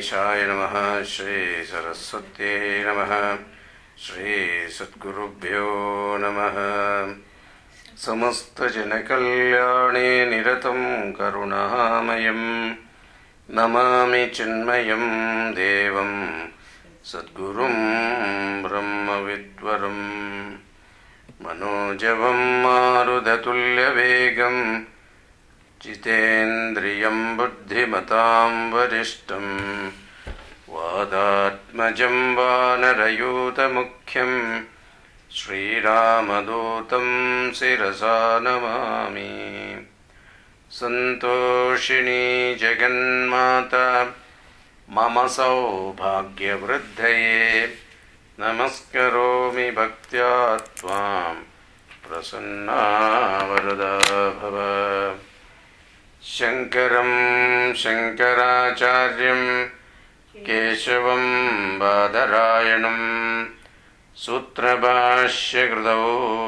गणेशाय 0.00 0.46
नमः 0.46 1.04
श्रीसरस्वत्यै 1.04 2.84
नमः 2.86 3.38
श्रीसद्गुरुभ्यो 3.98 5.66
नमः। 6.20 6.56
समस्तजनकल्याणे 7.96 10.26
निरतं 10.26 11.12
करुणामयं 11.12 12.74
नमामि 13.50 14.26
चिन्मयं 14.26 15.52
देवं 15.52 16.44
सद्गुरुं 17.04 17.76
ब्रह्मविद्वरम्। 18.62 20.54
मनोजवं 21.44 22.62
मारुदतुल्यवेगम् 22.62 24.82
जितेन्द्रियं 25.82 27.18
बुद्धिमतां 27.36 28.52
वरिष्ठं 28.72 29.46
वादात्मजं 30.68 32.16
वानरयूतमुख्यं 32.36 34.32
श्रीरामदूतं 35.36 37.06
शिरसा 37.52 38.16
नमामि। 38.38 39.32
सन्तोषिणी 40.70 42.26
जगन्माता 42.54 43.86
मम 44.88 45.16
सौभाग्यवृद्धये 45.36 46.20
नमस्करोमि 48.40 49.68
भक्त्या 49.70 50.30
त्वां 50.56 51.34
प्रसन्ना 52.04 52.80
वरदा 53.50 53.94
भव 54.40 54.56
शङ्करं 56.28 57.10
शङ्कराचार्यं 57.82 59.42
केशवं 60.46 61.22
बादरायणं 61.78 62.98
सूत्रभाष्यकृतौ 64.24 66.02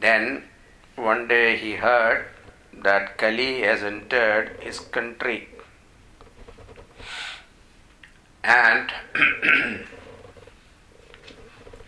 Then 0.00 0.44
one 0.96 1.26
day 1.28 1.56
he 1.56 1.74
heard 1.74 2.26
that 2.72 3.16
Kali 3.18 3.62
has 3.62 3.82
entered 3.82 4.56
his 4.60 4.80
country. 4.80 5.48
And 8.42 8.92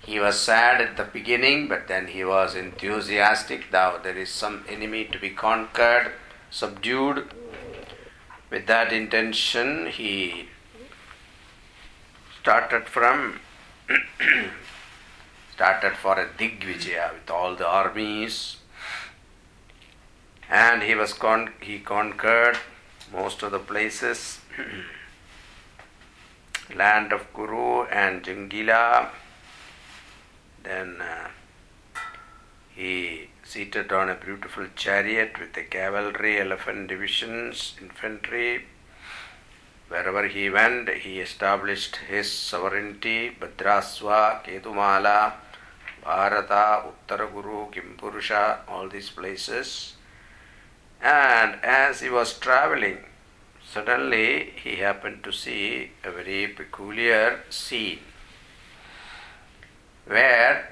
He 0.07 0.21
was 0.21 0.39
sad 0.39 0.81
at 0.81 0.97
the 0.97 1.03
beginning, 1.03 1.67
but 1.67 1.89
then 1.89 2.07
he 2.07 2.25
was 2.25 2.55
enthusiastic. 2.55 3.73
Now 3.73 3.99
there 3.99 4.17
is 4.17 4.31
some 4.31 4.65
enemy 4.69 5.05
to 5.07 5.19
be 5.19 5.31
conquered, 5.31 6.13
subdued. 6.49 7.35
With 8.49 8.69
that 8.69 8.93
intention, 8.93 9.89
he 9.89 10.49
started 12.41 12.87
from 12.87 13.41
started 15.57 15.97
for 15.97 16.21
a 16.21 16.29
Digvijaya 16.39 17.15
with 17.15 17.31
all 17.31 17.57
the 17.57 17.67
armies, 17.67 18.57
and 20.51 20.83
he 20.83 20.95
was 20.95 21.15
con- 21.15 21.55
he 21.63 21.79
conquered 21.79 22.59
most 23.11 23.43
of 23.43 23.53
the 23.53 23.59
places, 23.59 24.41
land 26.77 27.11
of 27.11 27.33
Kuru 27.33 27.85
and 27.85 28.23
Jangala. 28.23 29.09
Then 30.63 31.01
uh, 31.01 31.29
he 32.75 33.31
seated 33.43 33.91
on 33.93 34.11
a 34.11 34.15
beautiful 34.15 34.67
chariot 34.77 35.41
with 35.41 35.55
the 35.55 35.63
cavalry, 35.63 36.39
elephant 36.39 36.89
divisions, 36.89 37.77
infantry. 37.81 38.65
Wherever 39.89 40.29
he 40.29 40.51
went, 40.51 40.91
he 40.91 41.21
established 41.21 41.97
his 41.97 42.31
sovereignty. 42.31 43.35
Bhadraswa, 43.41 44.45
Ketumala, 44.45 45.33
Bharata, 46.07 46.85
Uttarakuru, 46.89 47.73
Kimpurusha, 47.73 48.61
all 48.69 48.89
these 48.89 49.11
places. 49.11 49.95
And 51.03 51.57
as 51.65 52.01
he 52.01 52.09
was 52.09 52.39
traveling, 52.39 52.99
suddenly 53.73 54.53
he 54.63 54.77
happened 54.77 55.25
to 55.25 55.33
see 55.33 55.91
a 56.05 56.13
very 56.13 56.47
peculiar 56.47 57.41
scene 57.51 57.99
where 60.07 60.69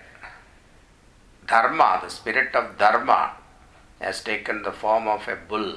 Dharma, 1.48 2.00
the 2.04 2.10
spirit 2.10 2.54
of 2.54 2.78
Dharma, 2.78 3.32
has 4.00 4.22
taken 4.22 4.62
the 4.62 4.70
form 4.72 5.08
of 5.08 5.26
a 5.26 5.34
bull, 5.34 5.74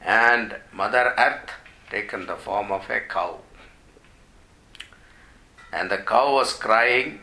and 0.00 0.56
Mother 0.72 1.12
Earth 1.18 1.50
taken 1.90 2.26
the 2.26 2.36
form 2.36 2.72
of 2.72 2.88
a 2.88 3.00
cow. 3.00 3.40
And 5.70 5.90
the 5.90 5.98
cow 5.98 6.32
was 6.32 6.54
crying, 6.54 7.20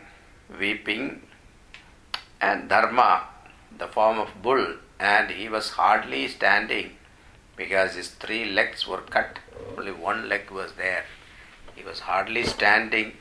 weeping, 0.59 1.21
and 2.39 2.69
Dharma, 2.69 3.23
the 3.77 3.87
form 3.87 4.19
of 4.19 4.29
bull, 4.41 4.75
and 4.99 5.31
he 5.31 5.49
was 5.49 5.71
hardly 5.71 6.27
standing 6.27 6.91
because 7.55 7.95
his 7.95 8.09
three 8.09 8.45
legs 8.45 8.87
were 8.87 9.01
cut, 9.01 9.39
only 9.77 9.91
one 9.91 10.27
leg 10.27 10.49
was 10.51 10.73
there. 10.73 11.05
He 11.75 11.83
was 11.83 12.01
hardly 12.01 12.43
standing, 12.43 13.13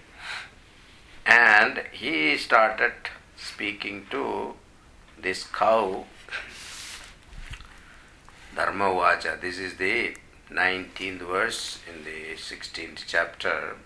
and 1.26 1.82
he 1.92 2.36
started 2.36 2.92
speaking 3.36 4.06
to 4.10 4.54
this 5.20 5.44
cow. 5.44 6.04
Dharma 8.54 8.86
Vacha. 8.86 9.40
This 9.40 9.58
is 9.58 9.76
the 9.76 10.16
19th 10.50 11.20
verse 11.20 11.78
in 11.88 12.04
the 12.04 12.34
16th 12.34 13.04
chapter. 13.06 13.76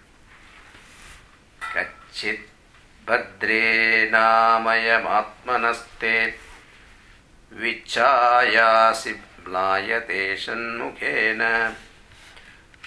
Kachit 1.61 2.40
भद्रे 3.08 4.10
नामयमात्मनस्ते 4.12 6.34
विच्छायासि 7.52 9.10
म्लायते 9.10 10.36
षण्मुखेन। 10.36 11.72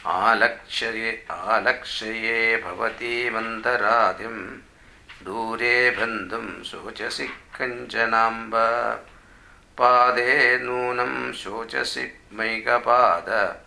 आलक्ष्ये 0.06 1.26
आलक्ष्ये 1.32 2.58
भवती 2.58 3.30
मन्दरादिं 3.30 4.60
दूरे 5.26 5.90
बन्धुं 5.90 6.64
शोचसि 6.64 7.28
कञ्चनाम्ब। 7.28 8.52
पादे 9.78 10.60
नूनं 10.60 11.34
शोचसि 11.34 12.22
मैकपाद 12.34 13.60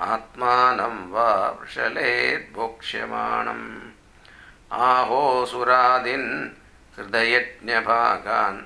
आत्मानं 0.00 1.10
वा 1.10 1.58
वृषलेद्भोक्ष्यमाणम् 1.60 3.93
आहोसुरादिन् 4.74 6.30
हृदयज्ञभागान् 6.96 8.60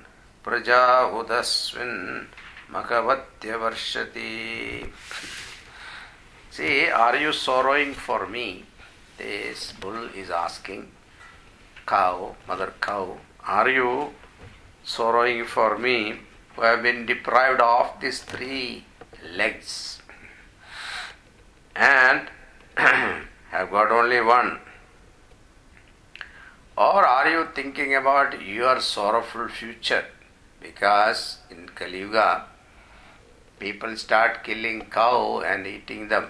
प्रजाहुतस्विन् 0.45 1.99
मखवत्यवर्षति 2.73 4.33
See, 6.51 6.89
are 6.89 7.17
you 7.17 7.33
sorrowing 7.33 7.95
for 7.95 8.27
me? 8.27 8.65
This 9.17 9.73
bull 9.73 10.09
is 10.15 10.29
asking. 10.29 10.91
Cow, 11.87 12.35
mother 12.49 12.73
cow, 12.81 13.19
are 13.47 13.69
you 13.69 14.13
sorrowing 14.83 15.45
for 15.45 15.79
me 15.79 16.15
who 16.57 16.63
have 16.63 16.83
been 16.83 17.07
deprived 17.07 17.61
of 17.61 18.01
these 18.01 18.23
three 18.23 18.85
legs 19.37 20.01
and 21.77 22.29
have 22.77 23.71
got 23.71 23.93
only 23.93 24.21
one? 24.21 24.59
Or 26.87 27.05
are 27.05 27.29
you 27.29 27.49
thinking 27.57 27.97
about 27.97 28.41
your 28.41 28.81
sorrowful 28.81 29.49
future? 29.49 30.05
Because 30.61 31.39
in 31.51 31.69
Kali 31.71 31.99
Yuga, 31.99 32.45
people 33.59 33.97
start 33.97 34.45
killing 34.45 34.83
cow 34.83 35.41
and 35.41 35.67
eating 35.67 36.07
them. 36.07 36.29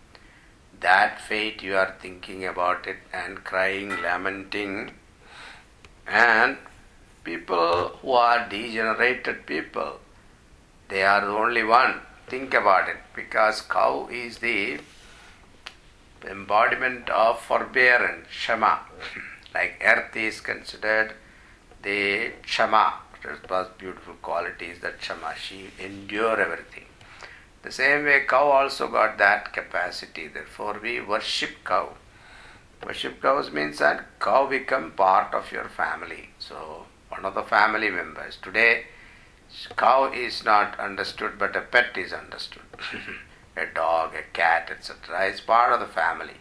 that 0.80 1.20
fate 1.20 1.62
you 1.62 1.76
are 1.76 1.94
thinking 2.00 2.46
about 2.46 2.86
it 2.86 2.96
and 3.12 3.44
crying, 3.44 3.90
lamenting. 4.00 4.92
And 6.06 6.56
people 7.22 7.98
who 8.00 8.12
are 8.12 8.48
degenerated 8.48 9.44
people, 9.44 10.00
they 10.88 11.02
are 11.02 11.20
the 11.20 11.36
only 11.44 11.64
one. 11.64 12.00
Think 12.28 12.54
about 12.54 12.88
it 12.88 12.96
because 13.14 13.60
cow 13.60 14.08
is 14.10 14.38
the 14.38 14.78
embodiment 16.26 17.10
of 17.10 17.42
forbearance, 17.42 18.28
shama. 18.30 18.80
like 19.56 19.82
earth 19.92 20.16
is 20.16 20.40
considered 20.40 21.14
the 21.82 22.32
shama. 22.44 22.86
Was 23.50 23.68
beautiful 23.78 24.14
qualities 24.22 24.76
that 24.82 25.02
shama. 25.06 25.32
She 25.44 25.70
endure 25.84 26.40
everything. 26.40 26.84
The 27.62 27.72
same 27.72 28.04
way 28.04 28.18
cow 28.28 28.50
also 28.58 28.86
got 28.88 29.18
that 29.18 29.52
capacity. 29.52 30.28
Therefore 30.28 30.76
we 30.80 31.00
worship 31.00 31.54
cow. 31.64 31.86
Worship 32.86 33.20
cows 33.20 33.50
means 33.50 33.78
that 33.78 34.04
cow 34.20 34.46
become 34.46 34.92
part 34.92 35.34
of 35.34 35.50
your 35.50 35.68
family. 35.80 36.28
So 36.38 36.84
one 37.08 37.24
of 37.24 37.34
the 37.34 37.42
family 37.42 37.90
members. 37.90 38.38
Today 38.40 38.84
cow 39.76 40.12
is 40.12 40.44
not 40.44 40.78
understood 40.78 41.38
but 41.38 41.56
a 41.56 41.62
pet 41.62 41.96
is 41.96 42.12
understood. 42.12 42.62
a 43.56 43.66
dog, 43.74 44.14
a 44.14 44.22
cat, 44.32 44.68
etc. 44.70 45.26
is 45.26 45.40
part 45.40 45.72
of 45.72 45.80
the 45.80 45.92
family. 46.02 46.38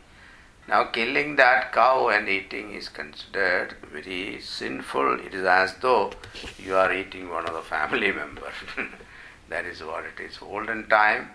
Now, 0.67 0.85
killing 0.85 1.35
that 1.35 1.71
cow 1.71 2.07
and 2.07 2.27
eating 2.27 2.73
is 2.73 2.89
considered 2.89 3.75
very 3.91 4.41
sinful. 4.41 5.19
It 5.19 5.35
is 5.35 5.45
as 5.45 5.75
though 5.75 6.11
you 6.57 6.75
are 6.75 6.91
eating 6.91 7.29
one 7.29 7.45
of 7.47 7.53
the 7.53 7.61
family 7.61 8.11
members. 8.11 8.55
that 9.49 9.65
is 9.65 9.83
what 9.83 10.05
it 10.05 10.19
is. 10.19 10.39
Olden 10.41 10.89
time, 10.89 11.29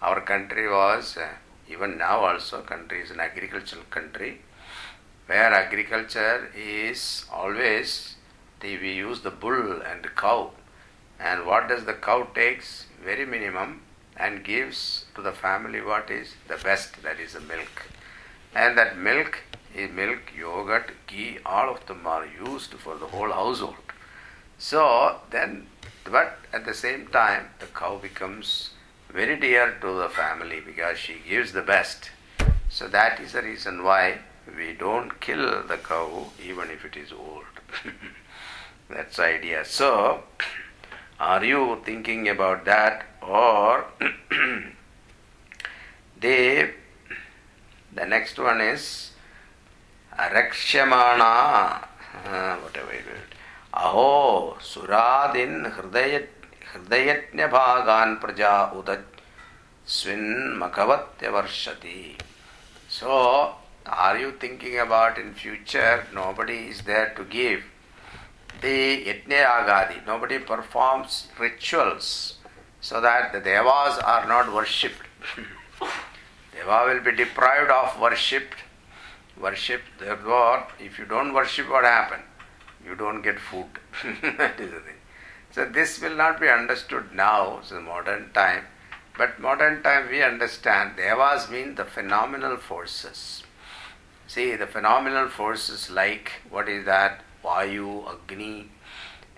our 0.00 0.20
country 0.20 0.68
was, 0.68 1.16
uh, 1.16 1.26
even 1.68 1.98
now 1.98 2.20
also, 2.20 2.62
country 2.62 3.00
is 3.00 3.10
an 3.10 3.18
agricultural 3.18 3.82
country, 3.90 4.42
where 5.26 5.52
agriculture 5.52 6.52
is 6.56 7.24
always, 7.32 8.14
the, 8.60 8.78
we 8.78 8.92
use 8.92 9.22
the 9.22 9.32
bull 9.32 9.82
and 9.82 10.04
the 10.04 10.10
cow. 10.10 10.52
And 11.18 11.44
what 11.44 11.66
does 11.66 11.86
the 11.86 11.94
cow 11.94 12.28
takes? 12.36 12.86
Very 13.04 13.26
minimum 13.26 13.82
and 14.16 14.44
gives 14.44 15.06
to 15.16 15.22
the 15.22 15.32
family 15.32 15.80
what 15.80 16.08
is 16.08 16.34
the 16.46 16.56
best, 16.56 17.02
that 17.02 17.18
is 17.18 17.32
the 17.32 17.40
milk 17.40 17.86
and 18.54 18.76
that 18.78 18.96
milk 18.96 19.42
milk, 19.84 20.32
yogurt, 20.36 20.92
ghee, 21.06 21.38
all 21.44 21.68
of 21.68 21.84
them 21.86 22.06
are 22.06 22.26
used 22.26 22.72
for 22.74 22.96
the 22.96 23.06
whole 23.06 23.30
household. 23.30 23.76
So 24.58 25.16
then, 25.30 25.66
but 26.04 26.38
at 26.52 26.64
the 26.64 26.72
same 26.72 27.08
time, 27.08 27.50
the 27.58 27.66
cow 27.66 27.98
becomes 27.98 28.70
very 29.12 29.36
dear 29.36 29.76
to 29.80 29.92
the 29.98 30.08
family 30.08 30.60
because 30.60 30.98
she 30.98 31.16
gives 31.28 31.52
the 31.52 31.62
best. 31.62 32.10
So 32.70 32.88
that 32.88 33.20
is 33.20 33.32
the 33.32 33.42
reason 33.42 33.84
why 33.84 34.18
we 34.56 34.72
don't 34.72 35.20
kill 35.20 35.62
the 35.66 35.76
cow 35.76 36.26
even 36.42 36.70
if 36.70 36.84
it 36.84 36.96
is 36.96 37.12
old. 37.12 37.44
That's 38.88 39.16
the 39.16 39.24
idea. 39.24 39.64
So, 39.64 40.22
are 41.20 41.44
you 41.44 41.82
thinking 41.84 42.28
about 42.28 42.64
that 42.64 43.04
or 43.20 43.86
they 46.20 46.70
the 47.96 48.04
next 48.04 48.38
one 48.38 48.60
is 48.60 49.10
Rakshamana. 50.18 51.88
Uh, 52.24 52.56
whatever 52.62 52.92
it 52.92 53.06
is. 53.16 53.26
Aho 53.72 54.56
Suradin 54.60 55.72
Hridayat 55.74 56.28
Hridayatnya 56.72 57.50
Bhagan 57.50 58.20
Praja 58.20 58.72
Udat 58.74 59.02
Swin 59.86 60.58
Makavatya 60.60 61.30
Varshati. 61.36 62.18
So 62.88 63.54
are 63.86 64.18
you 64.18 64.32
thinking 64.32 64.78
about 64.78 65.18
in 65.18 65.32
future? 65.32 66.06
Nobody 66.14 66.68
is 66.68 66.82
there 66.82 67.14
to 67.16 67.24
give. 67.24 67.62
The 68.60 69.04
Yajna 69.06 69.40
Agadi, 69.58 70.06
nobody 70.06 70.38
performs 70.38 71.28
rituals 71.38 72.36
so 72.80 73.00
that 73.00 73.32
the 73.32 73.40
devas 73.40 73.98
are 73.98 74.26
not 74.26 74.52
worshipped. 74.52 75.06
Deva 76.56 76.84
will 76.86 77.00
be 77.00 77.12
deprived 77.12 77.70
of 77.70 78.00
worship. 78.00 78.54
Worship, 79.38 79.82
therefore, 79.98 80.66
if 80.80 80.98
you 80.98 81.04
don't 81.04 81.34
worship, 81.34 81.68
what 81.68 81.84
happen? 81.84 82.20
You 82.84 82.94
don't 82.94 83.20
get 83.20 83.38
food. 83.38 83.66
that 84.22 84.58
is 84.58 84.70
the 84.70 84.80
thing. 84.80 85.00
So 85.50 85.66
this 85.66 86.00
will 86.00 86.16
not 86.16 86.40
be 86.40 86.48
understood 86.48 87.12
now, 87.14 87.60
a 87.70 87.80
modern 87.80 88.30
time. 88.32 88.64
But 89.18 89.38
modern 89.38 89.82
time 89.82 90.08
we 90.10 90.22
understand 90.22 90.96
devas 90.96 91.50
mean 91.50 91.74
the 91.74 91.84
phenomenal 91.84 92.56
forces. 92.56 93.42
See 94.26 94.56
the 94.56 94.66
phenomenal 94.66 95.28
forces 95.28 95.90
like 95.90 96.32
what 96.50 96.68
is 96.68 96.84
that? 96.86 97.22
Vayu, 97.42 98.06
Agni, 98.10 98.70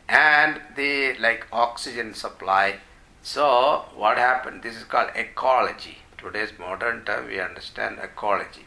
and 0.08 0.60
the 0.76 1.14
like 1.18 1.46
oxygen 1.52 2.14
supply. 2.14 2.78
So 3.22 3.84
what 3.94 4.18
happened? 4.18 4.62
This 4.62 4.76
is 4.76 4.84
called 4.84 5.10
ecology. 5.14 5.98
Today's 6.18 6.52
modern 6.58 7.04
term 7.04 7.28
we 7.28 7.40
understand 7.40 7.98
ecology. 8.02 8.66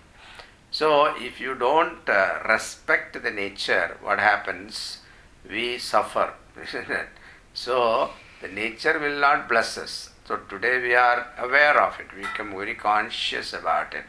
So 0.71 1.13
if 1.17 1.39
you 1.41 1.53
don't 1.53 2.07
uh, 2.07 2.39
respect 2.47 3.21
the 3.21 3.31
nature, 3.31 3.97
what 4.01 4.19
happens? 4.19 4.99
We 5.49 5.77
suffer? 5.77 6.33
So 7.53 8.11
the 8.41 8.47
nature 8.47 8.97
will 8.97 9.19
not 9.19 9.49
bless 9.49 9.77
us. 9.77 10.11
So 10.25 10.37
today 10.49 10.81
we 10.81 10.95
are 10.95 11.27
aware 11.37 11.81
of 11.81 11.99
it. 11.99 12.07
We 12.15 12.21
become 12.21 12.51
very 12.51 12.75
conscious 12.75 13.51
about 13.51 13.93
it 13.93 14.05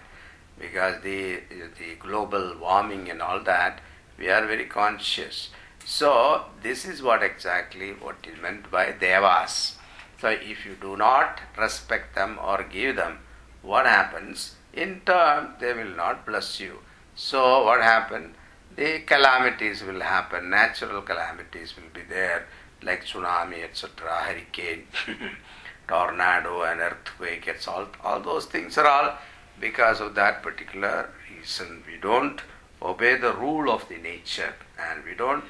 because 0.58 1.02
the 1.02 1.40
the 1.50 1.96
global 1.98 2.56
warming 2.60 3.10
and 3.10 3.20
all 3.20 3.40
that 3.40 3.80
we 4.18 4.28
are 4.28 4.46
very 4.46 4.66
conscious. 4.66 5.50
So 5.84 6.44
this 6.62 6.84
is 6.84 7.02
what 7.02 7.22
exactly 7.24 7.90
what 7.92 8.24
is 8.32 8.40
meant 8.40 8.70
by 8.70 8.92
devas. 8.92 9.76
So 10.20 10.28
if 10.28 10.64
you 10.64 10.76
do 10.80 10.96
not 10.96 11.40
respect 11.58 12.14
them 12.14 12.38
or 12.40 12.62
give 12.62 12.94
them, 12.94 13.18
what 13.62 13.86
happens? 13.86 14.56
In 14.72 15.00
turn, 15.06 15.54
they 15.60 15.72
will 15.72 15.94
not 15.96 16.26
bless 16.26 16.60
you. 16.60 16.78
So 17.14 17.64
what 17.64 17.82
happened? 17.82 18.34
The 18.74 19.00
calamities 19.00 19.82
will 19.82 20.00
happen. 20.00 20.50
Natural 20.50 21.02
calamities 21.02 21.74
will 21.76 21.90
be 21.92 22.02
there, 22.08 22.46
like 22.82 23.04
tsunami, 23.04 23.62
etc., 23.62 24.08
hurricane, 24.08 24.86
tornado, 25.88 26.62
and 26.62 26.80
earthquake. 26.80 27.46
It's 27.46 27.68
all 27.68 27.86
all 28.02 28.20
those 28.20 28.46
things 28.46 28.78
are 28.78 28.86
all 28.86 29.12
because 29.60 30.00
of 30.00 30.14
that 30.14 30.42
particular 30.42 31.10
reason. 31.30 31.84
We 31.86 31.98
don't 31.98 32.40
obey 32.80 33.16
the 33.16 33.34
rule 33.34 33.70
of 33.70 33.88
the 33.88 33.98
nature, 33.98 34.54
and 34.78 35.04
we 35.04 35.14
don't 35.14 35.44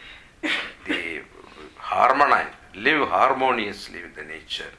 the 0.87 1.23
harmonize, 1.77 2.53
live 2.75 3.09
harmoniously 3.09 4.03
with 4.03 4.17
the 4.17 4.25
nature 4.25 4.73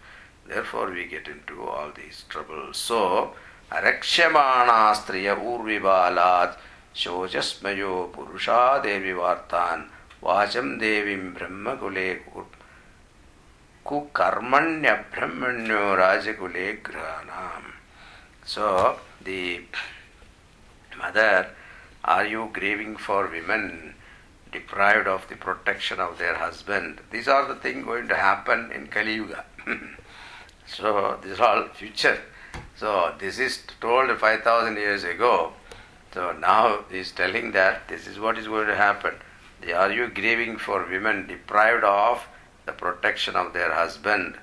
Therefore, 0.46 0.90
we 0.90 1.04
get 1.06 1.28
into 1.28 1.62
all 1.62 1.90
these 1.94 2.24
troubles. 2.28 2.76
So, 2.76 3.34
रक्ष्यमाणा 3.72 4.92
स्त्रिय 4.98 5.30
ऊर्विबालात् 5.30 6.58
शोचस्मयो 6.96 7.94
पुरुषा 8.14 8.60
देवी 8.84 9.12
वार्तान् 9.12 9.82
वाचं 10.22 10.68
देवीं 10.78 11.32
ब्रह्मकुले 11.34 12.08
कुकर्मण्यब्रह्मण्यो 13.88 15.82
राजकुले 15.96 16.72
ग्रहाणाम् 16.86 17.68
So, 18.48 18.98
the 19.22 19.60
mother, 20.96 21.50
are 22.02 22.24
you 22.24 22.48
grieving 22.54 22.96
for 22.96 23.26
women 23.26 23.94
deprived 24.50 25.06
of 25.06 25.28
the 25.28 25.36
protection 25.36 26.00
of 26.00 26.16
their 26.16 26.36
husband? 26.36 27.00
These 27.10 27.28
are 27.28 27.46
the 27.46 27.56
things 27.56 27.84
going 27.84 28.08
to 28.08 28.14
happen 28.14 28.72
in 28.72 28.86
Kali 28.86 29.16
Yuga. 29.16 29.44
so, 30.73 31.19
this 31.21 31.33
is 31.33 31.39
all 31.39 31.67
future. 31.67 32.19
So 32.75 33.13
this 33.19 33.37
is 33.37 33.61
told 33.79 34.17
5000 34.17 34.75
years 34.75 35.03
ago. 35.03 35.53
So 36.13 36.31
now 36.31 36.85
he 36.89 36.99
is 36.99 37.11
telling 37.11 37.51
that 37.51 37.87
this 37.87 38.07
is 38.07 38.19
what 38.19 38.37
is 38.37 38.47
going 38.47 38.67
to 38.67 38.75
happen. 38.75 39.13
Are 39.75 39.91
you 39.91 40.07
grieving 40.07 40.57
for 40.57 40.85
women 40.85 41.27
deprived 41.27 41.83
of 41.83 42.25
the 42.65 42.71
protection 42.71 43.35
of 43.35 43.53
their 43.53 43.73
husband 43.73 44.37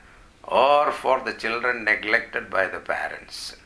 or 0.44 0.92
for 0.92 1.20
the 1.20 1.32
children 1.32 1.84
neglected 1.84 2.48
by 2.48 2.66
the 2.66 2.80
parents? 2.80 3.56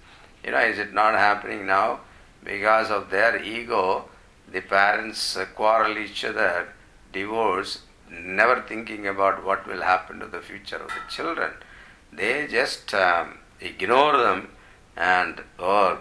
You 0.43 0.53
know, 0.53 0.61
is 0.61 0.79
it 0.79 0.93
not 0.93 1.15
happening 1.15 1.67
now? 1.67 2.01
Because 2.43 2.91
of 2.91 3.11
their 3.11 3.43
ego, 3.43 4.09
the 4.51 4.61
parents 4.61 5.39
quarrel 5.55 5.99
each 5.99 6.25
other, 6.25 6.69
divorce, 7.13 7.83
never 8.11 8.63
thinking 8.63 9.07
about 9.07 9.45
what 9.45 9.67
will 9.67 9.83
happen 9.83 10.21
to 10.21 10.27
the 10.27 10.41
future 10.41 10.77
of 10.77 10.89
the 10.89 11.11
children. 11.11 11.53
They 12.17 12.47
just 12.47 12.95
um, 12.95 13.39
ignore 13.61 14.17
them 14.17 14.49
and 14.97 15.43
or 15.59 16.01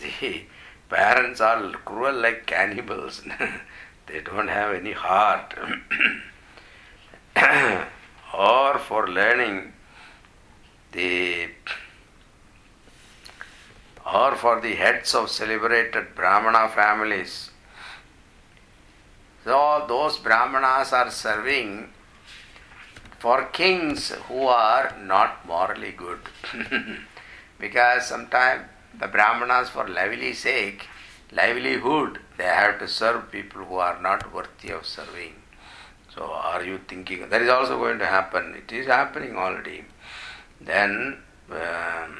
the 0.00 0.42
parents 0.88 1.40
are 1.40 1.70
cruel 1.84 2.14
like 2.14 2.46
cannibals. 2.46 3.22
They 4.06 4.20
don't 4.20 4.48
have 4.48 4.74
any 4.74 4.92
heart. 4.92 5.54
Or 8.36 8.78
for 8.78 9.08
learning 9.08 9.72
the 10.90 11.48
or 14.04 14.34
for 14.34 14.60
the 14.60 14.74
heads 14.74 15.14
of 15.14 15.30
celebrated 15.30 16.14
brahmana 16.16 16.68
families. 16.68 17.50
So 19.44 19.84
those 19.88 20.18
brahmanas 20.18 20.92
are 20.92 21.10
serving 21.10 21.93
for 23.23 23.45
kings 23.59 24.11
who 24.27 24.47
are 24.47 24.95
not 25.03 25.45
morally 25.45 25.91
good 25.91 26.19
because 27.59 28.05
sometimes 28.05 28.63
the 28.99 29.07
brahmanas 29.07 29.69
for 29.69 29.87
lively 29.87 30.33
sake 30.33 30.87
livelihood 31.31 32.19
they 32.37 32.51
have 32.61 32.79
to 32.79 32.87
serve 32.87 33.31
people 33.31 33.63
who 33.63 33.75
are 33.75 34.01
not 34.01 34.33
worthy 34.33 34.71
of 34.77 34.85
serving 34.85 35.35
so 36.15 36.31
are 36.51 36.63
you 36.63 36.79
thinking 36.87 37.27
that 37.29 37.41
is 37.41 37.49
also 37.49 37.77
going 37.77 37.99
to 37.99 38.09
happen 38.17 38.55
it 38.61 38.71
is 38.71 38.87
happening 38.87 39.35
already 39.35 39.83
then 40.71 41.17
um, 41.51 42.17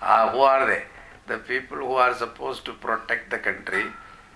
uh, 0.00 0.30
who 0.30 0.38
are 0.38 0.64
they? 0.66 0.84
The 1.26 1.36
people 1.36 1.76
who 1.76 1.92
are 1.92 2.14
supposed 2.14 2.64
to 2.64 2.72
protect 2.72 3.28
the 3.28 3.40
country, 3.40 3.84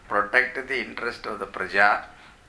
protect 0.06 0.68
the 0.68 0.80
interest 0.80 1.24
of 1.24 1.38
the 1.38 1.46
praja, 1.46 2.04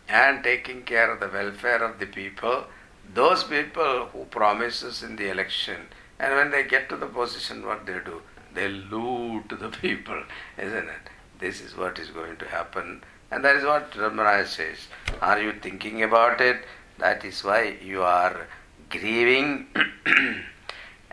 and 0.08 0.44
taking 0.44 0.84
care 0.84 1.12
of 1.12 1.20
the 1.20 1.28
welfare 1.28 1.84
of 1.84 2.00
the 2.00 2.06
people. 2.06 2.66
Those 3.14 3.44
people 3.44 4.08
who 4.12 4.26
promises 4.26 5.04
in 5.04 5.16
the 5.16 5.30
election, 5.30 5.88
and 6.20 6.36
when 6.36 6.52
they 6.52 6.64
get 6.64 6.90
to 6.90 6.98
the 6.98 7.06
position, 7.06 7.66
what 7.66 7.86
they 7.86 8.00
do? 8.06 8.22
They 8.54 8.68
loot 8.68 9.50
the 9.50 9.70
people, 9.82 10.24
isn't 10.58 10.90
it? 10.90 11.10
This 11.40 11.62
is 11.62 11.76
what 11.76 12.00
is 12.00 12.10
going 12.10 12.38
to 12.38 12.46
happen. 12.46 13.04
And 13.32 13.44
that 13.44 13.56
is 13.56 13.64
what 13.64 13.92
Ramaraj 13.92 14.48
says. 14.48 14.88
Are 15.22 15.42
you 15.42 15.54
thinking 15.54 16.04
about 16.04 16.40
it? 16.40 16.64
That 17.00 17.26
is 17.26 17.44
why 17.44 17.78
you 17.84 18.04
are 18.04 18.48
grieving 18.90 19.68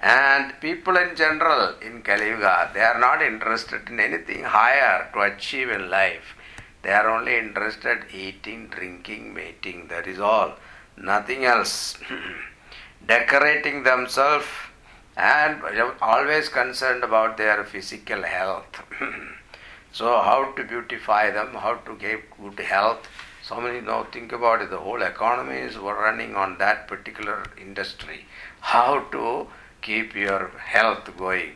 And 0.03 0.59
people 0.63 0.97
in 0.97 1.15
general 1.15 1.75
in 1.83 2.01
Kali 2.01 2.29
Yuga, 2.29 2.71
they 2.73 2.81
are 2.81 2.99
not 2.99 3.21
interested 3.21 3.87
in 3.89 4.01
anything 4.01 4.45
higher 4.45 5.11
to 5.13 5.21
achieve 5.21 5.69
in 5.69 5.91
life. 5.91 6.35
They 6.83 6.93
are 6.93 7.09
only 7.11 7.37
interested 7.37 8.05
eating, 8.13 8.69
drinking, 8.69 9.35
mating. 9.35 9.89
That 9.89 10.07
is 10.07 10.19
all. 10.19 10.55
Nothing 10.97 11.45
else. 11.45 11.99
Decorating 13.07 13.83
themselves 13.83 14.47
and 15.17 15.63
always 16.01 16.49
concerned 16.49 17.05
about 17.05 17.37
their 17.37 17.65
physical 17.65 18.23
health. 18.23 18.83
so 19.93 20.21
how 20.21 20.53
to 20.57 20.65
beautify 20.65 21.31
them, 21.31 21.55
how 21.55 21.75
to 21.75 21.95
get 21.97 22.21
good 22.41 22.59
health. 22.61 23.07
So 23.43 23.61
many 23.61 23.81
now 23.81 24.05
think 24.05 24.33
about 24.33 24.63
it. 24.63 24.71
The 24.71 24.79
whole 24.79 25.03
economy 25.03 25.57
is 25.57 25.77
running 25.77 26.37
on 26.37 26.59
that 26.59 26.87
particular 26.87 27.45
industry. 27.61 28.27
How 28.61 29.01
to 29.13 29.49
keep 29.83 30.15
your 30.15 30.49
health 30.59 31.11
going. 31.17 31.55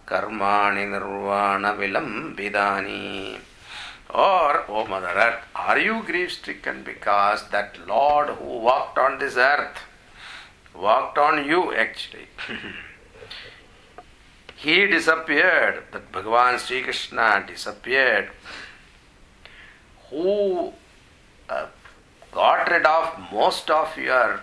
karmani 0.07 0.89
nirvana 0.89 1.73
vilambidani. 1.73 3.39
Or, 4.09 4.63
oh 4.69 4.87
Mother 4.87 5.09
Earth, 5.09 5.43
are 5.53 5.77
you 5.77 6.01
grief 6.03 6.31
stricken 6.31 6.83
because 6.83 7.49
that 7.49 7.77
Lord 7.85 8.29
who 8.29 8.59
walked 8.59 8.97
on 8.97 9.19
this 9.19 9.35
earth, 9.35 9.79
walked 10.73 11.17
on 11.17 11.45
you 11.45 11.75
actually, 11.75 12.27
he 14.55 14.87
disappeared, 14.87 15.83
that 15.91 16.11
Bhagavan 16.13 16.57
Sri 16.57 16.83
Krishna 16.83 17.43
disappeared, 17.45 18.29
who 20.09 20.71
uh, 21.49 21.65
got 22.31 22.71
rid 22.71 22.85
of 22.85 23.31
most 23.31 23.69
of 23.69 23.97
your 23.97 24.39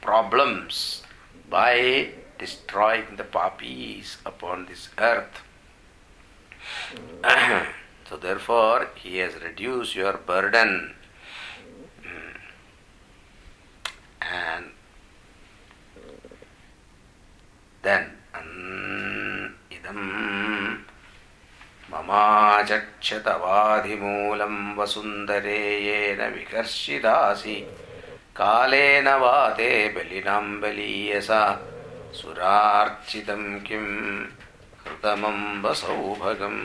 problems 0.00 1.02
by 1.50 2.08
destroying 2.42 3.10
the 3.16 3.28
poppies 3.36 4.16
upon 4.26 4.66
this 4.66 4.88
earth. 4.98 5.36
so 8.08 8.16
therefore, 8.16 8.88
he 8.96 9.18
has 9.18 9.34
reduced 9.42 9.94
your 9.94 10.14
burden. 10.30 10.72
And 14.20 14.66
then, 17.82 18.04
మమాచక్షతవాధిమూలం 23.22 24.54
వసుందరేయేన 24.78 26.22
వికర్షిదాసి 26.36 27.56
కాళేన 28.38 29.08
వాతే 29.22 29.68
బలినాం 29.96 30.46
బలీయసా 30.62 31.42
सुरार्चितं 32.19 33.43
किं 33.67 33.85
कृतमम्ब 34.83 35.71
सौभगम् 35.81 36.61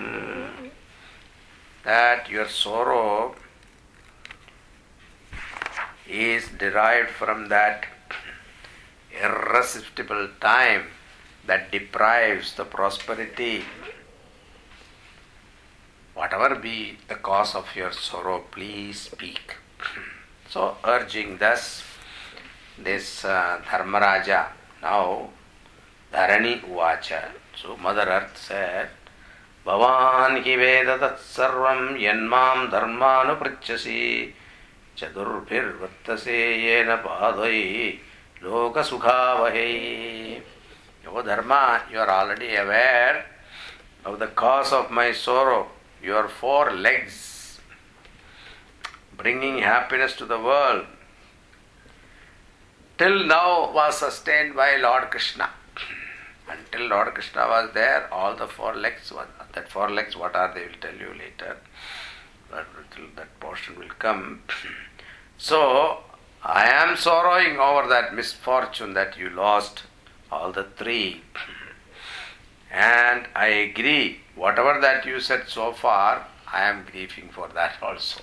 That 1.85 2.31
your 2.31 2.49
sorrow 2.49 3.35
is 6.09 6.49
derived 6.59 7.11
from 7.11 7.49
that 7.49 7.87
irresistible 9.21 10.29
time 10.41 10.85
that 11.47 11.73
deprives 11.73 12.55
the 12.55 12.65
prosperity 12.65 13.65
whatever 16.15 16.55
be 16.55 16.99
the 17.09 17.15
cause 17.15 17.55
of 17.55 17.75
your 17.75 17.93
sorrow, 17.93 18.45
please 18.51 19.01
speak. 19.01 19.57
so, 20.49 20.77
urging 20.85 21.39
thus, 21.39 21.83
this 22.79 23.25
uh, 23.25 23.61
Dharmaraja, 23.67 24.49
now 24.83 25.31
Dharani 26.12 26.62
Vacha. 26.62 27.30
So 27.56 27.76
Mother 27.78 28.02
Earth 28.02 28.38
said, 28.38 28.90
Bhavan 29.66 30.44
hi 30.44 30.56
veda 30.56 30.98
tat 30.98 31.20
sarvam 31.20 32.00
yanmam 32.00 32.72
dharmanu 32.72 33.38
prichyasi 33.38 34.32
chadurbhir 34.96 35.78
vattase 35.80 36.58
yena 36.64 37.04
padai 37.04 38.00
loka 38.42 38.82
sukhavahe. 38.82 40.42
O 41.10 41.22
Dharma, 41.22 41.84
you 41.90 42.00
are 42.00 42.10
already 42.10 42.56
aware 42.56 43.26
of 44.06 44.20
the 44.20 44.28
cause 44.28 44.74
of 44.74 44.92
my 44.92 45.14
sorrow. 45.14 45.68
Your 46.04 46.28
four 46.28 46.72
legs 46.72 47.60
bringing 49.16 49.60
happiness 49.60 50.16
to 50.18 50.26
the 50.26 50.40
world 50.40 50.86
till 52.98 53.26
now 53.26 53.72
was 53.72 53.98
sustained 53.98 54.56
by 54.56 54.76
Lord 54.76 55.10
Krishna. 55.10 55.50
Until 56.50 56.88
Lord 56.88 57.14
Krishna 57.14 57.48
was 57.48 57.72
there, 57.74 58.12
all 58.14 58.36
the 58.36 58.48
four 58.48 58.76
legs, 58.76 59.12
that 59.54 59.70
four 59.70 59.90
legs, 59.90 60.16
what 60.16 60.36
are 60.36 60.54
they, 60.54 60.62
will 60.62 60.80
tell 60.80 60.96
you 60.96 61.14
later. 61.14 61.58
But 62.50 62.66
that 63.16 63.40
portion 63.40 63.78
will 63.78 63.96
come. 64.00 64.42
So, 65.40 66.00
I 66.44 66.66
am 66.66 66.98
sorrowing 66.98 67.60
over 67.60 67.88
that 67.90 68.16
misfortune 68.16 68.96
that 68.96 69.20
you 69.20 69.30
lost 69.30 69.84
all 70.32 70.52
the 70.52 70.64
three. 70.64 71.22
And 72.72 73.28
I 73.36 73.48
agree, 73.48 74.22
whatever 74.36 74.82
that 74.82 75.06
you 75.06 75.20
said 75.20 75.48
so 75.48 75.74
far, 75.74 76.26
I 76.52 76.64
am 76.64 76.86
grieving 76.92 77.30
for 77.30 77.48
that 77.54 77.76
also. 77.82 78.22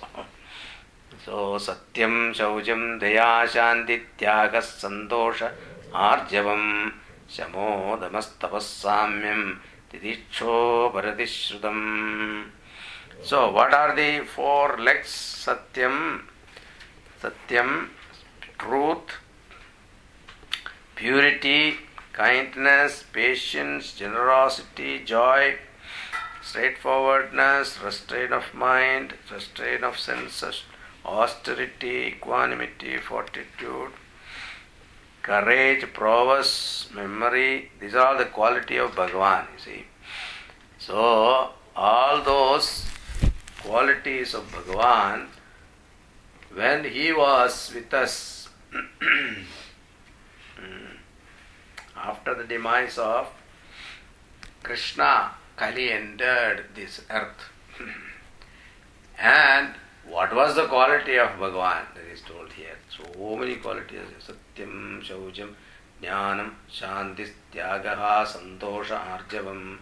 so, 1.23 1.55
Satyam, 1.55 2.33
Shaujam, 2.33 2.99
Daya, 2.99 3.47
Shanti, 3.47 4.01
Tyaga, 4.17 4.61
Santosha, 4.61 5.51
Arjavam, 5.93 6.91
Shamo, 7.35 7.99
Damastapasamyam, 7.99 9.57
Tidiksho, 9.91 10.93
Paradishrutam. 10.93 12.45
So, 13.21 13.51
what 13.51 13.73
are 13.73 13.93
the 13.93 14.25
four 14.25 14.77
legs? 14.77 15.09
Satyam, 15.09 16.21
Satyam, 17.21 17.89
truth, 18.57 19.11
purity, 20.95 21.75
kindness, 22.13 23.03
patience, 23.11 23.91
generosity, 23.91 25.03
joy, 25.03 25.57
straightforwardness, 26.41 27.81
restraint 27.83 28.31
of 28.31 28.53
mind, 28.53 29.13
restraint 29.29 29.83
of 29.83 29.99
senses, 29.99 30.63
austerity, 31.03 32.13
equanimity, 32.15 32.97
fortitude, 32.97 33.91
courage, 35.25 35.91
prowess, 35.91 36.87
memory. 36.93 37.71
These 37.79 37.95
are 37.95 38.05
all 38.05 38.17
the 38.17 38.25
quality 38.25 38.77
of 38.77 38.91
Bhagavan, 38.91 39.47
you 39.53 39.59
see. 39.59 39.85
So, 40.77 41.49
all 41.75 42.21
those 42.23 42.85
qualities 43.63 44.35
of 44.35 44.43
Bhagavan, 44.51 45.25
when 46.53 46.83
he 46.83 47.11
was 47.11 47.71
with 47.73 47.91
us, 47.91 48.49
after 51.97 52.35
the 52.35 52.43
demise 52.43 52.99
of 52.99 53.27
Krishna, 54.61 55.31
Kali 55.55 55.91
entered 55.91 56.65
this 56.75 57.01
earth. 57.09 57.54
was 60.35 60.55
the 60.55 60.65
quality 60.67 61.17
of 61.17 61.29
Bhagavan 61.39 61.85
that 61.95 62.03
is 62.11 62.21
told 62.21 62.51
here? 62.51 62.77
So 62.89 63.37
many 63.37 63.55
qualities 63.55 64.01
Satyam, 64.19 65.01
Shaujam, 65.01 65.53
Jnanam, 66.03 66.51
Shantis, 66.69 67.29
Tyagaha, 67.53 68.25
Santosha, 68.25 68.99
Arjavam, 69.15 69.77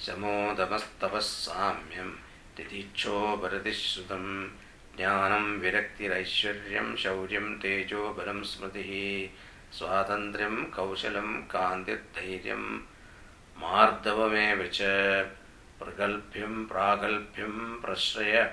Shamo, 0.00 0.56
Damastavas, 0.56 1.48
Samyam, 1.48 2.14
Titicho, 2.56 3.38
Bharatishrutam, 3.38 4.48
Jnanam, 4.96 5.60
Virakti, 5.60 6.08
Viraktiraiśvaryam, 6.08 6.96
Shaujam, 6.96 7.60
Tejo, 7.60 8.14
Baram, 8.14 8.42
Smritihi, 8.42 9.28
Swatantriyam, 9.70 10.70
Kaushalam, 10.70 11.46
Kandit, 11.48 12.00
Dhairyam, 12.14 12.80
Mardavame, 13.60 14.56
Vicha, 14.56 15.26
Pragalpyam, 15.78 16.66
Pragalpyam, 16.66 17.82
Prashraya, 17.82 18.50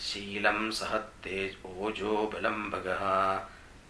शीलं 0.00 0.70
सहत्तेज 0.70 1.56
ओजो 1.64 2.30
बलं 2.34 2.70
भगः 2.70 3.02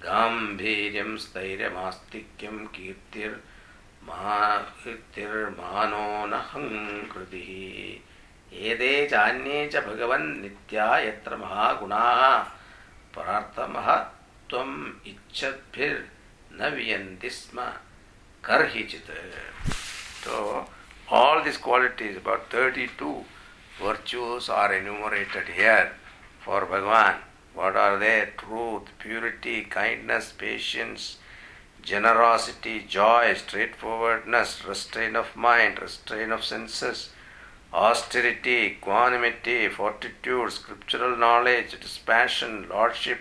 गाम्भीर्यं 0.02 1.16
स्थैर्यमास्तिक्यं 1.16 2.66
कीर्तिर्मा 2.66 4.56
कीर्तिर्मानो 4.58 6.26
न 6.26 6.40
कृतिः 7.14 8.10
एते 8.52 9.06
चान्ये 9.06 9.68
च 9.68 9.76
भगवन् 9.76 10.42
नित्या 10.42 10.98
यत्र 10.98 11.36
महागुणाः 11.36 12.38
प्रार्थमः 13.14 13.94
त्वम् 14.50 15.06
इच्छद्भिर्न 15.06 16.68
वियन्ति 16.74 17.30
स्म। 17.30 17.72
कर्हिचित्। 18.44 19.10
So, 20.24 20.34
all 21.12 21.44
these 21.44 21.62
qualities, 21.66 22.16
about 22.16 22.42
32 22.54 23.14
virtues 23.82 24.50
are 24.50 24.72
enumerated 24.72 25.48
here 25.58 25.99
for 26.44 26.66
Bhagavan. 26.66 27.16
What 27.54 27.76
are 27.76 27.98
they? 27.98 28.28
Truth, 28.36 28.88
purity, 28.98 29.62
kindness, 29.62 30.32
patience, 30.32 31.18
generosity, 31.82 32.84
joy, 32.88 33.34
straightforwardness, 33.34 34.64
restraint 34.64 35.16
of 35.16 35.34
mind, 35.36 35.80
restraint 35.80 36.32
of 36.32 36.44
senses, 36.44 37.10
austerity, 37.72 38.76
equanimity, 38.76 39.68
fortitude, 39.68 40.52
scriptural 40.52 41.16
knowledge, 41.16 41.78
dispassion, 41.80 42.68
lordship, 42.68 43.18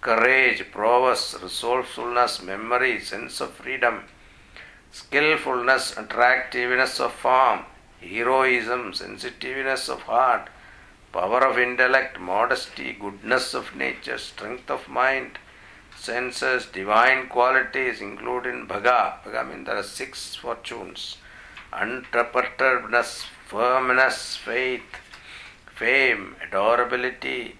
courage, 0.00 0.64
prowess, 0.70 1.34
resourcefulness, 1.42 2.42
memory, 2.42 3.00
sense 3.00 3.40
of 3.40 3.52
freedom, 3.54 4.04
skillfulness, 4.92 5.96
attractiveness 5.96 7.00
of 7.00 7.12
form, 7.12 7.60
heroism, 8.00 8.92
sensitiveness 8.92 9.88
of 9.88 10.02
heart, 10.02 10.48
power 11.14 11.44
of 11.46 11.56
intellect, 11.56 12.18
modesty, 12.18 12.92
goodness 13.00 13.54
of 13.54 13.76
nature, 13.76 14.18
strength 14.18 14.68
of 14.68 14.88
mind, 14.88 15.38
senses, 15.96 16.66
divine 16.66 17.28
qualities 17.28 18.00
including 18.00 18.66
bhaga. 18.66 19.22
Bhaga 19.22 19.48
means 19.48 19.66
there 19.66 19.76
are 19.76 19.84
six 19.84 20.34
fortunes. 20.34 21.18
Unperturbedness, 21.72 23.26
firmness, 23.46 24.34
faith, 24.36 24.90
fame, 25.72 26.34
adorability, 26.42 27.58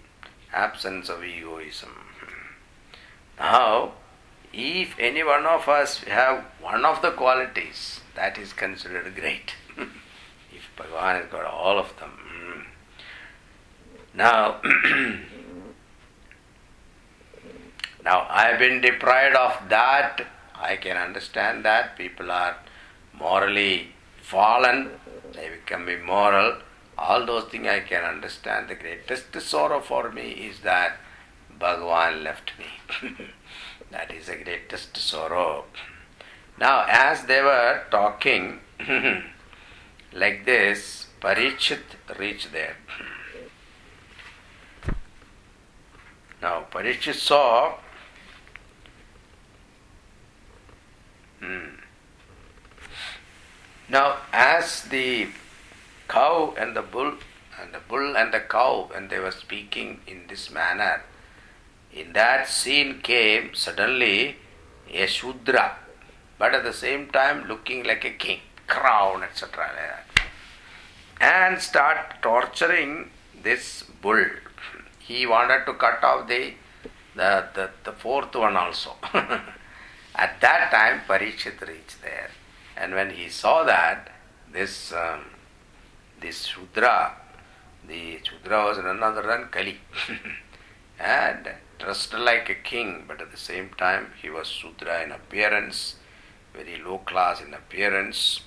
absence 0.53 1.09
of 1.09 1.23
egoism. 1.23 1.95
Now, 3.39 3.93
if 4.53 4.99
any 4.99 5.23
one 5.23 5.47
of 5.47 5.69
us 5.69 5.99
have 6.05 6.45
one 6.61 6.85
of 6.85 7.03
the 7.03 7.13
qualities, 7.13 8.01
that 8.17 8.37
is 8.37 8.53
considered 8.53 9.15
great. 9.15 9.55
if 9.79 10.65
Bhagavan 10.77 11.23
has 11.23 11.31
got 11.31 11.45
all 11.45 11.79
of 11.79 11.97
them. 12.01 12.24
Now, 14.15 14.61
now 18.05 18.27
I 18.31 18.47
have 18.49 18.59
been 18.59 18.81
deprived 18.81 19.37
of 19.37 19.69
that. 19.69 20.27
I 20.55 20.77
can 20.77 20.97
understand 20.97 21.65
that 21.65 21.97
people 21.99 22.31
are 22.31 22.57
morally 23.13 23.89
fallen, 24.23 24.91
they 25.33 25.49
become 25.49 25.89
immoral. 25.89 26.59
All 26.97 27.27
those 27.27 27.45
things 27.51 27.67
I 27.67 27.81
can 27.81 28.05
understand. 28.05 28.69
The 28.69 28.77
greatest 28.77 29.41
sorrow 29.41 29.81
for 29.81 30.13
me 30.13 30.31
is 30.31 30.61
that 30.61 30.97
Bhagavan 31.59 32.23
left 32.23 32.53
me. 32.59 33.11
that 33.91 34.13
is 34.13 34.27
the 34.27 34.37
greatest 34.37 34.97
sorrow. 34.97 35.65
Now, 36.59 36.87
as 36.89 37.25
they 37.25 37.43
were 37.43 37.83
talking 37.91 38.61
like 40.13 40.45
this, 40.45 41.07
Parikshit 41.21 42.19
reached 42.19 42.53
there. 42.53 42.77
Now, 46.43 46.64
Parikshit 46.75 47.15
saw 47.15 47.75
hmm. 51.39 51.77
Now, 53.89 54.17
as 54.33 54.83
the 54.83 55.29
cow 56.09 56.53
and 56.59 56.75
the 56.75 56.83
bull, 56.83 57.13
and 57.61 57.73
the 57.73 57.79
bull 57.89 58.17
and 58.17 58.35
the 58.35 58.41
cow, 58.41 58.89
when 58.93 59.07
they 59.07 59.21
were 59.21 59.31
speaking 59.31 60.01
in 60.09 60.27
this 60.29 60.51
manner, 60.51 61.05
in 61.93 62.13
that 62.15 62.49
scene 62.49 63.01
came 63.03 63.55
suddenly 63.55 64.37
a 64.93 65.07
Shudra, 65.07 65.77
but 66.39 66.55
at 66.55 66.65
the 66.65 66.73
same 66.73 67.09
time 67.11 67.47
looking 67.47 67.85
like 67.85 68.05
a 68.05 68.11
king, 68.11 68.41
crown, 68.67 69.23
etc. 69.23 70.01
And 71.21 71.61
start 71.61 72.21
torturing 72.21 73.11
this 73.45 73.85
bull. 74.03 74.27
He 74.99 75.25
wanted 75.25 75.67
to 75.67 75.75
cut 75.75 76.03
off 76.03 76.27
the 76.27 76.55
the, 77.15 77.47
the, 77.55 77.71
the 77.85 77.93
fourth 77.93 78.35
one 78.35 78.57
also. 78.57 78.95
at 79.15 80.41
that 80.41 80.71
time, 80.71 81.01
Parikshit 81.09 81.61
reached 81.67 82.03
there. 82.03 82.31
And 82.77 82.95
when 82.95 83.11
he 83.11 83.29
saw 83.29 83.65
that, 83.65 84.11
this 84.53 84.93
um, 84.93 85.25
this 86.21 86.47
Shudra, 86.47 87.13
the 87.87 88.19
Shudra 88.23 88.65
was 88.65 88.79
none 88.79 89.03
other 89.03 89.23
than 89.23 89.49
Kali, 89.51 89.79
and 90.99 91.51
dressed 91.79 92.15
like 92.15 92.49
a 92.49 92.55
king, 92.55 93.05
but 93.07 93.21
at 93.21 93.31
the 93.31 93.37
same 93.37 93.71
time 93.77 94.13
he 94.21 94.31
was 94.31 94.49
Shudra 94.49 95.03
in 95.03 95.13
appearance, 95.13 95.97
very 96.55 96.81
low 96.83 96.99
class 96.99 97.41
in 97.41 97.53
appearance. 97.53 98.41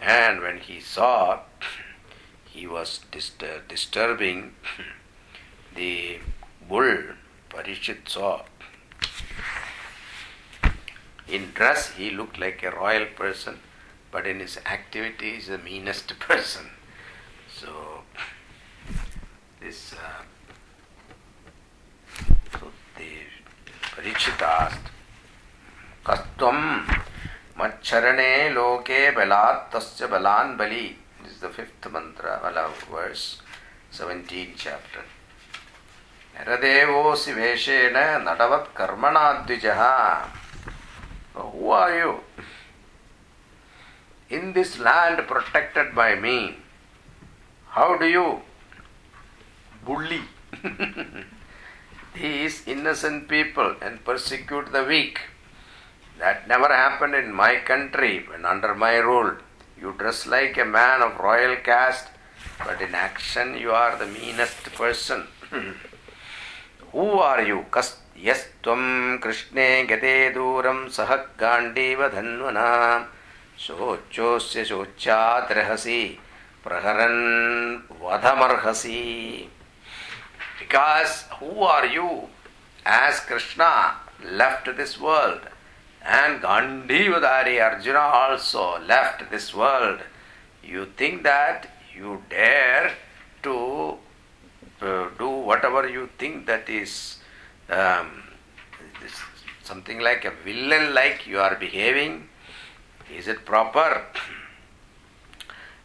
And 0.00 0.40
when 0.40 0.58
he 0.58 0.80
saw, 0.80 1.40
he 2.44 2.66
was 2.66 3.00
distur- 3.12 3.66
disturbing 3.68 4.54
the 5.74 6.18
bull. 6.68 7.02
Parikshit 7.54 8.08
saw. 8.08 8.42
In 11.28 11.52
dress, 11.54 11.92
he 11.92 12.10
looked 12.10 12.38
like 12.38 12.62
a 12.62 12.70
royal 12.70 13.06
person, 13.06 13.60
but 14.10 14.26
in 14.26 14.40
his 14.40 14.58
activity, 14.66 15.30
he 15.30 15.36
is 15.36 15.46
the 15.46 15.58
meanest 15.58 16.18
person. 16.18 16.66
So, 17.48 18.02
this. 19.60 19.94
Uh, 19.94 20.22
so 22.52 22.72
the 22.96 23.10
Parikshit 23.94 24.42
asked, 24.42 24.90
Kastvam 26.04 27.02
Macharane 27.56 28.52
loke 28.52 29.14
balat 29.14 29.70
tasya 29.70 30.10
balan 30.10 30.56
bali. 30.56 30.96
This 31.22 31.34
is 31.34 31.40
the 31.40 31.48
fifth 31.48 31.90
mantra, 31.90 32.40
verse 32.90 33.40
17 33.92 34.54
chapter. 34.56 35.04
ನರದೇವೋಸಿ 36.36 37.32
ವೇಷೇಣ 37.40 37.96
ನಡವತ್ 38.28 38.70
ಕರ್ಮಣಾದ್ವಿಜ 38.80 39.66
who 41.52 41.68
are 41.82 41.94
you 42.00 42.10
in 44.30 44.50
this 44.58 44.74
land 44.88 45.22
protected 45.32 45.92
by 46.00 46.10
me 46.26 46.38
how 47.78 47.88
do 48.02 48.08
you 48.16 48.26
bully 49.86 50.22
these 52.14 52.66
innocent 52.66 53.28
people 53.28 53.74
and 53.82 54.04
persecute 54.04 54.72
the 54.72 54.84
weak. 54.84 55.20
That 56.18 56.48
never 56.48 56.68
happened 56.68 57.14
in 57.14 57.34
my 57.34 57.56
country 57.56 58.24
and 58.32 58.46
under 58.46 58.74
my 58.74 58.96
rule. 58.98 59.32
You 59.80 59.94
dress 59.98 60.26
like 60.26 60.56
a 60.56 60.64
man 60.64 61.02
of 61.02 61.18
royal 61.18 61.56
caste, 61.56 62.08
but 62.64 62.80
in 62.80 62.94
action 62.94 63.58
you 63.58 63.72
are 63.72 63.96
the 63.96 64.06
meanest 64.08 64.62
person. 64.74 65.26
Who 66.93 67.19
are 67.19 67.41
you? 67.41 67.65
यस्त्वं 68.23 69.17
कृष्णे 69.23 69.67
गते 69.89 70.29
दूरं 70.35 70.87
सह 70.95 71.13
Gandiva 71.39 72.07
धन्वना 72.15 72.71
शोच्योस्य 73.65 74.63
शोच्याद्रहसि 74.65 76.01
प्रहरन् 76.63 77.21
वधमर्हसि 78.01 79.49
Because 80.59 81.23
who 81.39 81.63
are 81.63 81.85
you 81.85 82.27
as 82.85 83.21
Krishna 83.21 83.93
left 84.31 84.65
this 84.75 84.99
world 84.99 85.41
and 86.03 86.41
Gandhivadari 86.41 87.61
Arjuna 87.63 87.99
also 87.99 88.79
left 88.79 89.31
this 89.31 89.55
world? 89.55 89.99
You 90.61 90.85
think 90.97 91.23
that 91.23 91.71
you 91.95 92.21
dare 92.29 92.89
to 92.89 92.93
uh, 92.93 92.93
do 92.93 93.02
whatever 95.50 95.88
you 95.88 96.08
think 96.18 96.46
that 96.46 96.68
is 96.68 97.18
um, 97.70 98.22
something 99.62 99.98
like 100.00 100.24
a 100.24 100.32
villain 100.44 100.94
like 100.94 101.26
you 101.26 101.38
are 101.38 101.54
behaving 101.56 102.28
is 103.18 103.28
it 103.28 103.44
proper 103.44 104.02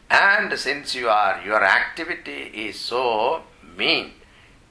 And 0.09 0.57
since 0.57 0.95
you 0.95 1.07
are 1.09 1.41
your 1.45 1.63
activity 1.63 2.51
is 2.67 2.79
so 2.79 3.43
mean, 3.77 4.13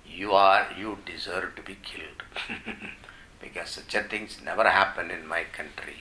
you 0.04 0.32
are 0.32 0.66
you 0.76 0.98
deserve 1.06 1.54
to 1.56 1.62
be 1.62 1.76
killed. 1.76 2.22
because 3.40 3.70
such 3.70 3.94
a 3.94 4.02
things 4.02 4.38
never 4.44 4.68
happen 4.68 5.10
in 5.10 5.26
my 5.26 5.44
country. 5.44 5.98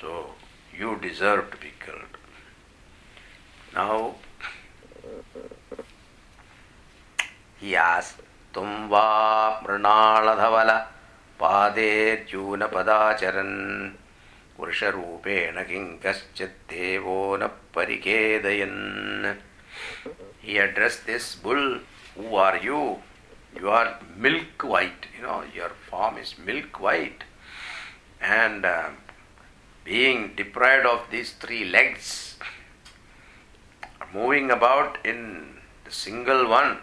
So 0.00 0.30
you 0.76 0.98
deserve 1.00 1.50
to 1.50 1.58
be 1.58 1.72
killed. 1.84 2.16
Now 3.74 4.14
he 7.63 7.75
asked, 7.75 8.21
तुम 8.53 8.69
वा 8.89 9.07
मृणालधवल 9.63 10.69
पादेर्यूनपदाचरन् 11.39 12.37
वृषरूपेण 14.59 15.55
किं 15.69 15.85
कश्चित् 16.05 16.65
देवो 16.69 17.19
न 17.41 17.43
परिखेदयन् 17.75 18.79
He 20.41 20.57
addressed 20.57 21.05
this 21.05 21.35
bull, 21.35 21.79
who 22.15 22.35
are 22.35 22.57
you? 22.57 22.99
You 23.55 23.69
are 23.69 23.99
milk 24.15 24.63
white, 24.63 25.07
you 25.15 25.23
know, 25.23 25.43
your 25.53 25.69
form 25.89 26.17
is 26.17 26.37
milk 26.37 26.79
white. 26.79 27.23
And 28.21 28.65
uh, 28.65 28.89
being 29.83 30.33
deprived 30.35 30.85
of 30.85 31.01
these 31.11 31.33
three 31.33 31.65
legs, 31.65 32.37
moving 34.13 34.51
about 34.51 34.97
in 35.05 35.57
the 35.85 35.91
single 35.91 36.47
one, 36.47 36.77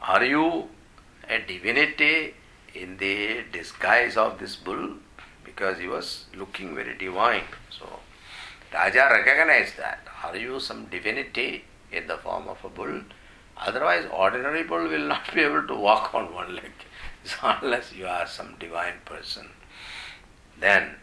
are 0.00 0.24
you 0.24 0.68
a 1.28 1.40
divinity 1.40 2.34
in 2.74 2.96
the 2.98 3.42
disguise 3.52 4.16
of 4.16 4.38
this 4.38 4.56
bull? 4.56 4.90
Because 5.44 5.78
he 5.78 5.88
was 5.88 6.26
looking 6.36 6.74
very 6.74 6.96
divine. 6.96 7.44
So 7.70 8.00
Raja 8.72 9.08
recognized 9.10 9.76
that. 9.78 10.00
Are 10.24 10.36
you 10.36 10.60
some 10.60 10.86
divinity 10.86 11.64
in 11.92 12.06
the 12.06 12.16
form 12.18 12.48
of 12.48 12.64
a 12.64 12.68
bull? 12.68 13.00
Otherwise, 13.56 14.04
ordinary 14.12 14.64
bull 14.64 14.88
will 14.88 15.08
not 15.08 15.32
be 15.34 15.40
able 15.40 15.66
to 15.66 15.74
walk 15.74 16.14
on 16.14 16.34
one 16.34 16.54
leg, 16.54 16.72
so 17.24 17.36
unless 17.42 17.94
you 17.94 18.06
are 18.06 18.26
some 18.26 18.54
divine 18.58 18.98
person. 19.06 19.48
Then, 20.60 20.96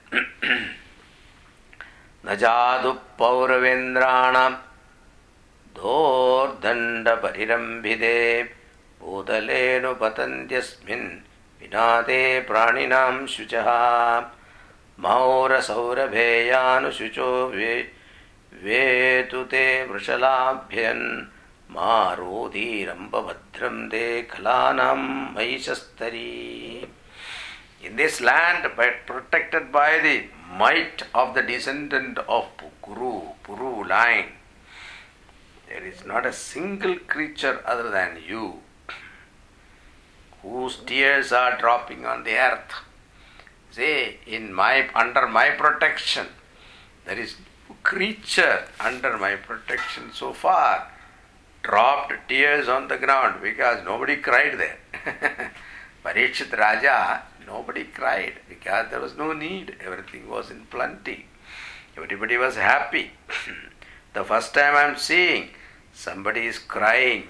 न 2.26 2.36
जादु 2.44 2.92
पौरवेन्द्राणां 3.20 4.52
धोर्दण्डपरिरम्भिते 5.78 8.18
भूतलेऽनुपतन्त्यस्मिन् 9.02 11.10
विनादे 11.60 12.24
प्राणिनां 12.48 13.16
शुचः 13.36 13.70
मौरसौरभेयानुशुचो 15.04 17.30
वे 17.56 17.74
वेतु 18.64 19.42
ते 19.52 19.66
वृषलाभ्यन् 19.92 21.06
मारोधीरम्बभद्रं 21.76 23.78
ते 23.92 24.06
खलानां 24.32 25.00
महिषस्तरी 25.36 26.34
In 27.84 27.98
this 27.98 28.22
land, 28.22 28.66
but 28.78 29.06
protected 29.06 29.70
by 29.70 30.00
the 30.00 30.28
might 30.58 31.04
of 31.14 31.36
the 31.36 31.42
descendant 31.42 32.18
of 32.18 32.46
Kuru, 32.82 33.24
Puru 33.44 33.86
line, 33.86 34.32
there 35.68 35.84
is 35.84 36.06
not 36.06 36.26
a 36.26 36.32
single 36.32 36.96
creature 36.96 37.62
other 37.66 37.90
than 37.90 38.20
you 38.26 38.62
Whose 40.49 40.77
tears 40.87 41.33
are 41.33 41.59
dropping 41.59 42.07
on 42.07 42.25
the 42.25 42.37
earth. 42.37 42.73
Say, 43.71 44.19
in 44.27 44.53
my 44.53 44.89
under 44.95 45.27
my 45.27 45.51
protection, 45.51 46.27
there 47.05 47.19
is 47.19 47.37
creature 47.83 48.65
under 48.81 49.17
my 49.19 49.37
protection 49.37 50.11
so 50.13 50.33
far 50.33 50.89
dropped 51.63 52.13
tears 52.29 52.69
on 52.69 52.89
the 52.89 52.97
ground 52.97 53.43
because 53.43 53.85
nobody 53.85 54.17
cried 54.17 54.59
there. 54.59 54.79
Parikshit 56.05 56.57
Raja, 56.57 57.23
nobody 57.47 57.85
cried 57.85 58.35
because 58.49 58.91
there 58.91 59.01
was 59.01 59.17
no 59.17 59.33
need. 59.33 59.77
Everything 59.85 60.29
was 60.29 60.51
in 60.51 60.65
plenty. 60.67 61.27
Everybody 61.97 62.37
was 62.37 62.57
happy. 62.57 63.11
the 64.15 64.25
first 64.25 64.55
time 64.55 64.75
I 64.77 64.85
am 64.85 64.97
seeing 64.97 65.51
somebody 65.93 66.47
is 66.47 66.59
crying. 66.59 67.25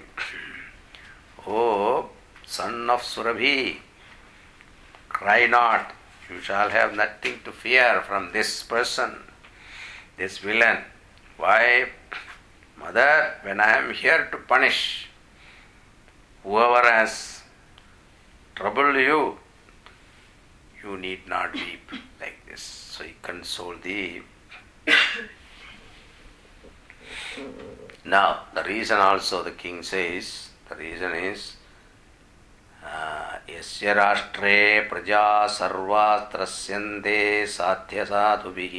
oh, 1.47 2.09
son 2.49 2.89
of 2.89 3.01
Surabhi, 3.01 3.77
cry 5.07 5.45
not. 5.45 5.91
You 6.29 6.41
shall 6.41 6.69
have 6.69 6.95
nothing 6.95 7.39
to 7.45 7.51
fear 7.51 8.01
from 8.07 8.31
this 8.31 8.63
person, 8.63 9.15
this 10.17 10.39
villain. 10.39 10.79
Why, 11.37 11.89
mother, 12.77 13.35
when 13.43 13.59
I 13.59 13.77
am 13.77 13.93
here 13.93 14.27
to 14.31 14.37
punish 14.37 15.09
whoever 16.43 16.87
has 16.89 17.41
troubled 18.55 18.95
you, 18.95 19.37
you 20.83 20.97
need 20.97 21.27
not 21.27 21.53
weep 21.53 21.91
like 22.19 22.45
this. 22.49 22.61
So 22.61 23.03
he 23.03 23.13
consoled 23.21 23.83
the. 23.83 24.21
now, 28.05 28.43
the 28.55 28.63
reason 28.63 28.97
also 28.97 29.43
the 29.43 29.51
king 29.51 29.83
says, 29.83 30.49
the 30.67 30.75
reason 30.75 31.13
is 31.13 31.55
यस्य 33.49 33.93
राष्ट्रे 33.93 34.57
प्रजा 34.89 35.25
सर्वा 35.57 36.05
त्रस्यन्ते 36.33 37.45
साध्यसाधुभिः 37.55 38.75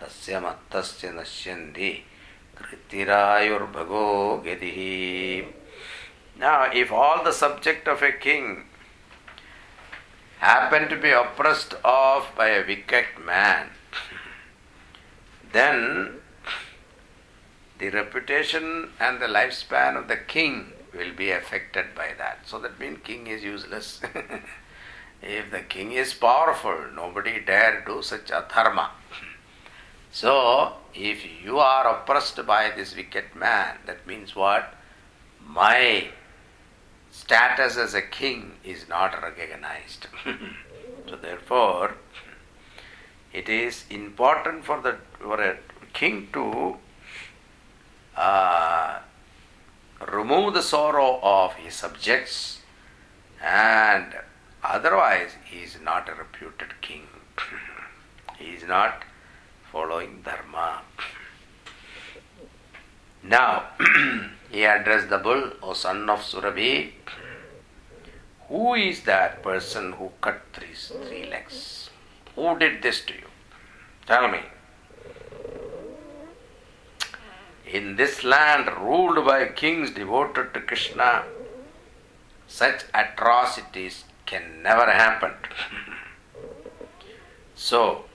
तस्य 0.00 0.40
मत्तस्य 0.40 1.10
नश्यन्ति 1.18 1.90
कृतिरायुर्भगो 2.58 4.06
गतिः 4.46 4.78
Now, 6.40 6.70
if 6.72 6.90
all 6.90 7.22
the 7.22 7.32
subject 7.32 7.86
of 7.86 8.00
a 8.00 8.12
king 8.12 8.64
happen 10.38 10.88
to 10.88 10.96
be 10.96 11.10
oppressed 11.10 11.74
of 11.84 12.28
by 12.34 12.48
a 12.48 12.66
wicked 12.66 13.04
man, 13.22 13.66
then 15.52 16.20
the 17.78 17.90
reputation 17.90 18.88
and 18.98 19.20
the 19.20 19.26
lifespan 19.26 19.98
of 19.98 20.08
the 20.08 20.16
king 20.16 20.72
will 20.94 21.12
be 21.16 21.30
affected 21.30 21.94
by 21.94 22.10
that. 22.18 22.40
So 22.46 22.58
that 22.60 22.78
means 22.78 22.98
king 23.04 23.26
is 23.26 23.42
useless. 23.42 24.00
if 25.22 25.50
the 25.50 25.60
king 25.60 25.92
is 25.92 26.14
powerful, 26.14 26.86
nobody 26.94 27.40
dare 27.40 27.82
do 27.86 28.02
such 28.02 28.30
a 28.30 28.46
dharma. 28.52 28.90
So 30.10 30.74
if 30.94 31.24
you 31.44 31.58
are 31.58 31.86
oppressed 31.86 32.44
by 32.46 32.70
this 32.70 32.96
wicked 32.96 33.34
man, 33.34 33.78
that 33.86 34.06
means 34.06 34.34
what? 34.34 34.74
My 35.46 36.08
status 37.10 37.76
as 37.76 37.94
a 37.94 38.02
king 38.02 38.52
is 38.64 38.88
not 38.88 39.20
recognized. 39.22 40.08
so 41.08 41.16
therefore, 41.16 41.94
it 43.32 43.48
is 43.48 43.84
important 43.90 44.64
for 44.64 44.80
the 44.80 44.96
for 45.18 45.40
a 45.40 45.56
king 45.92 46.28
to 46.32 46.76
uh, 48.16 48.98
remove 50.08 50.54
the 50.54 50.62
sorrow 50.62 51.20
of 51.22 51.54
his 51.54 51.74
subjects, 51.74 52.60
and 53.42 54.14
otherwise 54.62 55.32
he 55.44 55.60
is 55.60 55.78
not 55.82 56.08
a 56.08 56.14
reputed 56.14 56.80
king. 56.80 57.06
he 58.38 58.46
is 58.54 58.64
not 58.64 59.02
following 59.70 60.22
dharma. 60.22 60.82
Now, 63.22 63.64
he 64.50 64.64
addressed 64.64 65.10
the 65.10 65.18
bull, 65.18 65.52
O 65.62 65.74
son 65.74 66.08
of 66.08 66.20
Surabhi, 66.20 66.92
who 68.48 68.74
is 68.74 69.02
that 69.02 69.42
person 69.42 69.92
who 69.92 70.10
cut 70.20 70.40
three, 70.52 70.74
three 70.74 71.26
legs? 71.30 71.90
Who 72.34 72.58
did 72.58 72.82
this 72.82 73.04
to 73.04 73.12
you? 73.12 73.28
Tell 74.06 74.26
me. 74.28 74.40
In 77.72 77.94
this 77.94 78.24
land 78.24 78.66
ruled 78.78 79.24
by 79.24 79.46
kings 79.46 79.92
devoted 79.92 80.52
to 80.54 80.60
Krishna, 80.60 81.22
such 82.48 82.82
atrocities 82.92 84.04
can 84.26 84.60
never 84.60 84.90
happen. 84.90 85.34
so, 87.54 88.06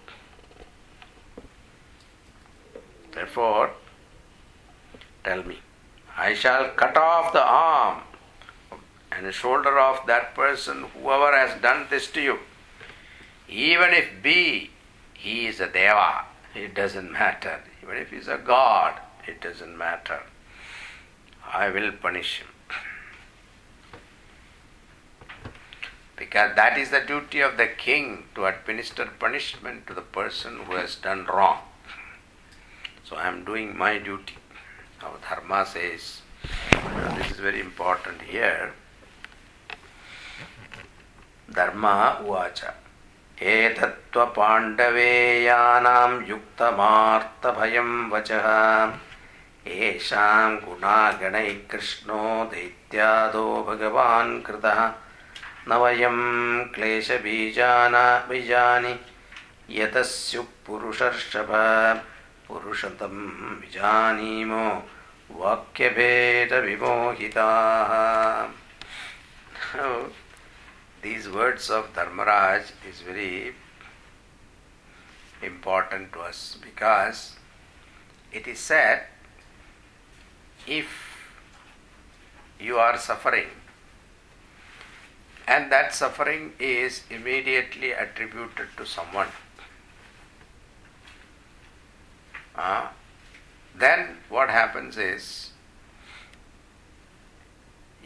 therefore, 3.13 3.72
tell 5.24 5.41
me, 5.44 5.60
I 6.18 6.34
shall 6.34 6.72
cut 6.72 6.98
off 6.98 7.32
the 7.32 7.46
arm 7.46 8.02
and 9.10 9.34
shoulder 9.34 9.80
of 9.80 10.06
that 10.08 10.36
person, 10.36 10.84
whoever 10.94 11.32
has 11.32 11.62
done 11.62 11.88
this 11.89 12.12
to 12.12 12.22
you. 12.22 12.39
Even 13.48 13.94
if 13.94 14.22
be 14.22 14.72
he 15.13 15.48
is 15.48 15.62
a 15.62 15.68
deva, 15.68 16.26
it 16.54 16.76
doesn't 16.76 17.10
matter. 17.10 17.62
Even 17.82 17.96
if 17.96 18.10
he 18.10 18.18
is 18.18 18.28
a 18.28 18.38
god, 18.38 19.00
it 19.26 19.40
doesn't 19.40 19.76
matter. 19.76 20.20
I 21.53 21.70
will 21.70 21.92
punish 21.92 22.38
him. 22.38 22.46
Because 26.16 26.55
that 26.57 26.76
is 26.76 26.90
the 26.90 27.00
duty 27.00 27.40
of 27.40 27.57
the 27.57 27.66
king 27.66 28.24
to 28.35 28.46
administer 28.46 29.09
punishment 29.18 29.87
to 29.87 29.94
the 29.94 30.03
person 30.03 30.61
who 30.66 30.74
has 30.74 30.96
done 30.96 31.26
wrong. 31.26 31.59
So 33.05 33.16
I 33.16 33.26
am 33.26 33.44
doing 33.44 33.76
my 33.76 33.98
duty. 33.98 34.37
Now 35.00 35.14
Dharma 35.29 35.66
says, 35.66 36.20
this 37.16 37.31
is 37.31 37.38
very 37.38 37.61
important 37.61 38.22
here. 38.22 38.74
Dharma 41.50 42.20
uvacha. 42.22 42.74
एतत्त्वपाण्डवेयानां 43.42 46.11
युक्तमार्तभयं 46.29 47.88
वचः 48.11 48.46
येषां 49.67 50.56
गुणागणैः 50.56 51.67
कृष्णो 51.71 52.45
दैत्यादो 52.45 53.63
भगवान् 53.63 54.43
कृतः। 54.43 54.91
न 55.67 55.73
वयं 55.73 56.17
क्लेशबीजाना 56.65 58.19
बीजानि। 58.19 58.99
यतस्युः 59.69 60.45
पुरुषर्षभ। 60.67 61.47
पुरुषतं 62.47 63.15
विजानीमो 63.62 64.89
वाक्यभेदविमोहिताः। 65.32 66.25
These 71.06 71.28
words 71.28 71.69
of 71.69 71.84
Dharmaraj 71.95 72.69
is 72.89 73.01
very 73.08 73.54
important 75.43 76.13
to 76.13 76.21
us 76.21 76.58
because 76.62 77.19
it 78.34 78.47
is 78.47 78.60
said 78.71 79.14
if 80.67 80.88
you 82.60 82.78
are 82.78 82.97
suffering 82.97 83.47
and 85.47 85.71
that 85.71 85.93
suffering 85.93 86.54
is 86.60 87.04
immediately 87.10 87.91
attributed 87.91 88.67
to 88.78 88.86
someone 88.86 89.28
uh, 92.56 92.88
then 93.78 94.17
what 94.30 94.49
happens 94.49 94.97
is 94.97 95.51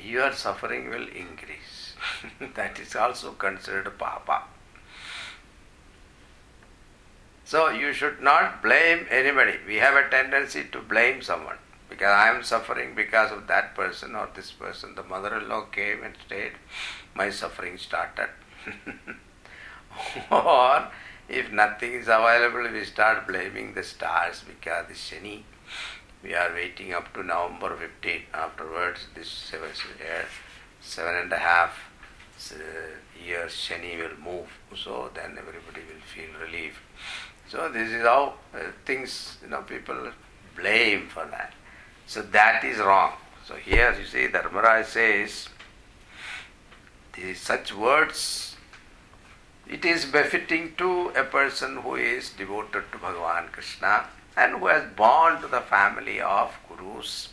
your 0.04 0.32
suffering 0.34 0.90
will 0.90 1.08
increase. 1.08 1.94
that 2.56 2.80
is 2.80 2.96
also 2.96 3.32
considered 3.34 3.98
papa. 3.98 4.44
So 7.46 7.70
you 7.70 7.94
should 7.94 8.22
not 8.22 8.62
blame 8.62 9.06
anybody. 9.10 9.56
We 9.68 9.78
have 9.78 9.96
a 9.96 10.10
tendency 10.10 10.66
to 10.72 10.80
blame 10.80 11.22
someone 11.22 11.58
because 11.90 12.08
I 12.08 12.30
am 12.30 12.44
suffering 12.44 12.96
because 12.96 13.32
of 13.32 13.48
that 13.48 13.76
person 13.76 14.16
or 14.16 14.30
this 14.34 14.52
person. 14.52 14.96
The 14.96 15.04
mother 15.04 15.38
in 15.38 15.50
law 15.50 15.62
came 15.62 16.04
and 16.04 16.14
stayed, 16.26 16.54
my 17.16 17.30
suffering 17.30 17.78
started. 17.78 18.30
or 20.32 20.88
if 21.28 21.52
nothing 21.52 21.94
is 21.94 22.08
available, 22.08 22.72
we 22.72 22.86
start 22.86 23.28
blaming 23.28 23.74
the 23.74 23.84
stars 23.84 24.44
because 24.48 24.88
the 24.88 24.94
Shani 24.94 25.44
we 26.22 26.34
are 26.34 26.52
waiting 26.54 26.94
up 26.94 27.14
to 27.14 27.24
November 27.24 27.76
15. 27.78 28.24
Afterwards, 28.34 29.08
this 29.16 29.30
seven, 29.30 29.70
seven 30.82 31.16
and 31.16 31.32
a 31.32 31.38
half 31.38 31.80
years 33.26 33.54
Shani 33.54 33.98
will 33.98 34.18
move. 34.22 34.48
So 34.76 35.10
then 35.14 35.38
everybody 35.38 35.82
will 35.88 36.04
feel 36.14 36.30
relief. 36.46 36.82
So 37.48 37.70
this 37.70 37.90
is 37.90 38.04
how 38.04 38.34
uh, 38.54 38.60
things, 38.86 39.38
you 39.42 39.50
know, 39.50 39.62
people 39.62 40.12
blame 40.56 41.08
for 41.08 41.26
that. 41.26 41.54
So 42.10 42.24
that 42.24 42.64
is 42.64 42.80
wrong. 42.80 43.12
So 43.46 43.54
here 43.54 43.96
you 43.96 44.04
see 44.04 44.28
Dharmaraj 44.28 44.86
says, 44.86 45.48
these 47.14 47.40
such 47.40 47.72
words, 47.72 48.56
it 49.68 49.86
is 49.86 50.06
befitting 50.06 50.74
to 50.80 51.10
a 51.10 51.24
person 51.24 51.78
who 51.78 51.94
is 51.98 52.32
devoted 52.32 52.92
to 52.92 52.98
Bhagavan 52.98 53.52
Krishna 53.52 54.06
and 54.36 54.58
who 54.58 54.66
has 54.66 54.86
born 54.96 55.40
to 55.42 55.48
the 55.48 55.62
family 55.62 56.20
of 56.20 56.58
gurus, 56.68 57.30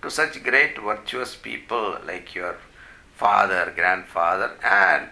to 0.00 0.08
such 0.08 0.40
great 0.44 0.78
virtuous 0.78 1.34
people 1.34 1.98
like 2.06 2.36
your 2.36 2.58
father, 3.16 3.72
grandfather, 3.74 4.52
and 4.62 5.08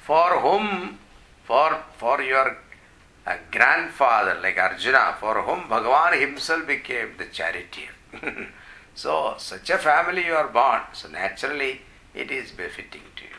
for 0.00 0.38
whom, 0.38 1.00
for, 1.42 1.82
for 1.98 2.22
your 2.22 2.58
uh, 3.26 3.36
grandfather 3.50 4.38
like 4.42 4.58
Arjuna, 4.58 5.16
for 5.18 5.42
whom 5.42 5.68
Bhagavan 5.68 6.20
himself 6.20 6.66
became 6.66 7.16
the 7.16 7.26
charioteer. 7.26 7.90
so, 8.94 9.34
such 9.38 9.70
a 9.70 9.78
family 9.78 10.26
you 10.26 10.34
are 10.34 10.48
born, 10.48 10.82
so 10.92 11.08
naturally 11.08 11.80
it 12.14 12.30
is 12.30 12.50
befitting 12.50 13.02
to 13.16 13.22
you. 13.22 13.30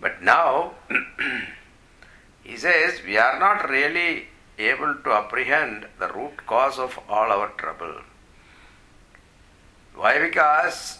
But 0.00 0.22
now, 0.22 0.74
he 2.42 2.56
says, 2.56 3.00
we 3.04 3.16
are 3.16 3.38
not 3.38 3.68
really 3.68 4.28
able 4.58 4.94
to 4.94 5.12
apprehend 5.12 5.86
the 5.98 6.12
root 6.12 6.46
cause 6.46 6.78
of 6.78 6.98
all 7.08 7.32
our 7.32 7.48
trouble. 7.56 8.02
Why? 9.94 10.18
Because 10.18 10.98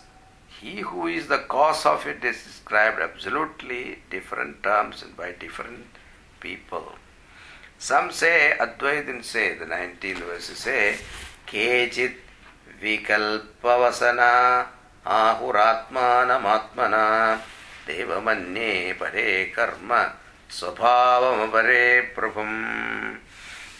he 0.60 0.80
who 0.80 1.06
is 1.06 1.28
the 1.28 1.38
cause 1.38 1.84
of 1.84 2.06
it 2.06 2.24
is 2.24 2.42
described 2.42 3.00
absolutely 3.00 3.98
different 4.10 4.62
terms 4.62 5.02
and 5.02 5.16
by 5.16 5.32
different 5.32 5.86
people. 6.40 6.92
Some 7.84 8.08
say, 8.12 8.54
Advaitin 8.58 9.22
say, 9.22 9.58
the 9.58 9.66
19th 9.66 10.24
verse 10.24 10.48
say, 10.56 10.96
Kechit 11.46 12.14
vikalpavasana 12.80 14.64
ahuratmanamatmana 15.04 17.42
devamanye 17.86 18.98
pare 18.98 19.52
karma 19.54 20.14
svabhavamapare 20.48 22.14
prabhum. 22.14 23.18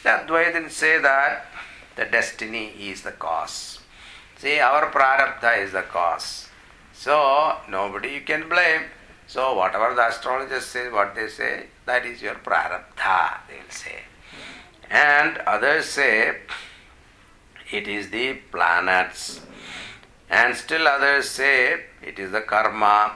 The 0.03 0.11
Advaitins 0.11 0.73
say 0.73 0.99
that 0.99 1.47
the 1.97 2.05
destiny 2.05 2.75
is 2.79 3.01
the 3.01 3.13
cause. 3.13 3.81
See, 4.37 4.61
our 4.61 4.91
prarabdha 4.91 5.57
is 5.65 5.73
the 5.73 5.81
cause. 5.81 6.51
So, 6.93 7.57
nobody 7.71 8.17
you 8.17 8.21
can 8.21 8.51
blame. 8.51 8.83
So, 9.27 9.55
whatever 9.55 9.95
the 9.95 10.09
astrologers 10.09 10.67
say, 10.67 10.91
what 10.91 11.15
they 11.15 11.29
say, 11.29 11.69
that 11.87 12.07
is 12.07 12.23
your 12.23 12.35
prarabdha, 12.35 13.41
they'll 13.49 13.71
say. 13.71 14.03
And 14.91 15.39
others 15.39 15.87
say 15.87 16.37
it 17.71 17.89
is 17.89 18.11
the 18.11 18.35
planets. 18.51 19.41
And 20.31 20.57
still 20.57 20.89
others 20.89 21.29
say 21.31 21.85
it 22.03 22.19
is 22.19 22.33
the 22.33 22.41
karma. 22.41 23.13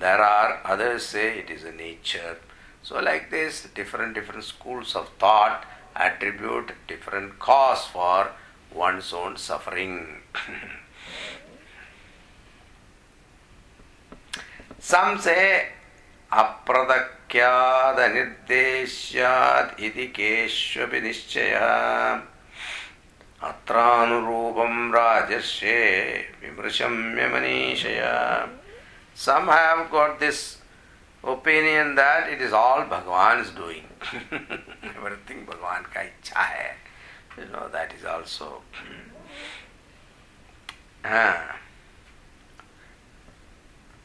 There 0.00 0.22
are 0.22 0.60
others 0.64 1.04
say 1.04 1.38
it 1.40 1.50
is 1.50 1.64
the 1.64 1.72
nature. 1.72 2.38
So, 2.82 3.00
like 3.00 3.30
this, 3.30 3.66
different 3.74 4.14
different 4.14 4.44
schools 4.44 4.96
of 4.96 5.08
thought 5.18 5.66
attribute 5.94 6.72
different 6.86 7.38
cause 7.38 7.84
for 7.86 8.30
one's 8.72 9.12
own 9.12 9.36
suffering. 9.36 10.22
Some 14.78 15.18
say 15.18 15.68
अप्रदक्याद 16.32 17.98
निर्देश्याद 18.12 19.76
इति 19.80 20.06
केश्वपि 20.16 21.00
निश्चय। 21.00 21.54
विमृशम्य 26.42 27.26
मनीषय 27.28 28.00
some 29.16 29.50
have 29.50 29.82
got 29.92 30.18
this 30.20 30.40
opinion 31.24 31.94
that 31.94 32.28
it 32.32 32.42
is 32.42 32.54
all 32.54 32.82
Bhagwan 32.90 33.40
is 33.40 33.54
doing 33.56 33.86
everything 34.96 35.46
Bhagwan 35.46 35.82
का 35.94 36.02
इच्छा 36.02 36.40
है 36.40 36.70
you 37.38 37.44
know 37.46 37.66
that 37.68 37.94
is 37.98 38.06
also 38.06 38.64
हाँ 41.06 41.59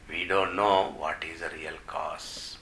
We 0.08 0.24
don't 0.24 0.54
know 0.54 0.94
what 0.96 1.24
is 1.24 1.40
the 1.40 1.50
real 1.50 1.78
cause. 1.86 2.58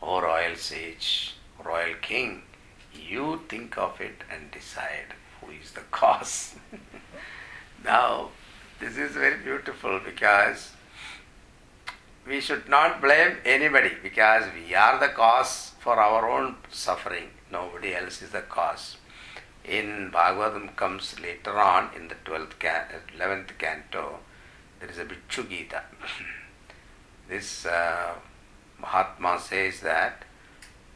O 0.00 0.20
royal 0.20 0.56
sage, 0.56 1.34
royal 1.64 1.94
king, 2.00 2.42
you 2.94 3.40
think 3.48 3.76
of 3.76 4.00
it 4.00 4.22
and 4.32 4.50
decide 4.50 5.14
who 5.40 5.50
is 5.50 5.72
the 5.72 5.80
cause. 5.90 6.54
now, 7.84 8.28
this 8.78 8.96
is 8.96 9.12
very 9.12 9.42
beautiful 9.42 10.00
because 10.04 10.72
we 12.26 12.40
should 12.40 12.68
not 12.68 13.00
blame 13.00 13.38
anybody 13.44 13.92
because 14.02 14.44
we 14.54 14.74
are 14.74 15.00
the 15.00 15.08
cause 15.08 15.72
for 15.80 15.96
our 15.98 16.28
own 16.28 16.56
suffering. 16.70 17.30
Nobody 17.50 17.94
else 17.94 18.22
is 18.22 18.30
the 18.30 18.42
cause. 18.42 18.98
In 19.64 20.10
Bhagavatam 20.12 20.76
comes 20.76 21.18
later 21.20 21.58
on 21.58 21.90
in 21.96 22.08
the 22.08 22.14
12th, 22.24 22.56
11th 23.18 23.58
canto, 23.58 24.20
there 24.80 24.90
is 24.90 24.98
a 24.98 25.04
Bhikshu 25.04 25.48
Gita. 25.48 25.82
this 27.28 27.66
uh, 27.66 28.14
Mahatma 28.80 29.40
says 29.40 29.80
that, 29.80 30.24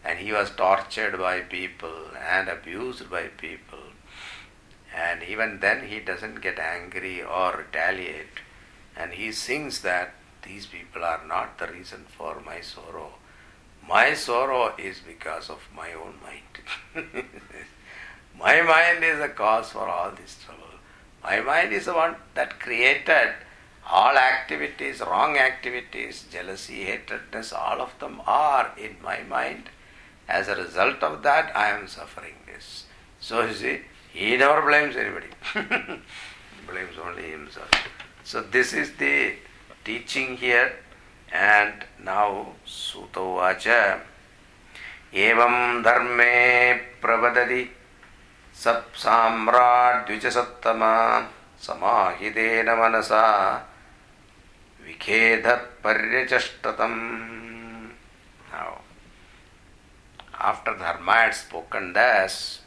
and 0.04 0.18
he 0.18 0.32
was 0.32 0.50
tortured 0.50 1.18
by 1.18 1.40
people 1.40 2.06
and 2.18 2.48
abused 2.48 3.10
by 3.10 3.24
people, 3.28 3.78
and 4.94 5.22
even 5.22 5.60
then 5.60 5.86
he 5.88 6.00
doesn't 6.00 6.40
get 6.40 6.58
angry 6.58 7.22
or 7.22 7.56
retaliate, 7.56 8.40
and 8.96 9.12
he 9.12 9.32
sings 9.32 9.80
that 9.82 10.14
these 10.42 10.66
people 10.66 11.04
are 11.04 11.20
not 11.26 11.58
the 11.58 11.68
reason 11.68 12.04
for 12.16 12.40
my 12.44 12.60
sorrow. 12.60 13.12
My 13.88 14.14
sorrow 14.14 14.74
is 14.78 15.00
because 15.00 15.50
of 15.50 15.68
my 15.74 15.92
own 15.92 16.14
mind. 16.22 17.24
My 18.38 18.62
mind 18.62 19.04
is 19.04 19.18
the 19.18 19.28
cause 19.28 19.70
for 19.70 19.88
all 19.88 20.10
this 20.10 20.38
trouble. 20.44 20.62
My 21.22 21.40
mind 21.40 21.72
is 21.72 21.84
the 21.84 21.94
one 21.94 22.16
that 22.34 22.58
created 22.58 23.34
all 23.89 24.17
activities, 24.17 24.99
wrong 24.99 25.37
activities, 25.37 26.25
jealousy, 26.31 26.85
hatredness, 26.85 27.53
all 27.53 27.81
of 27.81 27.97
them 27.99 28.21
are 28.25 28.73
in 28.77 28.97
my 29.03 29.21
mind. 29.23 29.69
As 30.27 30.47
a 30.47 30.55
result 30.55 31.03
of 31.03 31.23
that, 31.23 31.55
I 31.55 31.69
am 31.69 31.87
suffering 31.87 32.35
this. 32.45 32.85
So 33.19 33.45
you 33.45 33.53
see, 33.53 33.81
he 34.11 34.35
never 34.35 34.61
blames 34.61 34.95
anybody. 34.95 35.27
blames 36.67 36.97
only 37.01 37.31
himself. 37.31 37.69
So 38.23 38.41
this 38.41 38.73
is 38.73 38.91
the 38.97 39.35
teaching 39.85 40.37
here. 40.37 40.73
And 41.31 41.85
now 42.03 42.55
Sutavacha 42.65 44.01
एवं 45.15 45.83
धर्मे 45.83 46.73
प्रवदति 47.01 47.63
सप्साम्राड्विजसत्तमा 48.63 50.89
समाहितेन 51.65 52.69
मनसा 52.79 53.21
Vikedhat 54.84 55.82
Now, 58.52 58.80
after 60.38 60.76
Dharma 60.76 61.12
had 61.12 61.34
spoken 61.34 61.92
thus, 61.92 62.62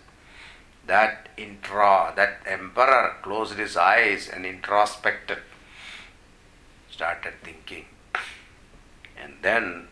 that 0.88 1.30
intra, 1.38 2.14
that 2.16 2.42
emperor 2.46 3.16
closed 3.22 3.58
his 3.58 3.76
eyes 3.76 4.30
and 4.30 4.46
introspected, 4.46 5.40
started 6.90 7.34
thinking. 7.44 7.86
And 9.18 9.34
then 9.42 9.88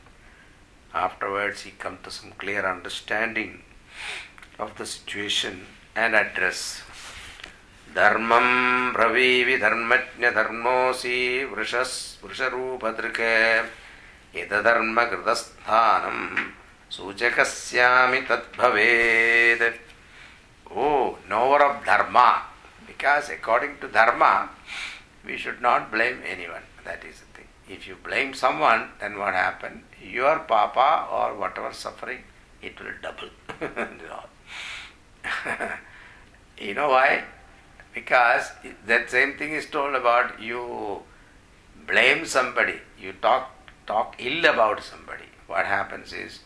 afterwards 0.93 1.61
he 1.61 1.71
came 1.71 1.97
to 2.03 2.11
some 2.11 2.31
clear 2.37 2.65
understanding 2.69 3.63
of 4.59 4.77
the 4.77 4.85
situation 4.85 5.65
and 5.95 6.15
address 6.15 6.82
धर्मं 7.96 8.46
ब्रवीवि 8.92 9.56
धर्मज्ञधर्मोऽसि 9.64 11.18
वृषस् 11.52 11.96
वृषरूपदृके 12.24 13.34
यदधर्मकृतस्थानं 14.38 16.18
सूचकस्यामि 16.96 18.20
तद्भवेत् 18.30 19.62
Oh, 20.70 21.16
knower 21.28 21.62
of 21.62 21.84
dharma. 21.84 22.42
Because 22.86 23.30
according 23.30 23.78
to 23.80 23.88
dharma, 23.88 24.50
we 25.24 25.36
should 25.36 25.62
not 25.62 25.90
blame 25.90 26.18
anyone. 26.26 26.62
That 26.84 27.04
is 27.04 27.20
the 27.20 27.26
thing. 27.38 27.48
If 27.68 27.86
you 27.86 27.96
blame 28.02 28.34
someone, 28.34 28.88
then 29.00 29.18
what 29.18 29.34
happened? 29.34 29.82
Your 30.02 30.40
papa 30.40 31.08
or 31.10 31.34
whatever 31.38 31.72
suffering, 31.72 32.22
it 32.62 32.78
will 32.78 32.92
double. 33.02 33.30
you 36.58 36.74
know 36.74 36.90
why? 36.90 37.24
Because 37.93 38.51
that 38.87 39.09
same 39.09 39.37
thing 39.37 39.51
is 39.51 39.65
told 39.67 39.95
about 39.95 40.41
you 40.41 41.03
blame 41.87 42.25
somebody, 42.25 42.79
you 42.99 43.13
talk 43.13 43.51
talk 43.85 44.15
ill 44.19 44.45
about 44.45 44.81
somebody. 44.83 45.25
What 45.47 45.65
happens 45.65 46.13
is 46.13 46.39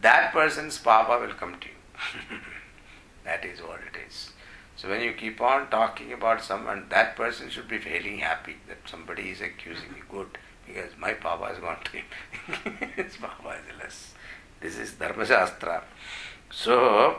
that 0.00 0.32
person's 0.32 0.78
papa 0.78 1.24
will 1.24 1.34
come 1.34 1.56
to 1.60 1.68
you. 1.68 2.38
that 3.24 3.44
is 3.44 3.60
what 3.60 3.80
it 3.80 3.98
is. 4.08 4.30
So 4.76 4.88
when 4.88 5.02
you 5.02 5.12
keep 5.12 5.40
on 5.42 5.68
talking 5.68 6.12
about 6.12 6.42
someone, 6.42 6.86
that 6.88 7.14
person 7.14 7.50
should 7.50 7.68
be 7.68 7.78
feeling 7.78 8.18
happy 8.18 8.56
that 8.66 8.78
somebody 8.86 9.28
is 9.30 9.42
accusing 9.42 9.92
me. 9.92 10.00
Good, 10.10 10.38
because 10.66 10.92
my 10.98 11.12
papa 11.12 11.48
has 11.48 11.58
gone 11.58 11.78
to 11.84 11.90
him. 11.98 12.88
His 12.96 13.16
papa 13.18 13.56
is 13.58 13.78
less. 13.78 14.14
This 14.60 14.78
is 14.78 14.92
Dharma 14.94 15.26
Shastra. 15.26 15.84
So 16.50 17.18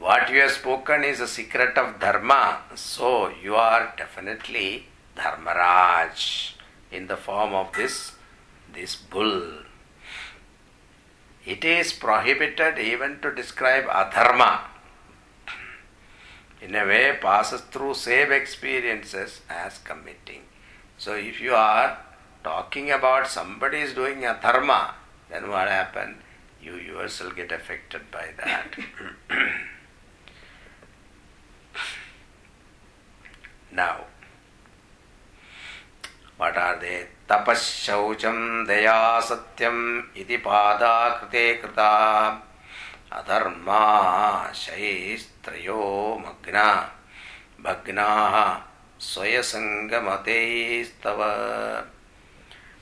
what 0.00 0.30
you 0.30 0.40
have 0.40 0.50
spoken 0.50 1.04
is 1.04 1.20
a 1.20 1.28
secret 1.28 1.76
of 1.76 2.00
dharma. 2.00 2.62
So 2.74 3.28
you 3.42 3.54
are 3.54 3.92
definitely 3.98 4.86
Dharmaraj 5.14 6.52
in 6.90 7.06
the 7.06 7.18
form 7.18 7.52
of 7.52 7.72
this 7.74 8.12
this 8.72 8.96
bull. 8.96 9.42
It 11.44 11.64
is 11.64 11.92
prohibited 11.92 12.78
even 12.78 13.20
to 13.20 13.34
describe 13.34 13.84
adharma. 13.84 14.60
In 16.62 16.74
a 16.74 16.84
way, 16.86 17.18
passes 17.20 17.60
through 17.62 17.94
same 17.94 18.32
experiences 18.32 19.40
as 19.48 19.78
committing. 19.78 20.42
So 20.98 21.14
if 21.14 21.40
you 21.40 21.54
are 21.54 21.98
talking 22.44 22.90
about 22.90 23.26
somebody 23.26 23.78
is 23.78 23.94
doing 23.94 24.20
adharma, 24.20 24.92
then 25.30 25.50
what 25.50 25.68
happened? 25.68 26.16
You 26.62 26.76
yourself 26.76 27.34
get 27.36 27.52
affected 27.52 28.10
by 28.10 28.28
that. 28.38 28.76
now, 33.71 33.97
what 36.37 36.57
are 36.57 36.79
they? 36.79 37.05
तपश्शौचं 37.29 38.65
दया 38.65 39.19
सत्यम् 39.27 39.79
इति 40.21 40.37
पादा 40.45 40.93
कृते 41.09 41.53
कृता 41.61 41.87
अधर्मा 43.19 43.79
शैस्त्रयो 44.55 45.77
मग्ना 46.25 46.65
भग्नाः 47.65 48.35
स्वयसङ्गमतैस्तव 49.09 50.21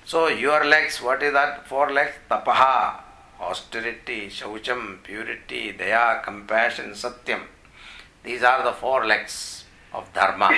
So 0.05 0.27
your 0.27 0.65
legs, 0.65 1.01
what 1.01 1.23
is 1.23 1.31
that? 1.31 1.65
Four 1.65 1.91
legs, 1.91 2.11
tapaha, 2.29 2.99
austerity, 3.39 4.27
shaucham, 4.27 5.01
purity, 5.01 5.71
daya, 5.79 6.21
compassion, 6.21 6.91
satyam. 6.91 7.39
These 8.21 8.43
are 8.43 8.65
the 8.65 8.73
four 8.73 9.05
legs 9.05 9.56
Of 9.92 10.12
dharma. 10.12 10.50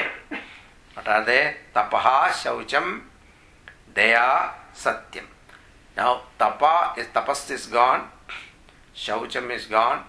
What 0.95 1.09
are 1.09 1.25
they? 1.25 1.55
Tapaha, 1.75 2.29
shaucham, 2.31 3.03
daya, 3.95 4.51
satyam. 4.75 5.25
Now 5.97 6.23
tapa 6.39 6.95
is 6.99 7.07
tapas 7.07 7.51
is 7.51 7.67
gone, 7.67 8.09
shaucham 8.95 9.51
is 9.51 9.67
gone, 9.67 10.05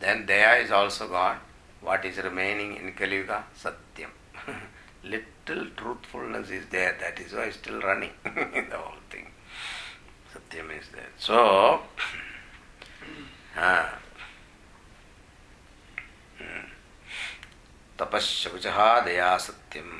then 0.00 0.26
daya 0.26 0.62
is 0.64 0.70
also 0.70 1.08
gone. 1.08 1.38
What 1.80 2.04
is 2.04 2.16
remaining 2.18 2.76
in 2.76 2.92
Kali 2.92 3.16
Yuga? 3.16 3.44
Satyam. 3.56 4.10
Little 5.04 5.66
truthfulness 5.76 6.50
is 6.50 6.64
there, 6.70 6.96
that 6.98 7.20
is 7.20 7.32
why 7.34 7.44
it's 7.44 7.58
still 7.58 7.80
running 7.80 8.10
the 8.24 8.76
whole 8.76 9.02
thing. 9.10 9.26
Satyam 10.32 10.78
is 10.78 10.88
there. 10.92 11.10
So 11.18 11.80
ah, 13.56 13.98
तपश्शौचः 17.98 18.78
दया 19.06 19.36
सत्यम् 19.46 19.92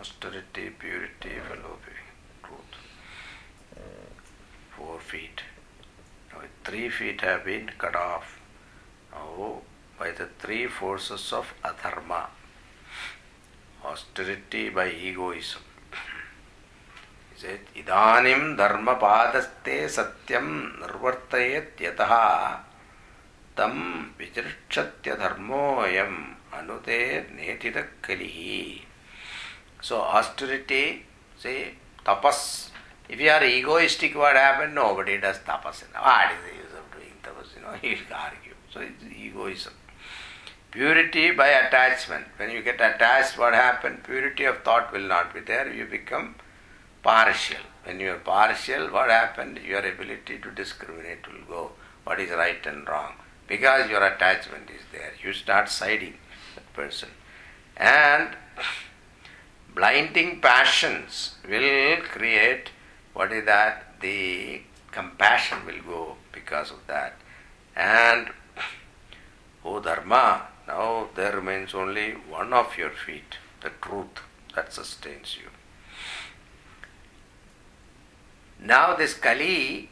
austerity, 0.00 0.70
purity, 0.78 1.34
philosophy, 1.48 1.98
truth. 2.42 2.74
Four 4.76 5.00
feet. 5.00 5.42
Now 6.32 6.42
three 6.64 6.88
feet 6.88 7.20
have 7.22 7.44
been 7.44 7.70
cut 7.78 7.96
off. 7.96 8.38
Now 9.12 9.62
by 9.98 10.10
the 10.12 10.26
three 10.38 10.66
forces 10.66 11.32
of 11.32 11.52
adharma, 11.64 12.26
austerity 13.86 14.70
by 14.70 14.90
egoism. 14.90 15.62
He 17.32 17.40
said, 17.40 17.60
Idanim 17.76 17.84
इदानीं 17.84 18.56
धर्मपादस्ते 18.56 19.76
सत्यं 19.96 20.46
निर्वर्तयेत् 20.80 21.82
यतः 21.82 22.12
तं 23.58 23.74
विचृक्षत्यधर्मोऽयम् 24.18 26.18
अनुते 26.58 26.98
नेतितः 27.36 27.86
कलिः 28.04 28.38
So 29.82 29.94
austerity, 30.00 31.04
say 31.38 31.74
tapas. 32.04 32.70
If 33.08 33.20
you 33.20 33.30
are 33.30 33.44
egoistic, 33.44 34.16
what 34.16 34.34
happened? 34.34 34.74
Nobody 34.74 35.18
does 35.18 35.38
tapas. 35.38 35.84
What 35.94 36.32
is 36.32 36.38
the 36.42 36.56
use 36.56 36.74
of 36.74 36.90
doing 36.90 37.12
tapas? 37.22 37.54
You 37.54 37.60
know, 37.62 37.72
he 37.80 37.90
will 37.90 38.16
argue. 38.16 38.54
So 38.72 38.80
it's 38.80 39.04
egoism. 39.04 39.72
Purity 40.76 41.30
by 41.30 41.48
attachment. 41.48 42.26
When 42.36 42.50
you 42.50 42.60
get 42.60 42.74
attached, 42.74 43.38
what 43.38 43.54
happened? 43.54 44.04
Purity 44.04 44.44
of 44.44 44.62
thought 44.62 44.92
will 44.92 45.08
not 45.08 45.32
be 45.32 45.40
there. 45.40 45.72
You 45.72 45.86
become 45.86 46.34
partial. 47.02 47.62
When 47.84 47.98
you 47.98 48.10
are 48.10 48.18
partial, 48.18 48.90
what 48.90 49.08
happened? 49.08 49.58
Your 49.66 49.78
ability 49.78 50.36
to 50.36 50.50
discriminate 50.50 51.26
will 51.26 51.46
go. 51.48 51.70
What 52.04 52.20
is 52.20 52.28
right 52.28 52.66
and 52.66 52.86
wrong? 52.86 53.14
Because 53.46 53.88
your 53.88 54.04
attachment 54.04 54.68
is 54.68 54.82
there. 54.92 55.14
You 55.24 55.32
start 55.32 55.70
siding 55.70 56.18
that 56.56 56.70
person. 56.74 57.08
And 57.78 58.36
blinding 59.74 60.42
passions 60.42 61.36
will 61.48 62.02
create 62.02 62.68
what 63.14 63.32
is 63.32 63.46
that? 63.46 63.98
The 64.02 64.60
compassion 64.92 65.64
will 65.64 65.80
go 65.90 66.16
because 66.32 66.70
of 66.70 66.86
that. 66.86 67.14
And 67.74 68.28
O 69.64 69.80
Dharma, 69.80 70.48
now 70.66 71.08
there 71.14 71.36
remains 71.36 71.74
only 71.74 72.12
one 72.12 72.52
of 72.52 72.76
your 72.76 72.90
feet, 72.90 73.36
the 73.60 73.70
truth 73.80 74.20
that 74.54 74.72
sustains 74.72 75.36
you. 75.40 75.48
Now 78.58 78.96
this 78.96 79.14
Kali 79.14 79.90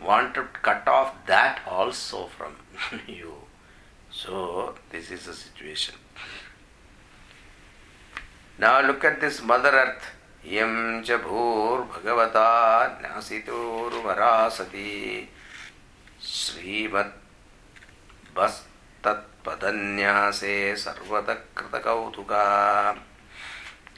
wanted 0.00 0.34
to 0.34 0.42
cut 0.62 0.86
off 0.86 1.14
that 1.26 1.60
also 1.66 2.26
from 2.26 2.56
you. 3.06 3.34
So 4.10 4.74
this 4.90 5.10
is 5.10 5.26
the 5.26 5.32
situation. 5.32 5.94
Now 8.58 8.80
look 8.86 9.04
at 9.04 9.20
this 9.20 9.42
Mother 9.42 9.70
Earth. 9.70 10.04
Cha 10.44 11.18
bhur 11.18 11.86
bhagavata 11.88 13.00
nasitur 13.00 13.90
varasati 14.02 15.28
Shrimad 19.41 19.45
तत्पदन्यासे 19.45 20.75
सर्वतकृतकौतुका 20.75 22.43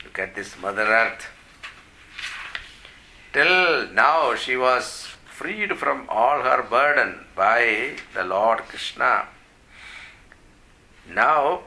Look 0.04 0.20
at 0.20 0.36
this 0.36 0.58
Mother 0.62 0.84
Earth. 0.84 1.28
Till 3.34 3.92
now 3.92 4.34
she 4.36 4.56
was 4.56 5.08
freed 5.26 5.78
from 5.78 6.06
all 6.10 6.42
her 6.44 6.64
burden 6.64 7.26
by 7.36 7.96
the 8.14 8.24
Lord 8.24 8.60
Krishna. 8.60 9.28
Now, 11.14 11.64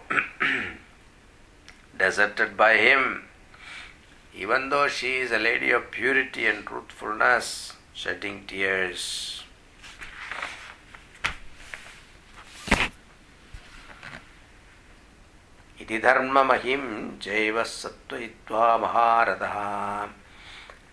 deserted 1.98 2.56
by 2.56 2.76
him, 2.76 3.24
even 4.34 4.70
though 4.70 4.88
she 4.88 5.18
is 5.18 5.30
a 5.30 5.38
lady 5.38 5.70
of 5.70 5.90
purity 5.90 6.46
and 6.46 6.66
truthfulness, 6.66 7.74
shedding 7.92 8.46
tears. 8.46 9.35
ಇತಿ 15.81 15.97
ಧರ್ಮಮಹಿಂ 16.05 16.85
ಜೈವ 17.25 17.63
ಸತ್ವಯಿತ್ವಾ 17.79 18.65
ಮಹಾರಥಃ 18.83 19.55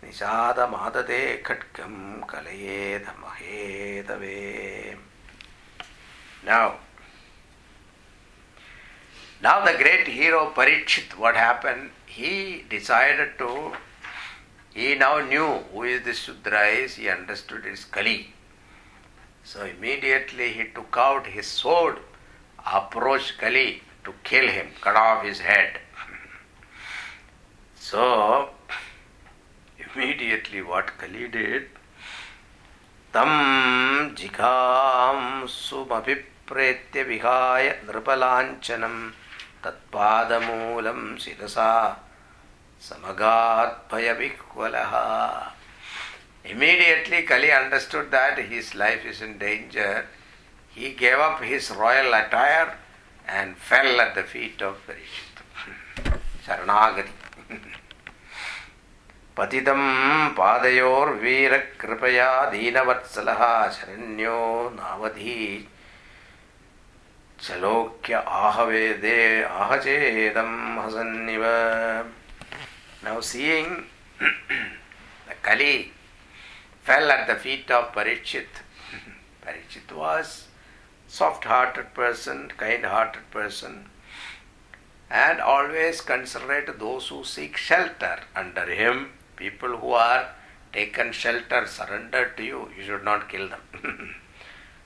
ನಿಷಾದ 0.05 0.59
ಮಾತತೆ 0.75 1.21
ಖಡ್ಗಂ 1.49 1.97
ಕಲಯೇದ 2.33 3.07
ಮಹೇತವೇ 3.25 4.41
ನಾವ್ 6.51 6.75
Now 9.45 9.63
the 9.63 9.73
great 9.77 10.07
hero 10.09 10.53
Parikshit, 10.57 11.19
what 11.19 11.37
happened? 11.37 11.91
He 12.07 12.65
decided 12.71 13.37
to, 13.39 13.73
he 14.73 14.95
now 14.95 15.21
knew 15.21 15.49
who 15.71 15.83
is 15.83 16.03
this 16.03 16.21
Shudra 16.21 16.63
is, 16.69 16.95
he 16.95 17.11
understood 17.11 17.65
it's 17.67 17.85
Kali. 17.85 18.33
So 19.45 19.67
immediately 19.67 20.49
he 20.53 20.65
took 20.77 20.97
out 20.97 21.27
his 21.27 21.47
sword, 21.47 21.99
approached 22.79 23.37
Kali, 23.37 23.83
to 24.05 24.13
kill 24.23 24.49
him, 24.49 24.69
cut 24.81 24.97
off 24.97 25.25
his 25.25 25.41
head. 25.41 25.79
So, 27.75 28.51
immediately 29.79 30.63
what 30.63 30.97
Kali 30.99 31.29
did, 31.29 31.69
tam 33.13 34.15
jikam 34.17 35.47
sumapipretya 35.47 37.05
vihaya 37.11 37.75
nripalancanam 37.87 39.13
tatpadamulam 39.63 41.19
sidasa 41.19 41.97
samagat 42.81 43.89
bhayavikwalaha. 43.89 45.51
Immediately 46.45 47.23
Kali 47.23 47.51
understood 47.53 48.11
that 48.11 48.39
his 48.39 48.75
life 48.75 49.05
is 49.07 49.23
in 49.23 49.39
danger. 49.39 50.07
He 50.75 50.93
gave 50.93 51.19
up 51.19 51.41
his 51.43 51.71
royal 51.71 52.13
attire 52.13 52.77
and 53.28 53.56
fell 53.58 54.02
at 54.02 54.16
the 54.16 54.24
feet 54.24 54.62
of 54.62 54.78
Parishit. 54.88 55.36
Sharanagati. 56.46 57.10
पतितं 59.40 59.82
पादयोर्वीरकृपया 60.38 62.30
दीनवत्सलः 62.52 63.42
शरण्यो 63.76 64.40
नावधी 64.76 65.36
चलोक्य 67.44 68.14
आहवेदे 68.40 69.20
आहचेदं 69.44 70.52
हसन्निव 70.80 71.46
Now 73.02 73.22
seeing 73.22 73.86
the 74.20 75.36
Kali 75.42 75.94
fell 76.84 77.10
at 77.10 77.28
the 77.28 77.36
feet 77.36 77.72
of 77.72 77.94
Parikshit. 77.94 78.52
Parikshit 79.46 79.90
was 79.96 80.48
soft-hearted 81.14 81.94
person, 81.94 82.52
kind-hearted 82.58 83.32
person, 83.32 83.90
and 85.10 85.42
always 85.42 86.02
considerate 86.02 86.80
those 86.80 87.08
who 87.08 87.24
seek 87.24 87.58
shelter 87.58 88.20
under 88.36 88.66
him, 88.66 89.12
people 89.36 89.78
who 89.78 89.92
are 89.92 90.30
taken 90.72 91.12
shelter, 91.12 91.66
surrendered 91.66 92.38
to 92.38 92.44
you, 92.44 92.70
you 92.78 92.84
should 92.84 93.04
not 93.04 93.28
kill 93.28 93.50
them. 93.50 94.16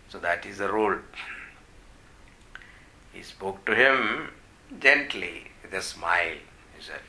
so 0.10 0.20
that 0.20 0.46
is 0.46 0.60
the 0.60 0.72
rule. 0.72 1.00
He 3.12 3.22
spoke 3.22 3.66
to 3.66 3.76
him 3.76 4.30
gently 4.80 5.52
with 5.62 5.74
a 5.74 5.82
smile. 5.82 6.38
He 6.76 6.82
said, 6.82 7.02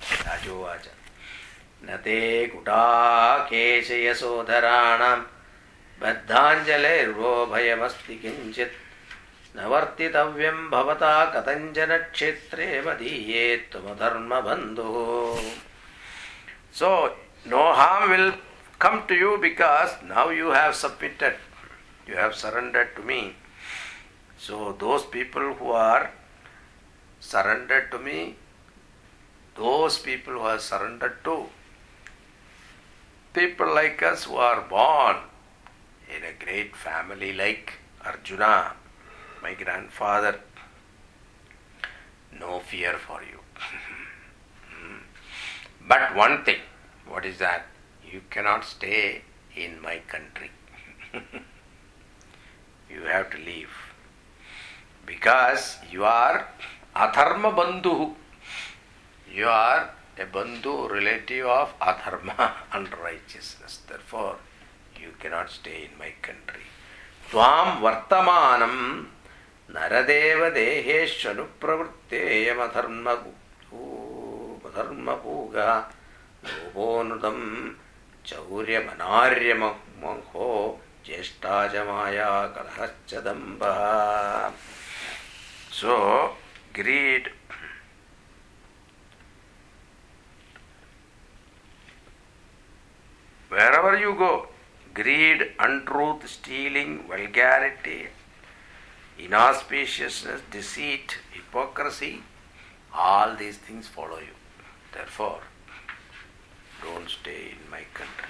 Rajovacha. 0.00 0.98
न 1.86 1.96
ते 2.02 2.46
कुटाकेशयसोधराणां 2.52 3.78
बद्धाञ्जलैर्वो 6.03 7.33
भयमस्ति 7.51 8.15
किञ्चित्। 8.23 8.81
न 9.57 9.65
वर्तितव्यं 9.71 10.57
भवता 10.69 11.13
कथञ्जनक्षेत्रे 11.33 12.67
मदीये 12.85 13.45
त्वमधर्मबन्धुः 13.71 15.41
so 16.79 16.89
no 17.47 17.63
harm 17.79 18.09
will 18.11 18.31
come 18.81 19.01
to 19.07 19.15
you 19.15 19.35
because 19.43 19.93
now 20.11 20.29
you 20.31 20.51
have 20.51 20.73
submitted 20.83 22.09
you 22.09 22.15
have 22.17 22.33
surrendered 22.43 22.95
to 22.95 23.03
me 23.09 23.21
so 24.45 24.71
those 24.79 25.05
people 25.13 25.51
who 25.59 25.73
are 25.81 26.07
surrendered 27.31 27.89
to 27.91 27.97
me 28.05 28.19
those 29.59 29.97
people 30.05 30.39
who 30.39 30.47
are 30.53 30.59
surrendered 30.69 31.21
to 31.25 31.35
people 33.35 33.75
like 33.75 34.03
us 34.11 34.27
who 34.29 34.37
are 34.49 34.65
born 34.73 35.21
in 36.15 36.23
a 36.23 36.33
great 36.43 36.75
family 36.75 37.33
like 37.33 37.73
Arjuna, 38.05 38.73
my 39.41 39.53
grandfather, 39.53 40.39
no 42.39 42.59
fear 42.59 42.97
for 42.97 43.21
you. 43.21 43.39
but 45.87 46.15
one 46.15 46.43
thing, 46.43 46.59
what 47.07 47.25
is 47.25 47.37
that? 47.39 47.65
You 48.11 48.21
cannot 48.29 48.63
stay 48.63 49.21
in 49.55 49.81
my 49.81 49.99
country. 50.07 50.51
you 52.89 53.01
have 53.03 53.29
to 53.31 53.37
leave. 53.37 53.69
Because 55.05 55.77
you 55.91 56.05
are 56.05 56.47
Atharma 56.95 57.53
Bandhu. 57.55 58.13
You 59.33 59.47
are 59.47 59.89
a 60.17 60.25
Bandhu, 60.25 60.89
relative 60.89 61.47
of 61.47 61.77
Atharma, 61.79 62.53
unrighteousness. 62.73 63.81
Therefore, 63.87 64.37
you 65.03 65.11
cannot 65.19 65.49
stay 65.49 65.89
in 65.91 65.97
my 65.99 66.13
country. 66.21 66.63
Tvam 67.29 67.81
Vartamanam 67.83 69.05
Naradeva 69.69 70.49
Deheshvanupravritteyamadharma 70.55 73.17
Dharmapuga 74.73 75.85
Lobonudam 76.43 77.75
Chauryamanaryamakho 78.25 80.77
Jeshtajamaya 81.05 82.51
Kalahachadamba. 82.55 84.51
So, 85.71 86.31
greed 86.73 87.29
wherever 93.49 93.97
you 93.97 94.15
go, 94.15 94.47
greed, 94.93 95.51
untruth, 95.59 96.27
stealing, 96.29 97.03
vulgarity, 97.07 98.07
inauspiciousness, 99.19 100.41
deceit, 100.51 101.17
hypocrisy, 101.31 102.21
all 102.93 103.35
these 103.35 103.57
things 103.57 103.87
follow 103.87 104.19
you. 104.19 104.35
Therefore, 104.93 105.41
don't 106.83 107.09
stay 107.09 107.53
in 107.53 107.69
my 107.71 107.83
country. 107.93 108.29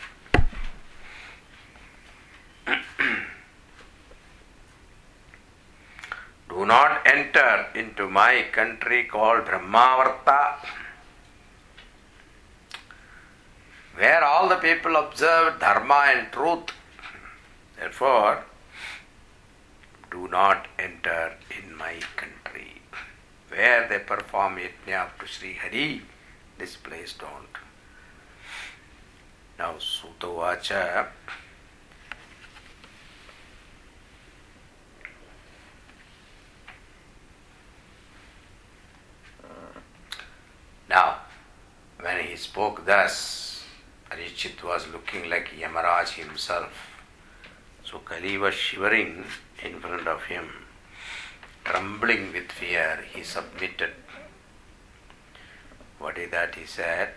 Do 6.49 6.65
not 6.65 7.01
enter 7.05 7.65
into 7.75 8.09
my 8.09 8.45
country 8.51 9.05
called 9.05 9.45
Brahmavarta, 9.45 10.55
where 13.95 14.23
all 14.23 14.49
the 14.49 14.55
people 14.55 14.95
observe 14.95 15.59
dharma 15.59 16.05
and 16.07 16.31
truth. 16.31 16.69
Therefore, 17.77 18.43
do 20.11 20.27
not 20.27 20.67
enter 20.79 21.33
in 21.57 21.75
my 21.75 21.99
country. 22.15 22.81
Where 23.49 23.87
they 23.87 23.99
perform 23.99 24.57
yajna 24.57 25.09
to 25.19 25.27
Sri 25.27 25.53
Hari, 25.53 26.01
this 26.57 26.75
place 26.75 27.13
don't. 27.13 27.57
Now 29.59 29.75
Sutavacha 29.75 31.07
Now, 40.89 41.21
when 41.99 42.23
he 42.23 42.35
spoke 42.35 42.85
thus, 42.85 43.42
Parikshit 44.13 44.61
was 44.63 44.87
looking 44.93 45.27
like 45.27 45.47
Yamaraj 45.59 46.09
himself. 46.09 46.71
So 47.83 47.97
Kali 48.05 48.37
was 48.37 48.53
shivering 48.53 49.25
in 49.65 49.79
front 49.79 50.07
of 50.07 50.21
him, 50.25 50.49
trembling 51.65 52.31
with 52.31 52.51
fear. 52.51 53.03
He 53.11 53.23
submitted. 53.23 53.89
What 55.97 56.19
is 56.19 56.29
that 56.29 56.53
he 56.53 56.67
said? 56.67 57.09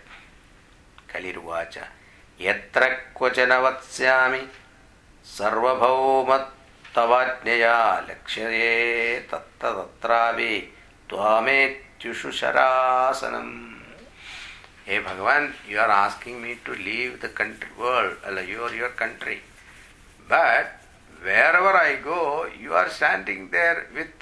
Kaliruvacha. 1.07 1.85
Yatra 2.39 2.97
kvachana 3.15 3.61
vatsyami 3.61 4.47
sarvabhaumat 5.23 6.47
lakshye 8.09 9.21
tatta 9.29 9.85
tatravi 10.01 10.65
tvametyushu 11.07 12.31
sharasanam. 12.41 13.76
Hey 14.87 14.99
Bhagavan, 14.99 15.51
you 15.69 15.79
are 15.79 15.91
asking 15.91 16.41
me 16.41 16.59
to 16.63 16.71
leave 16.71 17.19
the 17.19 17.27
country 17.27 17.67
world, 17.77 18.15
uh, 18.25 18.39
your, 18.39 18.73
your 18.73 18.87
country. 18.91 19.41
But 20.29 20.79
wherever 21.21 21.73
I 21.75 21.97
go, 22.01 22.47
you 22.57 22.73
are 22.73 22.89
standing 22.89 23.49
there 23.49 23.87
with 23.93 24.13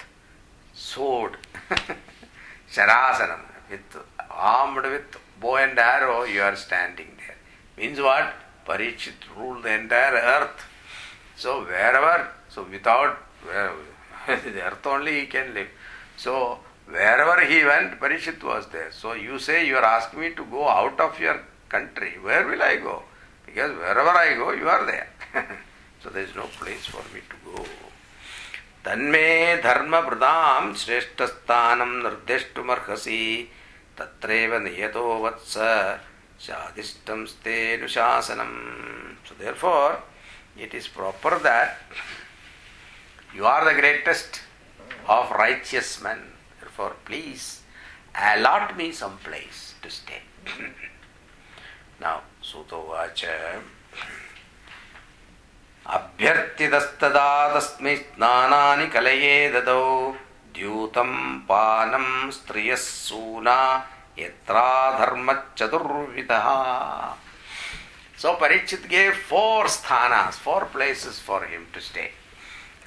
sword, 0.73 1.37
sharasanam, 2.73 3.41
with 3.69 4.03
armed 4.31 4.87
with 4.87 5.15
bow 5.39 5.57
and 5.57 5.77
arrow, 5.77 6.23
you 6.23 6.41
are 6.41 6.55
standing 6.55 7.11
there. 7.19 7.37
Means 7.77 8.01
what? 8.01 8.33
Parikshit 8.67 9.21
ruled 9.37 9.61
the 9.61 9.71
entire 9.71 10.15
earth. 10.15 10.65
So 11.35 11.63
wherever, 11.63 12.27
so 12.49 12.63
without 12.63 13.19
the 13.45 14.63
earth 14.63 14.87
only 14.87 15.19
he 15.19 15.25
can 15.27 15.53
live. 15.53 15.69
So 16.17 16.57
wherever 16.86 17.40
he 17.44 17.64
went, 17.64 18.00
Parikshit 18.00 18.42
was 18.42 18.66
there. 18.68 18.90
So 18.92 19.12
you 19.12 19.38
say 19.38 19.66
you 19.66 19.76
are 19.76 19.84
asking 19.84 20.20
me 20.20 20.30
to 20.34 20.44
go 20.44 20.68
out 20.68 20.98
of 21.00 21.18
your 21.18 21.40
country. 21.68 22.14
Where 22.22 22.46
will 22.46 22.62
I 22.62 22.76
go? 22.76 23.02
Because 23.46 23.76
wherever 23.76 24.10
I 24.10 24.34
go, 24.34 24.52
you 24.52 24.68
are 24.68 24.86
there. 24.86 25.08
so 26.02 26.10
there 26.10 26.22
is 26.22 26.34
no 26.34 26.44
place 26.58 26.86
for 26.86 27.02
me 27.14 27.20
to 27.30 27.36
go. 27.44 27.64
तन्मे 28.84 29.56
धर्मभृतां 29.62 30.74
श्रेष्ठस्थानं 30.82 31.90
निर्देष्टुमर्हसि 32.02 33.20
तत्रैव 33.98 34.56
नियतो 34.64 35.02
वत्स 35.24 35.56
शादिष्टं 36.46 37.24
स्तेनुशासनम् 37.32 38.56
So 39.28 39.34
therefore, 39.38 40.02
it 40.56 40.74
is 40.74 40.88
proper 40.88 41.38
that 41.40 41.78
you 43.34 43.46
are 43.46 43.64
the 43.64 43.78
greatest 43.80 44.40
of 45.06 45.30
righteous 45.30 46.02
men. 46.02 46.18
Therefore, 46.74 46.96
please 47.04 47.60
allot 48.14 48.76
me 48.76 48.92
some 48.92 49.18
place 49.18 49.74
to 49.82 49.90
stay. 49.90 50.22
now, 52.00 52.22
Sutovacha. 52.42 53.60
अभ्यर्थितस्तदा 55.96 57.28
तस्मै 57.54 57.94
स्नानानि 57.96 58.86
कलये 58.94 59.36
ददौ 59.54 59.84
द्यूतं 60.54 61.12
पानं 61.48 62.06
स्त्रियः 62.36 62.80
सूना 62.82 63.58
यत्राधर्मचतुर्विधः 64.18 66.46
So 68.20 68.36
Parikshit 68.36 68.84
gave 68.86 69.14
four 69.14 69.64
sthanas, 69.64 70.34
four 70.34 70.66
places 70.66 71.18
for 71.18 71.42
him 71.46 71.66
to 71.72 71.80
stay. 71.80 72.10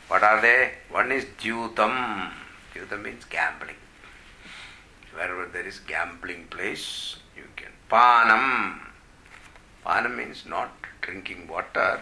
What 0.08 0.22
are 0.22 0.40
they? 0.40 0.74
One 0.92 1.12
is 1.12 1.26
Dyutam. 1.42 2.30
Dyutam 2.75 3.03
means 3.03 3.25
gambling. 3.25 3.77
Wherever 5.15 5.47
there 5.47 5.67
is 5.67 5.81
gambling 5.81 6.47
place, 6.49 7.17
you 7.37 7.45
can. 7.57 7.73
Panam. 7.91 8.79
Panam 9.85 10.17
means 10.17 10.45
not 10.47 10.71
drinking 11.01 11.49
water, 11.49 12.01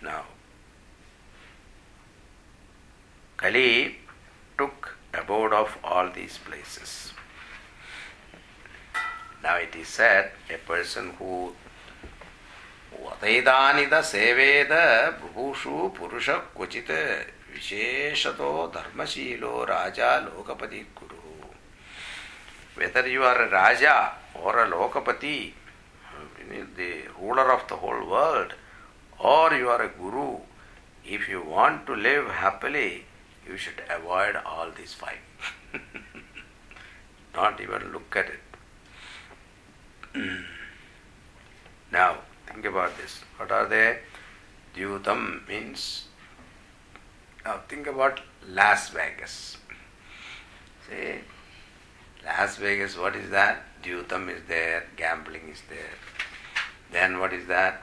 now, 0.00 0.24
Kali 3.36 3.96
took 4.56 4.96
abode 5.12 5.52
of 5.52 5.76
all 5.82 6.10
these 6.10 6.38
places. 6.38 7.12
Now 9.42 9.56
it 9.56 9.74
is 9.74 9.88
said 9.88 10.30
a 10.48 10.58
person 10.58 11.10
who 11.18 11.54
वतैदानिद 13.04 14.00
सेवेद 14.04 14.72
बुभूषु 15.20 15.88
पुरुष 15.98 16.28
क्वचित। 16.56 16.90
विशेषतो 17.52 18.50
धर्मशीलो 18.74 19.64
राजा 19.68 20.10
लोकपति 20.18 20.80
गुरु 20.98 21.48
weather 22.78 23.08
you 23.08 23.22
are 23.30 23.40
raja 23.48 23.94
or 24.36 24.58
a 24.58 24.64
lokapati 24.66 25.36
the 26.78 26.78
ruler 27.08 27.50
of 27.54 27.66
the 27.68 27.78
whole 27.82 27.98
world 28.12 28.52
or 29.32 29.54
you 29.54 29.68
are 29.68 29.80
a 29.80 29.88
guru 29.98 30.28
if 31.14 31.30
you 31.30 31.42
want 31.48 31.86
to 31.86 31.94
live 32.06 32.30
happily 32.32 32.88
you 33.48 33.56
should 33.64 33.80
avoid 33.98 34.36
all 34.36 34.70
this 34.78 34.96
five 35.00 35.20
don't 37.34 37.60
even 37.60 37.90
look 37.92 38.16
at 38.16 38.30
it 38.30 38.56
now 41.92 42.14
think 42.52 42.66
about 42.66 42.96
this. 42.98 43.20
What 43.36 43.50
are 43.50 43.66
they? 43.66 43.98
Dyutam 44.74 45.46
means. 45.48 46.06
Now, 47.44 47.60
think 47.68 47.86
about 47.86 48.20
Las 48.48 48.90
Vegas. 48.90 49.56
See, 50.88 51.14
Las 52.24 52.56
Vegas, 52.56 52.96
what 52.96 53.16
is 53.16 53.30
that? 53.30 53.62
Dyutam 53.82 54.28
is 54.28 54.42
there, 54.46 54.84
gambling 54.96 55.48
is 55.50 55.62
there. 55.68 55.96
Then 56.92 57.18
what 57.18 57.32
is 57.32 57.46
that? 57.46 57.82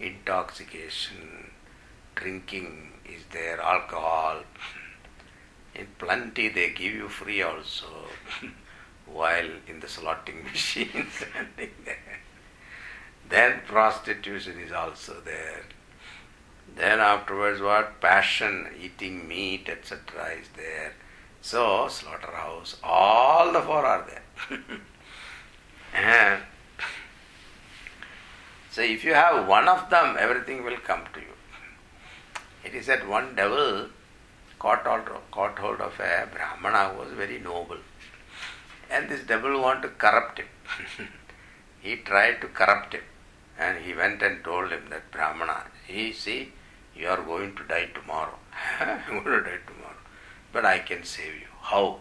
Intoxication, 0.00 1.50
drinking 2.14 2.92
is 3.04 3.22
there, 3.32 3.60
alcohol. 3.60 4.42
In 5.74 5.88
plenty 5.98 6.48
they 6.48 6.70
give 6.70 6.94
you 6.94 7.08
free 7.08 7.42
also, 7.42 7.86
while 9.06 9.50
in 9.66 9.80
the 9.80 9.86
slotting 9.88 10.44
machine 10.50 11.06
standing 11.10 11.74
there. 11.84 12.13
Then 13.28 13.60
prostitution 13.66 14.60
is 14.60 14.72
also 14.72 15.20
there. 15.24 15.62
Then 16.76 17.00
afterwards 17.00 17.60
what? 17.60 18.00
Passion, 18.00 18.68
eating 18.80 19.28
meat, 19.28 19.68
etc. 19.68 20.00
is 20.40 20.48
there. 20.56 20.94
So, 21.40 21.88
slaughterhouse, 21.88 22.76
all 22.82 23.52
the 23.52 23.60
four 23.60 23.84
are 23.84 24.06
there. 24.06 24.58
and 25.94 26.42
so 28.74 28.82
if 28.82 29.04
you 29.04 29.14
have 29.14 29.46
one 29.46 29.68
of 29.68 29.88
them, 29.88 30.16
everything 30.18 30.64
will 30.64 30.78
come 30.78 31.02
to 31.12 31.20
you. 31.20 31.34
It 32.64 32.74
is 32.74 32.86
that 32.86 33.06
one 33.06 33.36
devil 33.36 33.86
caught 34.58 34.84
caught 35.30 35.58
hold 35.58 35.80
of 35.80 36.00
a 36.00 36.26
Brahmana 36.32 36.88
who 36.88 37.02
was 37.02 37.12
very 37.12 37.38
noble. 37.38 37.76
And 38.90 39.08
this 39.08 39.22
devil 39.24 39.60
wanted 39.60 39.82
to 39.82 39.88
corrupt 39.90 40.40
him. 40.40 40.48
he 41.80 41.96
tried 41.96 42.40
to 42.40 42.48
corrupt 42.48 42.94
him. 42.94 43.02
And 43.58 43.78
he 43.84 43.94
went 43.94 44.22
and 44.22 44.42
told 44.42 44.70
him 44.70 44.86
that 44.90 45.10
Brahmana, 45.10 45.64
he 45.86 46.12
see, 46.12 46.52
you 46.96 47.08
are 47.08 47.22
going 47.22 47.54
to 47.56 47.64
die 47.64 47.88
tomorrow. 47.94 48.38
I'm 48.80 49.22
going 49.22 49.44
to 49.44 49.50
die 49.50 49.58
tomorrow. 49.66 49.96
But 50.52 50.64
I 50.64 50.78
can 50.80 51.04
save 51.04 51.34
you. 51.34 51.46
How? 51.60 51.98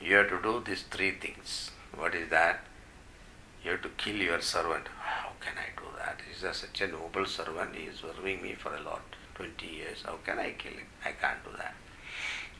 You 0.00 0.16
have 0.16 0.28
to 0.30 0.42
do 0.42 0.62
these 0.64 0.84
three 0.90 1.12
things. 1.12 1.70
What 1.96 2.14
is 2.14 2.30
that? 2.30 2.60
You 3.64 3.72
have 3.72 3.82
to 3.82 3.88
kill 3.90 4.16
your 4.16 4.40
servant. 4.40 4.86
How 5.00 5.30
can 5.40 5.54
I 5.58 5.78
do 5.78 5.86
that? 5.98 6.20
He's 6.28 6.40
such 6.56 6.80
a 6.80 6.86
noble 6.88 7.26
servant. 7.26 7.74
He 7.74 7.84
is 7.84 8.00
serving 8.00 8.42
me 8.42 8.54
for 8.54 8.74
a 8.74 8.80
lot, 8.80 9.02
20 9.34 9.66
years. 9.66 10.02
How 10.06 10.18
can 10.24 10.38
I 10.38 10.52
kill 10.52 10.72
him? 10.72 10.86
I 11.04 11.12
can't 11.12 11.42
do 11.44 11.50
that. 11.56 11.74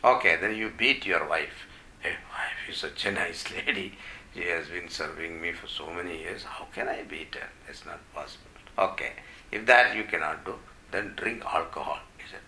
Okay, 0.04 0.36
then 0.36 0.56
you 0.56 0.70
beat 0.76 1.06
your 1.06 1.28
wife. 1.28 1.66
Hey, 2.00 2.16
wife 2.30 2.68
is 2.68 2.78
such 2.78 3.06
a 3.06 3.12
nice 3.12 3.44
lady. 3.66 3.94
She 4.34 4.44
has 4.48 4.68
been 4.68 4.88
serving 4.88 5.40
me 5.40 5.52
for 5.52 5.66
so 5.66 5.90
many 5.90 6.18
years. 6.18 6.44
How 6.44 6.66
can 6.74 6.88
I 6.88 7.02
beat 7.02 7.34
her? 7.34 7.48
It's 7.68 7.84
not 7.84 8.00
possible. 8.14 8.50
Okay, 8.78 9.12
if 9.50 9.66
that 9.66 9.96
you 9.96 10.04
cannot 10.04 10.44
do, 10.44 10.54
then 10.90 11.14
drink 11.16 11.44
alcohol. 11.44 11.98
He 12.16 12.24
said. 12.30 12.40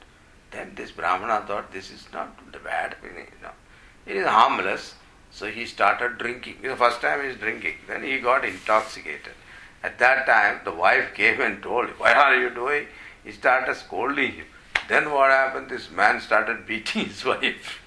Then 0.51 0.72
this 0.74 0.91
Brahmana 0.93 1.45
thought 1.47 1.72
this 1.72 1.91
is 1.91 2.07
not 2.12 2.53
the 2.53 2.59
bad 2.59 2.97
thing. 3.01 3.12
You 3.16 3.43
know. 3.43 3.53
It 4.07 4.16
is 4.16 4.26
harmless. 4.26 4.95
So 5.31 5.47
he 5.47 5.64
started 5.64 6.18
drinking. 6.18 6.57
The 6.62 6.76
first 6.76 7.01
time 7.01 7.22
he 7.22 7.28
is 7.28 7.37
drinking. 7.37 7.74
Then 7.87 8.03
he 8.03 8.18
got 8.18 8.45
intoxicated. 8.45 9.35
At 9.83 9.99
that 9.99 10.26
time, 10.26 10.61
the 10.64 10.72
wife 10.72 11.14
came 11.14 11.41
and 11.41 11.62
told 11.62 11.87
him, 11.87 11.95
What 11.97 12.16
are 12.16 12.37
you 12.37 12.51
doing? 12.51 12.87
He 13.24 13.33
started 13.33 13.74
scolding 13.76 14.33
him. 14.33 14.47
Then 14.89 15.11
what 15.11 15.31
happened? 15.31 15.70
This 15.70 15.91
man 15.91 16.20
started 16.20 16.66
beating 16.66 17.07
his 17.07 17.24
wife. 17.33 17.80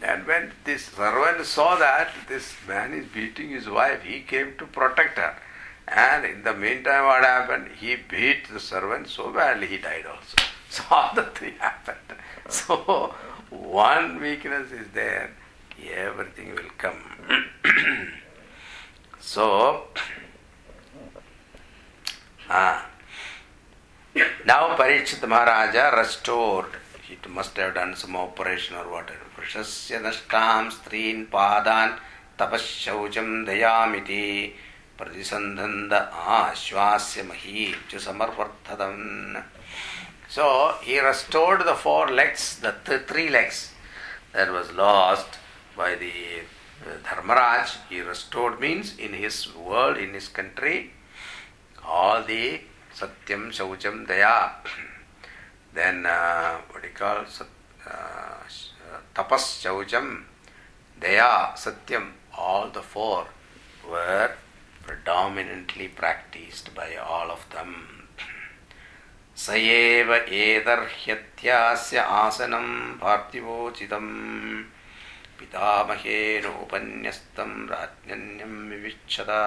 And 0.00 0.26
when 0.26 0.52
this 0.64 0.84
servant 0.86 1.44
saw 1.44 1.76
that 1.76 2.10
this 2.28 2.54
man 2.66 2.92
is 2.94 3.06
beating 3.06 3.50
his 3.50 3.68
wife, 3.68 4.02
he 4.02 4.20
came 4.20 4.56
to 4.58 4.66
protect 4.66 5.18
her. 5.18 5.36
And 5.88 6.24
in 6.24 6.42
the 6.44 6.54
meantime, 6.54 7.04
what 7.04 7.24
happened? 7.24 7.72
He 7.80 7.96
beat 7.96 8.48
the 8.48 8.60
servant 8.60 9.08
so 9.08 9.32
badly 9.32 9.66
he 9.66 9.78
died 9.78 10.06
also. 10.06 10.36
So 10.70 10.84
all 10.90 11.14
the 11.14 11.22
three 11.34 11.52
happened. 11.60 12.18
So 12.46 13.14
one 13.48 14.20
weakness 14.20 14.70
is 14.70 14.86
there, 14.92 15.30
everything 15.82 16.54
will 16.54 16.70
come. 16.76 17.00
so 19.18 19.84
ah, 22.50 22.86
now 24.44 24.76
Parikshit 24.76 25.26
Maharaja 25.26 25.96
restored. 25.96 26.66
He 27.02 27.16
must 27.30 27.56
have 27.56 27.74
done 27.74 27.96
some 27.96 28.14
operation 28.14 28.76
or 28.76 28.90
whatever. 28.90 29.27
पुरुषस्य 29.38 29.98
नष्टां 30.04 30.68
स्त्रीन् 30.70 31.24
पादान् 31.30 31.92
तपःशौचं 32.38 33.28
दयामिति 33.46 34.24
प्रतिसन्धन्द 34.98 35.92
आश्वास्य 35.94 37.22
मही 37.22 37.66
च 37.90 38.00
समर्पर्थतम् 38.02 39.36
so 40.34 40.48
he 40.82 40.98
restored 41.00 41.62
the 41.68 41.74
four 41.82 42.10
legs 42.18 42.46
the 42.64 42.74
three 43.08 43.28
legs 43.28 43.60
there 44.34 44.50
was 44.54 44.72
lost 44.80 45.38
by 45.78 45.94
the 46.02 46.12
Dharmaraj 47.06 47.76
he 47.90 48.00
restored 48.08 48.60
means 48.60 48.98
in 49.06 49.14
his 49.22 49.40
world 49.68 50.00
in 50.02 50.14
his 50.14 50.32
country 50.36 50.76
all 52.00 52.26
the 52.32 52.42
सत्यं 53.00 53.50
शौचं 53.60 54.02
दया 54.10 54.34
then 55.78 56.02
वडिकाल् 56.74 57.24
सत् 57.38 57.56
Tapas, 59.18 59.58
Shaucham, 59.60 60.22
Daya, 61.00 61.52
Satyam. 61.56 62.12
All 62.36 62.70
the 62.70 62.82
four 62.82 63.26
were 63.90 64.30
predominantly 64.86 65.88
practiced 65.88 66.72
by 66.72 66.94
all 66.94 67.32
of 67.32 67.44
them. 67.50 67.98
स 69.38 69.50
एव 69.54 70.14
एतर्ह्यत्यास्य 70.14 71.98
आसनं 71.98 72.98
पार्थिवोचितं 73.02 74.06
पितामहेनोपन्यस्तं 75.38 77.52
राज्ञन्यं 77.70 78.54
विविच्छता 78.70 79.42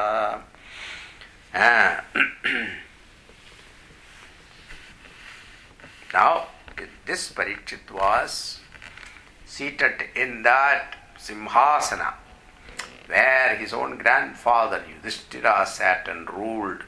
Now, 6.14 6.48
this 7.06 7.32
Parikshit 7.32 7.92
was 7.92 8.61
seated 9.52 10.04
in 10.16 10.44
that 10.44 10.96
Simhasana 11.18 12.14
where 13.08 13.56
his 13.58 13.74
own 13.74 13.98
grandfather 13.98 14.82
Yudhishthira 14.88 15.66
sat 15.66 16.08
and 16.08 16.30
ruled. 16.32 16.84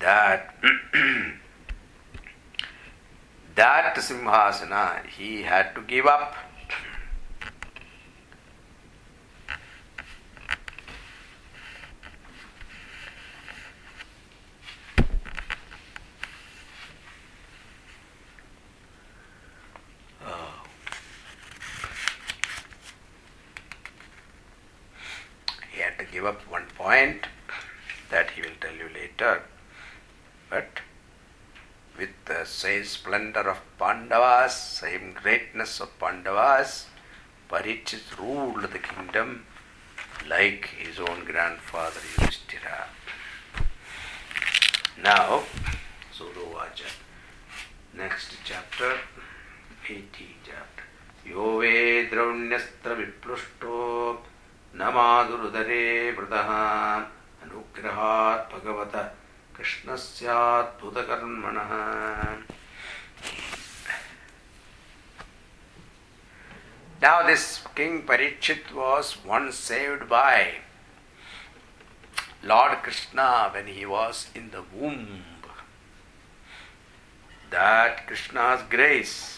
That 0.00 0.54
that 3.54 3.94
Simhasana 3.94 5.06
he 5.06 5.42
had 5.42 5.74
to 5.76 5.82
give 5.82 6.06
up. 6.06 6.34
Oh. 20.26 20.64
He 25.72 25.80
had 25.80 25.98
to 25.98 26.04
give 26.17 26.25
up 26.25 26.41
one 26.49 26.65
point 26.77 27.27
that 28.09 28.31
he 28.31 28.41
will 28.41 28.57
tell 28.59 28.75
you 28.75 28.89
later. 28.93 29.43
But 30.49 30.81
with 31.97 32.11
the 32.25 32.45
same 32.45 32.83
splendor 32.83 33.49
of 33.49 33.61
Pandavas, 33.79 34.55
same 34.55 35.13
greatness 35.21 35.79
of 35.79 35.97
Pandavas, 35.99 36.87
Parikshit 37.49 38.17
ruled 38.17 38.63
the 38.71 38.79
kingdom 38.79 39.45
like 40.27 40.65
his 40.77 40.99
own 40.99 41.25
grandfather 41.25 41.99
Yudhishthira. 42.17 42.85
Now, 45.03 45.43
Sudovacha, 46.15 46.89
next 47.93 48.35
chapter, 48.45 48.93
18 49.87 50.07
chapter. 50.45 50.83
यो 51.27 51.43
वे 51.59 52.03
द्रौण्यस्त्र 52.11 52.93
विप्लुष्टो 52.93 53.75
न 54.77 54.79
माधुरुदरे 54.95 55.85
वृतः 56.17 56.49
अनुग्रहात् 57.43 58.51
भगवत 58.53 58.95
कृष्णस्याद्भुतकर्मणः 59.57 61.71
Now 67.01 67.17
this 67.27 67.61
King 67.75 68.03
Parikshit 68.03 68.73
was 68.73 69.17
once 69.25 69.57
saved 69.57 70.07
by 70.07 70.59
Lord 72.41 72.81
Krishna 72.81 73.49
when 73.53 73.67
he 73.67 73.85
was 73.85 74.29
in 74.33 74.51
the 74.51 74.63
womb. 74.73 75.23
that 77.53 78.07
Krishna's 78.07 78.61
grace, 78.67 79.36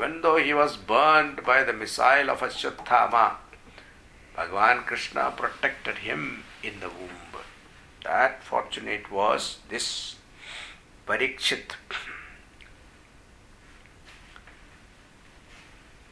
even 0.00 0.22
though 0.22 0.36
he 0.36 0.54
was 0.54 0.78
burned 0.78 1.44
by 1.44 1.62
the 1.62 1.74
missile 1.74 2.30
of 2.30 2.40
Ashwatthama, 2.40 3.34
Bhagavan 4.34 4.86
Krishna 4.86 5.30
protected 5.36 5.98
him 5.98 6.42
in 6.62 6.80
the 6.80 6.88
womb. 6.88 7.42
That 8.04 8.42
fortunate 8.42 9.12
was 9.12 9.58
this 9.68 10.16
Parikshit. 11.06 11.72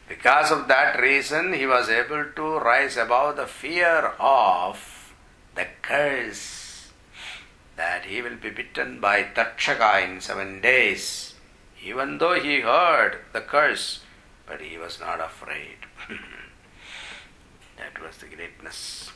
Because 0.06 0.50
of 0.50 0.68
that 0.68 1.00
reason, 1.00 1.54
he 1.54 1.66
was 1.66 1.88
able 1.88 2.26
to 2.36 2.58
rise 2.58 2.98
above 2.98 3.36
the 3.36 3.46
fear 3.46 4.12
of 4.20 5.14
the 5.54 5.66
curse 5.80 6.90
that 7.76 8.04
he 8.04 8.20
will 8.20 8.36
be 8.36 8.50
bitten 8.50 9.00
by 9.00 9.22
Takshaka 9.22 10.04
in 10.04 10.20
seven 10.20 10.60
days. 10.60 11.27
Even 11.88 12.18
though 12.18 12.38
he 12.38 12.60
heard 12.60 13.20
the 13.32 13.40
curse, 13.40 14.00
but 14.46 14.60
he 14.60 14.76
was 14.76 15.00
not 15.00 15.20
afraid. 15.20 15.78
that 17.78 18.02
was 18.02 18.18
the 18.18 18.26
greatness. 18.26 19.10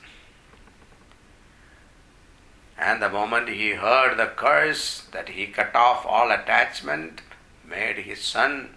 And 2.79 3.03
the 3.03 3.11
moment 3.11 3.51
he 3.51 3.73
heard 3.73 4.17
the 4.17 4.33
curse, 4.35 5.03
that 5.13 5.29
he 5.29 5.47
cut 5.49 5.75
off 5.75 6.07
all 6.07 6.31
attachment, 6.31 7.21
made 7.69 7.99
his 7.99 8.23
son 8.23 8.71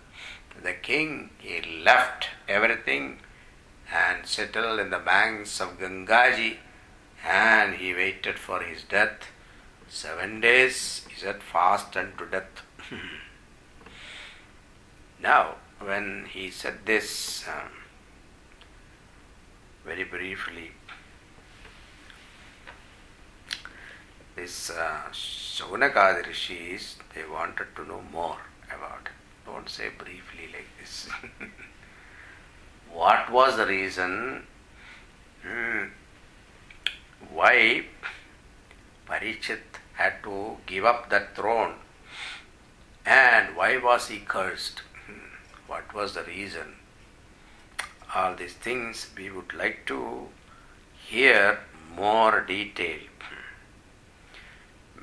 the 0.61 0.73
king, 0.73 1.29
he 1.37 1.61
left 1.83 2.27
everything 2.49 3.19
and 3.93 4.25
settled 4.25 4.79
in 4.79 4.89
the 4.89 4.99
banks 4.99 5.61
of 5.61 5.79
Gangaji 5.79 6.57
and 7.23 7.75
he 7.75 7.93
waited 7.93 8.39
for 8.39 8.61
his 8.61 8.83
death. 8.83 9.29
Seven 9.87 10.41
days 10.41 11.05
he 11.09 11.15
said 11.15 11.41
fast 11.41 11.95
unto 11.95 12.29
death. 12.29 12.63
now, 15.25 15.55
when 15.79 16.27
he 16.29 16.51
said 16.51 16.85
this, 16.85 17.45
um, 17.47 17.71
very 19.83 20.03
briefly, 20.03 20.69
this 24.35 24.69
uh, 24.69 25.01
rishis, 26.27 26.97
they 27.15 27.23
wanted 27.25 27.75
to 27.75 27.87
know 27.87 28.03
more 28.11 28.37
about 28.69 29.07
it. 29.07 29.11
Don't 29.47 29.67
say 29.67 29.89
briefly 29.97 30.45
like 30.53 30.69
this. 30.79 31.09
what 32.93 33.31
was 33.31 33.57
the 33.57 33.65
reason 33.65 34.45
hmm, 35.43 35.85
why 37.33 37.85
Parikshit 39.07 39.81
had 39.93 40.21
to 40.21 40.57
give 40.67 40.85
up 40.85 41.09
that 41.09 41.35
throne 41.35 41.73
and 43.03 43.55
why 43.55 43.77
was 43.77 44.09
he 44.09 44.19
cursed? 44.19 44.83
What 45.67 45.93
was 45.93 46.13
the 46.13 46.23
reason? 46.23 46.75
All 48.13 48.35
these 48.35 48.53
things 48.53 49.07
we 49.17 49.29
would 49.29 49.53
like 49.53 49.85
to 49.87 50.27
hear 50.93 51.59
more 51.95 52.41
detail 52.41 52.99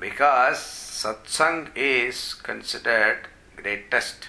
because 0.03 0.57
satsang 0.57 1.69
is 1.75 2.33
considered 2.33 3.27
greatest 3.55 4.27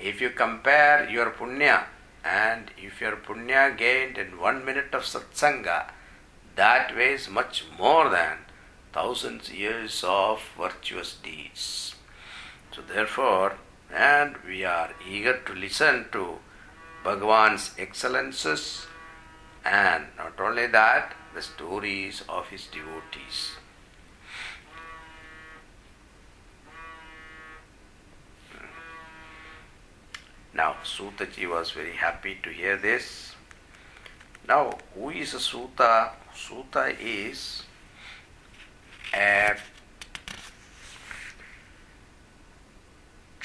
if 0.00 0.18
you 0.18 0.30
compare 0.30 1.06
your 1.10 1.30
punya 1.30 1.84
and 2.24 2.70
if 2.78 3.02
your 3.02 3.16
punya 3.16 3.76
gained 3.76 4.16
in 4.16 4.38
one 4.38 4.64
minute 4.64 4.94
of 4.94 5.02
satsanga, 5.02 5.90
that 6.56 6.96
weighs 6.96 7.28
much 7.28 7.64
more 7.78 8.08
than 8.08 8.38
thousands 8.94 9.52
years 9.52 10.02
of 10.06 10.40
virtuous 10.56 11.12
deeds. 11.22 11.94
So 12.74 12.80
therefore, 12.80 13.56
and 13.94 14.36
we 14.46 14.64
are 14.64 14.90
eager 15.08 15.38
to 15.46 15.52
listen 15.52 16.06
to 16.12 16.38
Bhagavan's 17.04 17.72
excellences 17.78 18.86
and 19.64 20.04
not 20.16 20.38
only 20.40 20.66
that, 20.68 21.14
the 21.34 21.42
stories 21.42 22.22
of 22.28 22.48
his 22.48 22.66
devotees. 22.66 23.56
Now, 30.52 30.76
Sutaji 30.84 31.48
was 31.48 31.70
very 31.70 31.92
happy 31.92 32.38
to 32.42 32.50
hear 32.50 32.76
this. 32.76 33.34
Now, 34.48 34.78
who 34.94 35.10
is 35.10 35.34
a 35.34 35.40
Suta? 35.40 36.10
Suta 36.34 36.94
is 37.00 37.62
a 39.14 39.56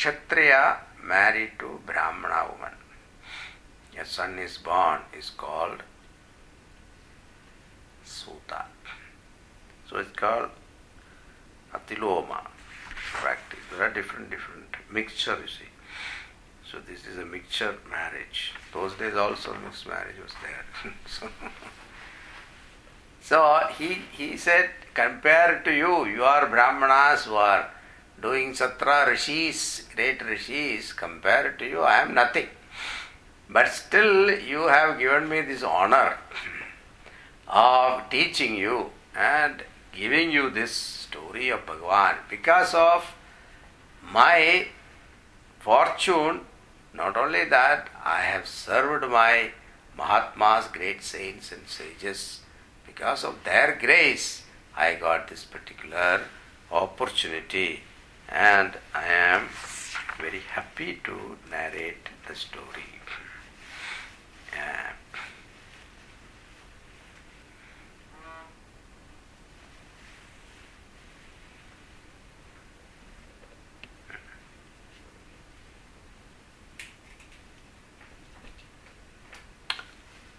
Kshatriya 0.05 0.77
married 1.03 1.53
to 1.57 1.79
Brahmana 1.83 2.51
woman. 2.51 2.73
A 3.99 4.05
son 4.05 4.37
is 4.37 4.59
born 4.59 5.01
is 5.17 5.31
called 5.31 5.81
Suta. 8.03 8.65
So 9.89 9.97
it's 9.97 10.11
called 10.11 10.51
Atiloma 11.73 12.45
practice. 13.13 13.57
There 13.71 13.81
are 13.81 13.91
different 13.91 14.29
different 14.29 14.75
mixture 14.91 15.39
you 15.41 15.47
see. 15.47 15.71
So 16.69 16.77
this 16.87 17.07
is 17.07 17.17
a 17.17 17.25
mixture 17.25 17.75
marriage. 17.89 18.53
Those 18.73 18.93
days 18.93 19.15
also 19.15 19.55
mixed 19.65 19.87
marriage 19.87 20.19
was 20.21 20.33
there. 20.43 20.93
so, 21.07 21.29
so 23.21 23.59
he 23.75 24.03
he 24.11 24.37
said, 24.37 24.69
compared 24.93 25.65
to 25.65 25.73
you, 25.73 26.05
you 26.05 26.23
are 26.23 26.47
Brahmanas 26.47 27.25
who 27.25 27.33
are 27.33 27.71
doing 28.21 28.53
Satra 28.53 29.07
rishis, 29.07 29.83
great 29.93 30.23
rishis, 30.23 30.93
compared 30.93 31.59
to 31.59 31.65
you, 31.65 31.81
I 31.81 32.01
am 32.01 32.13
nothing. 32.13 32.47
But 33.49 33.67
still 33.69 34.31
you 34.31 34.67
have 34.67 34.97
given 34.99 35.29
me 35.29 35.41
this 35.41 35.63
honor 35.63 36.17
of 37.47 38.09
teaching 38.09 38.55
you 38.55 38.91
and 39.15 39.63
giving 39.91 40.31
you 40.31 40.49
this 40.49 40.71
story 40.71 41.49
of 41.49 41.65
Bhagavan. 41.65 42.15
Because 42.29 42.73
of 42.73 43.13
my 44.01 44.67
fortune, 45.59 46.41
not 46.93 47.17
only 47.17 47.45
that, 47.45 47.89
I 48.03 48.21
have 48.21 48.47
served 48.47 49.09
my 49.09 49.51
Mahatmas, 49.97 50.67
great 50.67 51.03
saints 51.03 51.51
and 51.51 51.67
sages. 51.67 52.41
Because 52.85 53.23
of 53.23 53.43
their 53.43 53.77
grace, 53.79 54.43
I 54.75 54.95
got 54.95 55.27
this 55.27 55.45
particular 55.45 56.21
opportunity, 56.71 57.81
and 58.29 58.77
I 58.93 59.05
am 59.05 59.49
very 60.19 60.39
happy 60.39 61.01
to 61.03 61.37
narrate 61.49 62.09
the 62.27 62.35
story. 62.35 62.95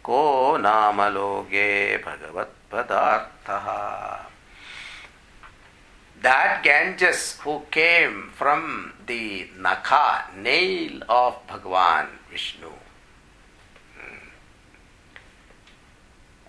കോ 0.04 0.20
നാമ 0.66 1.08
ലോകേ 1.16 1.70
ഭഗവത്പദാർത്ഥ 2.08 3.48
that 6.22 6.62
Ganges 6.62 7.38
who 7.42 7.62
came 7.70 8.30
from 8.30 8.92
the 9.06 9.46
Nakha, 9.58 10.34
nail 10.38 11.02
of 11.10 11.46
Bhagavan 11.46 12.08
Vishnu, 12.30 12.72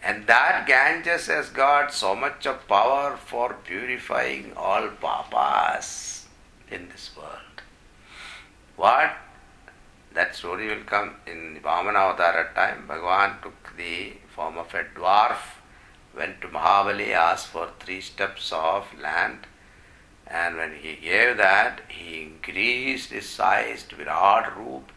And 0.04 0.26
that 0.28 0.66
Ganges 0.66 1.28
has 1.28 1.50
got 1.50 1.94
so 1.94 2.16
much 2.16 2.46
of 2.48 2.68
power 2.68 3.18
for 3.18 3.54
purifying 3.66 4.54
all 4.56 4.88
papas 4.90 6.26
in 6.70 6.90
this 6.90 7.12
world. 7.16 7.62
What? 8.76 9.12
That 10.14 10.36
story 10.36 10.68
will 10.68 10.84
come 10.84 11.16
in 11.28 11.60
Vamana 11.64 12.16
Avatara 12.16 12.54
time. 12.54 12.86
Bhagavan 12.88 13.42
took 13.44 13.78
the 13.78 14.14
form 14.36 14.58
of 14.58 14.74
a 14.74 14.84
dwarf, 14.84 15.38
went 16.16 16.42
to 16.42 16.48
Mahabali, 16.48 17.12
asked 17.12 17.48
for 17.48 17.70
three 17.80 18.02
steps 18.02 18.52
of 18.52 18.88
land 19.00 19.48
and 20.32 20.56
when 20.56 20.76
he 20.76 20.96
gave 20.96 21.36
that, 21.38 21.82
he 21.90 22.22
increased 22.22 23.12
his 23.12 23.28
size 23.28 23.84
to 23.84 23.98
Virat 23.98 24.56
Roop, 24.56 24.90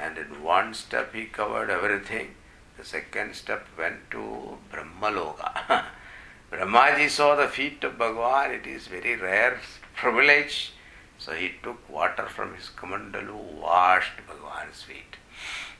and 0.00 0.18
in 0.18 0.42
one 0.42 0.74
step 0.74 1.14
he 1.14 1.26
covered 1.26 1.70
everything. 1.70 2.34
The 2.76 2.84
second 2.84 3.34
step 3.34 3.66
went 3.78 4.10
to 4.10 4.58
Brahmaloka. 4.72 5.84
Brahmaji 6.50 7.08
saw 7.08 7.34
the 7.34 7.48
feet 7.48 7.82
of 7.84 7.98
Bhagavan, 7.98 8.50
it 8.50 8.66
is 8.66 8.86
very 8.86 9.16
rare 9.16 9.60
privilege. 9.94 10.72
So 11.18 11.32
he 11.32 11.52
took 11.62 11.88
water 11.88 12.26
from 12.28 12.54
his 12.54 12.70
kamandalu, 12.76 13.60
washed 13.60 14.12
Bhagavan's 14.28 14.82
feet. 14.82 15.16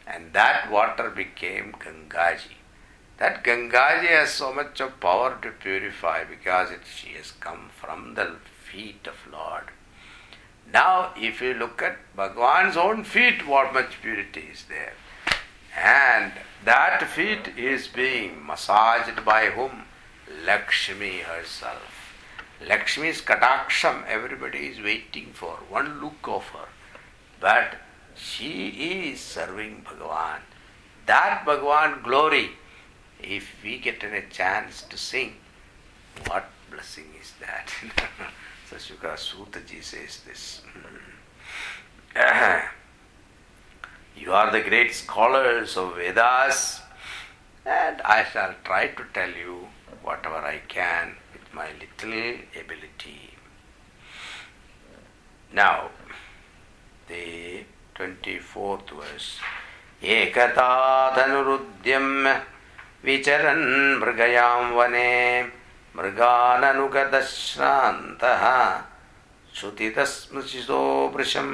And 0.07 0.33
that 0.33 0.71
water 0.71 1.11
became 1.11 1.75
Gangaji. 1.79 2.57
That 3.19 3.45
Gangaji 3.45 4.09
has 4.09 4.31
so 4.31 4.53
much 4.53 4.81
of 4.81 5.01
power 5.01 5.39
to 5.43 5.51
purify 5.51 6.25
because 6.25 6.71
it, 6.71 6.81
she 6.85 7.11
has 7.15 7.33
come 7.33 7.71
from 7.75 8.15
the 8.15 8.37
feet 8.65 9.07
of 9.07 9.15
Lord. 9.31 9.65
Now, 10.73 11.13
if 11.17 11.41
you 11.41 11.55
look 11.55 11.83
at 11.83 11.99
Bhagavan's 12.17 12.77
own 12.77 13.05
feet, 13.05 13.47
what 13.47 13.73
much 13.73 14.01
purity 14.03 14.49
is 14.53 14.65
there. 14.69 14.95
And 15.77 16.33
that 16.65 17.03
feet 17.09 17.49
is 17.57 17.89
being 17.89 18.45
massaged 18.47 19.25
by 19.25 19.47
whom? 19.47 19.85
Lakshmi 20.45 21.19
herself. 21.19 22.13
Lakshmi's 22.67 23.21
kataksham, 23.21 24.07
everybody 24.07 24.69
is 24.69 24.81
waiting 24.81 25.31
for 25.33 25.57
one 25.69 26.01
look 26.01 26.27
of 26.27 26.45
her. 26.49 26.69
But 27.41 27.77
she 28.15 29.11
is 29.11 29.21
serving 29.21 29.85
Bhagavan. 29.85 30.41
That 31.07 31.45
Bhagavan 31.45 32.03
glory, 32.03 32.53
if 33.21 33.57
we 33.63 33.79
get 33.79 34.03
a 34.03 34.23
chance 34.31 34.83
to 34.83 34.97
sing, 34.97 35.35
what 36.27 36.49
blessing 36.71 37.15
is 37.21 37.33
that? 37.41 37.71
so 38.71 38.77
Sutaji 38.77 39.83
says 39.83 40.21
this. 40.27 40.63
Uh-huh 42.17 42.61
you 44.16 44.34
are 44.34 44.52
the 44.52 44.62
great 44.62 44.94
scholars 44.94 45.78
of 45.78 45.96
Vedas, 45.96 46.82
and 47.66 48.02
I 48.02 48.24
shall 48.24 48.56
try 48.64 48.88
to 48.88 49.04
tell 49.14 49.30
you 49.30 49.68
whatever 50.04 50.38
I 50.38 50.60
can 50.68 51.16
with 51.34 51.54
my 51.54 51.68
little 51.80 52.40
ability. 52.60 53.34
Now, 55.54 55.90
the 57.08 57.66
24th 57.96 58.90
verse. 58.92 59.40
एकतादनुरुद्यम् 60.02 61.08
विचरन् 63.06 64.00
मृगयां 64.00 64.62
वने 64.76 65.12
मृगाननुगतश्रान्तः 65.98 66.84
श्रुतितस्मृशितो 69.56 70.82
वृशम् 71.16 71.54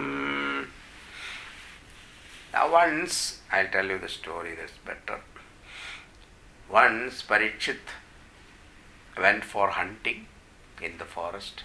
Now 2.53 2.73
once, 2.73 3.41
I'll 3.53 3.69
tell 3.69 3.87
you 3.87 3.99
the 3.99 4.09
story 4.09 4.55
that's 4.55 4.79
better. 4.85 5.21
Once 6.69 7.23
Parikshit 7.23 7.79
went 9.17 9.45
for 9.45 9.71
hunting 9.71 10.27
in 10.83 10.99
the 10.99 11.05
forest. 11.05 11.63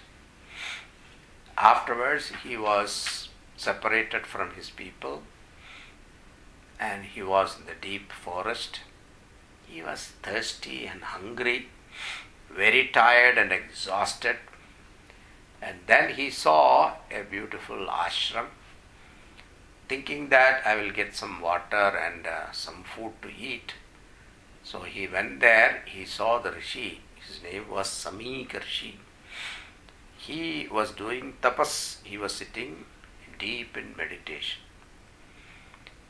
Afterwards, 1.58 2.32
he 2.42 2.56
was 2.56 3.28
separated 3.56 4.26
from 4.26 4.54
his 4.54 4.70
people 4.70 5.22
and 6.78 7.04
he 7.04 7.22
was 7.22 7.58
in 7.58 7.66
the 7.66 7.80
deep 7.80 8.12
forest. 8.12 8.80
He 9.66 9.82
was 9.82 10.12
thirsty 10.22 10.86
and 10.86 11.02
hungry, 11.02 11.68
very 12.50 12.88
tired 12.88 13.38
and 13.38 13.50
exhausted. 13.50 14.36
And 15.60 15.78
then 15.86 16.14
he 16.14 16.30
saw 16.30 16.96
a 17.10 17.22
beautiful 17.22 17.86
ashram, 17.86 18.46
thinking 19.88 20.28
that 20.30 20.66
I 20.66 20.76
will 20.76 20.90
get 20.90 21.14
some 21.14 21.40
water 21.40 21.76
and 21.76 22.26
uh, 22.26 22.52
some 22.52 22.84
food 22.84 23.12
to 23.22 23.28
eat. 23.28 23.74
So 24.62 24.80
he 24.80 25.06
went 25.06 25.40
there, 25.40 25.82
he 25.86 26.04
saw 26.04 26.38
the 26.38 26.50
Rishi, 26.50 27.00
his 27.26 27.42
name 27.42 27.68
was 27.70 27.88
Samika 27.88 28.60
Rishi. 28.60 28.98
He 30.16 30.66
was 30.70 30.90
doing 30.90 31.34
tapas, 31.40 32.02
he 32.02 32.18
was 32.18 32.32
sitting 32.32 32.84
deep 33.38 33.76
in 33.76 33.94
meditation. 33.96 34.62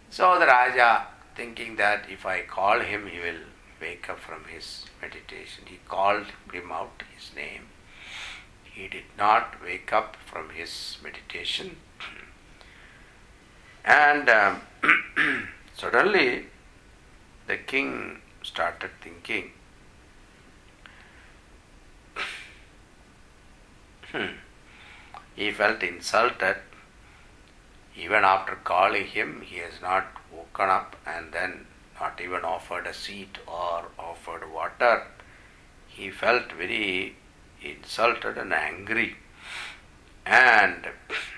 So 0.08 0.38
the 0.38 0.46
Raja, 0.46 1.08
thinking 1.34 1.76
that 1.76 2.06
if 2.08 2.24
I 2.24 2.42
call 2.42 2.80
him, 2.80 3.06
he 3.08 3.18
will 3.18 3.42
wake 3.80 4.08
up 4.08 4.20
from 4.20 4.44
his 4.44 4.86
meditation, 5.02 5.64
he 5.66 5.78
called 5.86 6.26
him 6.50 6.72
out 6.72 7.02
his 7.14 7.34
name. 7.34 7.66
He 8.64 8.88
did 8.88 9.04
not 9.18 9.62
wake 9.62 9.92
up 9.92 10.16
from 10.24 10.50
his 10.50 10.96
meditation. 11.02 11.76
And 13.86 14.28
um, 14.28 14.60
suddenly 15.74 16.46
the 17.46 17.56
king 17.56 18.20
started 18.42 18.90
thinking, 19.00 19.52
hmm. 24.12 24.26
he 25.34 25.52
felt 25.52 25.82
insulted 25.82 26.56
even 27.96 28.24
after 28.24 28.56
calling 28.56 29.06
him, 29.06 29.40
he 29.40 29.56
has 29.56 29.80
not 29.80 30.04
woken 30.30 30.68
up 30.68 30.96
and 31.06 31.32
then 31.32 31.66
not 31.98 32.20
even 32.20 32.44
offered 32.44 32.86
a 32.86 32.92
seat 32.92 33.38
or 33.46 33.86
offered 33.98 34.52
water. 34.52 35.06
He 35.88 36.10
felt 36.10 36.52
very 36.52 37.16
insulted 37.62 38.36
and 38.36 38.52
angry. 38.52 39.16
And 40.26 40.88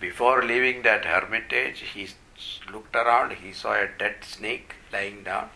before 0.00 0.42
leaving 0.42 0.82
that 0.82 1.04
hermitage, 1.04 1.80
he 1.80 2.08
looked 2.72 2.94
around, 2.94 3.32
he 3.32 3.52
saw 3.52 3.74
a 3.74 3.88
dead 3.98 4.16
snake 4.22 4.74
lying 4.92 5.24
down. 5.24 5.50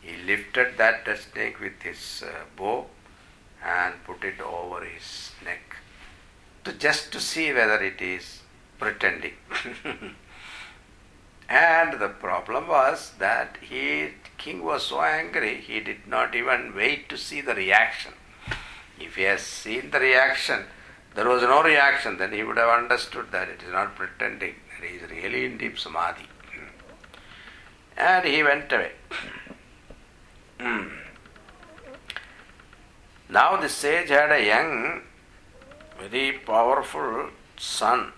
He 0.00 0.16
lifted 0.22 0.76
that 0.76 1.04
dead 1.04 1.18
snake 1.18 1.60
with 1.60 1.80
his 1.82 2.24
uh, 2.26 2.44
bow 2.56 2.86
and 3.64 3.94
put 4.04 4.24
it 4.24 4.40
over 4.40 4.84
his 4.84 5.32
neck 5.44 5.76
to 6.64 6.72
just 6.72 7.12
to 7.12 7.20
see 7.20 7.52
whether 7.52 7.82
it 7.82 8.00
is 8.00 8.40
pretending. 8.78 9.34
and 11.48 12.00
the 12.00 12.08
problem 12.08 12.68
was 12.68 13.12
that 13.18 13.58
he 13.60 14.10
king 14.36 14.62
was 14.62 14.86
so 14.86 15.00
angry 15.00 15.60
he 15.60 15.80
did 15.80 16.06
not 16.06 16.34
even 16.34 16.74
wait 16.74 17.08
to 17.08 17.16
see 17.16 17.40
the 17.40 17.54
reaction. 17.54 18.12
If 18.98 19.16
he 19.16 19.22
has 19.22 19.42
seen 19.42 19.90
the 19.90 20.00
reaction, 20.00 20.64
there 21.14 21.28
was 21.28 21.42
no 21.42 21.62
reaction, 21.62 22.18
then 22.18 22.32
he 22.32 22.42
would 22.42 22.56
have 22.56 22.68
understood 22.68 23.30
that 23.32 23.48
it 23.48 23.62
is 23.62 23.72
not 23.72 23.94
pretending, 23.94 24.54
that 24.80 24.88
he 24.88 24.96
is 24.96 25.10
really 25.10 25.44
in 25.46 25.58
deep 25.58 25.78
samadhi. 25.78 26.26
Hmm. 26.52 26.68
And 27.96 28.24
he 28.26 28.42
went 28.42 28.72
away. 28.72 28.92
Hmm. 30.60 30.88
now 33.28 33.56
the 33.56 33.68
sage 33.68 34.08
had 34.08 34.32
a 34.32 34.44
young, 34.44 35.02
very 35.98 36.32
powerful 36.32 37.30
son 37.56 38.12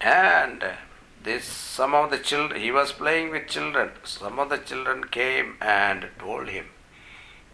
and 0.00 0.64
this 1.22 1.44
some 1.44 1.94
of 1.94 2.10
the 2.10 2.18
children 2.18 2.60
he 2.60 2.72
was 2.72 2.92
playing 2.92 3.30
with 3.30 3.46
children 3.46 3.90
some 4.04 4.38
of 4.38 4.48
the 4.48 4.56
children 4.56 5.04
came 5.04 5.56
and 5.60 6.08
told 6.18 6.48
him 6.48 6.66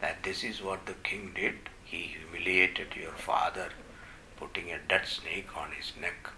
that 0.01 0.22
this 0.22 0.42
is 0.44 0.62
what 0.62 0.86
the 0.86 0.99
king 1.09 1.32
did 1.34 1.55
he 1.84 2.03
humiliated 2.14 2.97
your 3.01 3.12
father 3.12 3.68
putting 4.36 4.70
a 4.70 4.78
dead 4.88 5.07
snake 5.07 5.57
on 5.57 5.72
his 5.72 5.92
neck 6.01 6.30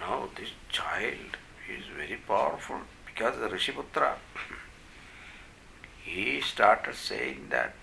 now 0.00 0.28
this 0.36 0.50
child 0.70 1.38
is 1.76 1.84
very 1.96 2.18
powerful 2.32 2.80
because 3.06 3.36
the 3.38 3.48
rishiputra 3.56 4.14
he 6.02 6.40
started 6.40 6.94
saying 6.94 7.46
that 7.50 7.74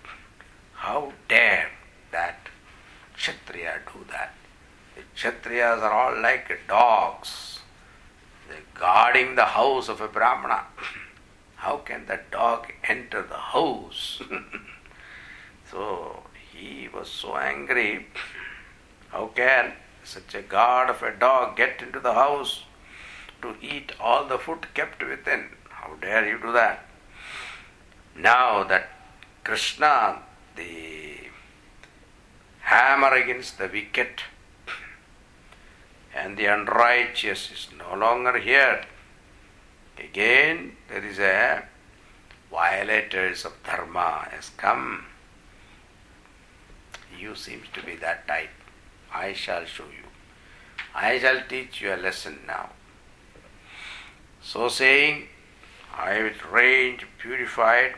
how 0.74 1.12
dare 1.28 1.70
that 2.12 2.48
kshatriya 3.14 3.80
do 3.92 4.04
that 4.10 4.34
the 4.96 5.02
Kshatriyas 5.16 5.80
are 5.82 5.92
all 5.92 6.20
like 6.20 6.50
dogs. 6.68 7.60
They're 8.48 8.58
guarding 8.74 9.36
the 9.36 9.44
house 9.44 9.88
of 9.88 10.00
a 10.00 10.08
Brahmana. 10.08 10.64
How 11.60 11.76
can 11.76 12.06
that 12.06 12.30
dog 12.30 12.72
enter 12.84 13.22
the 13.22 13.36
house? 13.36 14.22
so 15.70 16.22
he 16.50 16.88
was 16.88 17.10
so 17.10 17.36
angry. 17.36 18.06
How 19.10 19.26
can 19.26 19.74
such 20.02 20.34
a 20.34 20.40
guard 20.40 20.88
of 20.88 21.02
a 21.02 21.12
dog 21.14 21.58
get 21.58 21.82
into 21.82 22.00
the 22.00 22.14
house 22.14 22.64
to 23.42 23.56
eat 23.60 23.92
all 24.00 24.26
the 24.26 24.38
food 24.38 24.68
kept 24.72 25.06
within? 25.06 25.50
How 25.68 25.96
dare 26.00 26.26
you 26.26 26.38
do 26.38 26.50
that? 26.52 26.86
Now 28.16 28.64
that 28.64 28.88
Krishna, 29.44 30.22
the 30.56 31.28
hammer 32.60 33.12
against 33.12 33.58
the 33.58 33.68
wicked, 33.68 34.22
and 36.14 36.38
the 36.38 36.46
unrighteous 36.46 37.50
is 37.52 37.68
no 37.78 37.94
longer 37.94 38.38
here. 38.38 38.86
Again, 39.98 40.76
there 40.88 41.04
is 41.04 41.18
a 41.18 41.64
violators 42.50 43.44
of 43.44 43.52
dharma 43.64 44.28
has 44.30 44.50
come. 44.56 45.04
You 47.18 47.34
seems 47.34 47.66
to 47.74 47.82
be 47.82 47.96
that 47.96 48.26
type. 48.26 48.50
I 49.12 49.32
shall 49.32 49.64
show 49.64 49.84
you. 49.84 50.08
I 50.94 51.18
shall 51.18 51.42
teach 51.48 51.80
you 51.80 51.94
a 51.94 51.96
lesson 51.96 52.40
now. 52.46 52.70
So 54.42 54.68
saying, 54.68 55.28
I 55.94 56.22
will 56.22 56.50
range 56.52 57.06
purified 57.18 57.94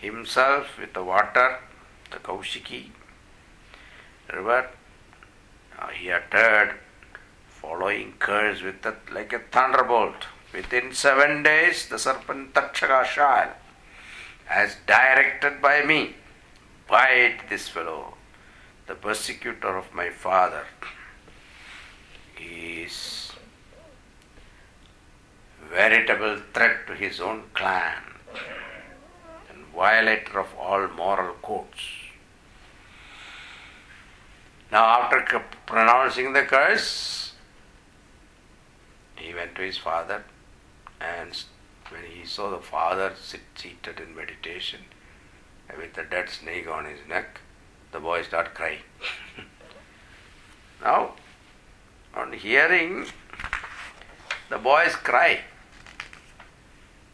himself 0.00 0.78
with 0.78 0.92
the 0.92 1.04
water, 1.04 1.58
the 2.10 2.18
Kaushiki 2.18 2.90
river. 4.32 4.68
Uh, 5.78 5.88
he 5.88 6.10
uttered 6.10 6.74
following 7.48 8.14
curse 8.18 8.62
with 8.62 8.84
a, 8.84 8.96
like 9.12 9.32
a 9.32 9.38
thunderbolt. 9.38 10.26
Within 10.52 10.92
seven 10.92 11.42
days, 11.42 11.88
the 11.88 11.98
serpent 11.98 12.54
Takshaka 12.54 13.04
shall, 13.04 13.50
as 14.48 14.76
directed 14.86 15.60
by 15.60 15.82
me, 15.82 16.14
bite 16.88 17.48
this 17.50 17.68
fellow, 17.68 18.14
the 18.86 18.94
persecutor 18.94 19.76
of 19.76 19.92
my 19.92 20.10
father. 20.10 20.64
He 22.36 22.82
is 22.82 23.32
veritable 25.70 26.38
threat 26.54 26.86
to 26.86 26.94
his 26.94 27.20
own 27.20 27.42
clan 27.52 28.02
and 29.50 29.66
violator 29.74 30.38
of 30.40 30.54
all 30.58 30.86
moral 30.88 31.34
codes. 31.42 31.80
Now, 34.70 34.84
after 34.84 35.42
pronouncing 35.66 36.32
the 36.32 36.42
curse, 36.42 37.32
he 39.16 39.34
went 39.34 39.54
to 39.56 39.62
his 39.62 39.78
father, 39.78 40.24
and 41.00 41.44
when 41.90 42.02
he 42.04 42.26
saw 42.26 42.50
the 42.50 42.62
father 42.62 43.12
sit 43.20 43.40
seated 43.54 44.00
in 44.00 44.14
meditation 44.14 44.80
with 45.76 45.96
a 45.98 46.04
dead 46.04 46.28
snake 46.28 46.68
on 46.68 46.84
his 46.84 47.00
neck, 47.08 47.40
the 47.92 48.00
boy 48.00 48.22
started 48.22 48.54
crying. 48.54 48.80
now, 50.82 51.14
on 52.14 52.32
hearing 52.32 53.06
the 54.48 54.58
boy's 54.58 54.94
cry, 54.94 55.40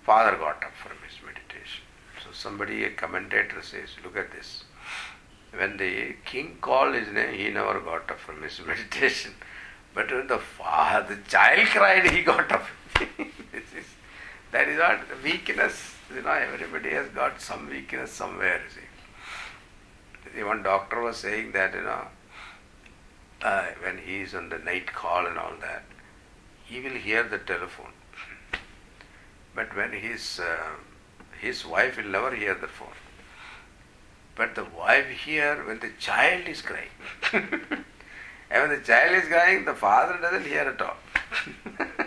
father 0.05 0.37
got 0.37 0.63
up 0.63 0.73
from 0.75 0.97
his 1.07 1.17
meditation. 1.25 1.85
So 2.23 2.31
somebody, 2.33 2.85
a 2.85 2.91
commentator 2.91 3.63
says, 3.63 3.91
look 4.05 4.17
at 4.17 4.33
this. 4.33 4.65
When 5.55 5.77
the 5.77 6.15
king 6.25 6.59
called 6.61 6.95
his 6.95 7.09
name, 7.09 7.35
he 7.35 7.51
never 7.51 7.81
got 7.81 8.11
up 8.11 8.19
from 8.19 8.43
his 8.43 8.61
meditation. 8.67 9.33
But 9.95 10.11
when 10.11 10.27
the 10.27 10.39
father, 10.39 11.15
the 11.15 11.29
child 11.29 11.69
cried, 11.69 12.11
he 12.11 12.23
got 12.23 12.51
up. 12.51 12.65
that 14.53 14.69
is 14.69 14.79
what 14.79 15.01
weakness. 15.25 15.95
You 16.15 16.23
know, 16.23 16.31
everybody 16.31 16.91
has 16.91 17.09
got 17.09 17.41
some 17.41 17.69
weakness 17.69 18.13
somewhere. 18.13 18.61
See. 18.75 20.39
Even 20.39 20.63
doctor 20.63 21.01
was 21.01 21.17
saying 21.17 21.53
that 21.53 21.75
you 21.75 21.83
know, 21.83 22.07
uh, 23.43 23.67
when 23.83 23.99
he 23.99 24.21
is 24.21 24.35
on 24.35 24.51
the 24.51 24.59
night 24.59 24.93
call 24.93 25.27
and 25.27 25.39
all 25.39 25.55
that, 25.61 25.85
he 26.65 26.81
will 26.81 26.91
hear 26.91 27.23
the 27.23 27.39
telephone. 27.39 27.93
But 29.55 29.75
when 29.77 29.93
his 29.93 30.41
uh, 30.41 30.77
his 31.41 31.67
wife 31.67 31.97
will 31.97 32.05
never 32.05 32.35
hear 32.35 32.55
the 32.55 32.69
phone. 32.69 32.99
But 34.35 34.55
the 34.55 34.65
wife 34.65 35.09
hear 35.09 35.65
when 35.67 35.81
the 35.81 35.91
child 35.99 36.47
is 36.47 36.63
crying. 36.63 36.95
and 37.33 37.45
when 38.51 38.71
the 38.71 38.85
child 38.85 39.17
is 39.17 39.29
crying, 39.29 39.65
the 39.65 39.75
father 39.75 40.19
doesn't 40.21 40.47
hear 40.47 40.61
at 40.61 40.81
all. 40.81 40.97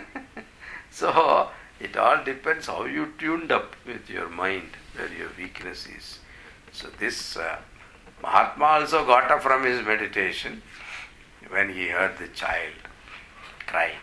so 0.90 1.50
it 1.78 1.96
all 1.96 2.24
depends 2.24 2.66
how 2.66 2.84
you 2.84 3.12
tuned 3.18 3.52
up 3.52 3.76
with 3.86 4.08
your 4.08 4.28
mind, 4.28 4.70
where 4.94 5.12
your 5.12 5.28
weakness 5.36 5.86
is. 5.86 6.18
So 6.72 6.88
this 6.98 7.36
uh, 7.36 7.58
Mahatma 8.22 8.64
also 8.64 9.04
got 9.04 9.30
up 9.30 9.42
from 9.42 9.64
his 9.64 9.84
meditation 9.84 10.62
when 11.50 11.70
he 11.70 11.88
heard 11.88 12.18
the 12.18 12.28
child 12.28 12.74
crying. 13.66 13.98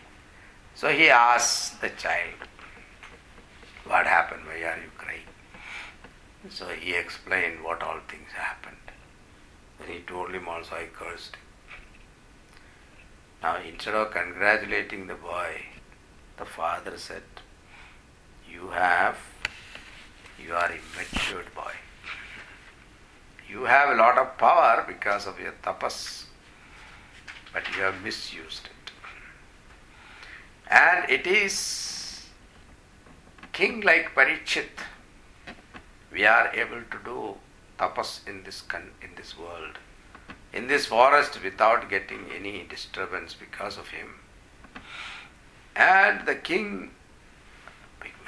So 0.76 0.89
he 0.89 1.09
asked 1.09 1.82
the 1.82 1.89
child, 1.89 2.36
What 3.86 4.05
happened? 4.05 4.45
Why 4.45 4.63
are 4.63 4.78
you 4.78 4.91
crying? 4.97 5.30
So 6.49 6.67
he 6.67 6.93
explained 6.93 7.63
what 7.63 7.82
all 7.82 7.99
things 8.07 8.32
happened. 8.36 8.78
Then 9.80 9.89
he 9.89 9.99
told 10.01 10.32
him 10.32 10.47
also, 10.47 10.76
I 10.76 10.88
cursed 10.93 11.36
him. 11.36 11.41
Now, 13.41 13.57
instead 13.57 13.93
of 13.93 14.11
congratulating 14.11 15.07
the 15.07 15.15
boy, 15.15 15.65
the 16.38 16.45
father 16.45 16.97
said, 16.97 17.24
You 18.54 18.70
have, 18.70 19.18
you 20.43 20.54
are 20.54 20.72
immatured 20.72 21.54
boy. 21.56 21.72
You 23.49 23.64
have 23.64 23.89
a 23.89 23.95
lot 23.95 24.18
of 24.18 24.38
power 24.38 24.84
because 24.88 25.26
of 25.28 25.39
your 25.39 25.54
tapas, 25.64 26.26
but 27.51 27.64
you 27.76 27.82
have 27.82 28.01
misused 28.04 28.66
it. 28.66 28.91
And 30.68 31.10
it 31.10 31.26
is 31.28 32.28
king 33.54 33.82
like 33.82 34.16
Parikshit. 34.16 34.86
We 36.12 36.26
are 36.26 36.51
able 36.54 36.82
to 36.91 36.97
do 37.04 37.36
tapas 37.80 38.28
in 38.28 38.43
this 38.43 38.64
in 39.01 39.16
this 39.16 39.38
world, 39.38 39.78
in 40.51 40.68
this 40.68 40.86
forest 40.88 41.43
without 41.43 41.89
getting 41.89 42.26
any 42.36 42.64
disturbance 42.64 43.34
because 43.34 43.78
of 43.78 43.88
him. 43.89 44.16
And 45.76 46.28
the 46.28 46.36
king, 46.36 46.91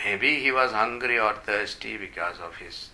maybe 0.04 0.40
he 0.40 0.52
was 0.52 0.72
hungry 0.72 1.20
or 1.20 1.34
thirsty 1.34 1.98
because 1.98 2.40
of 2.40 2.56
his. 2.58 2.90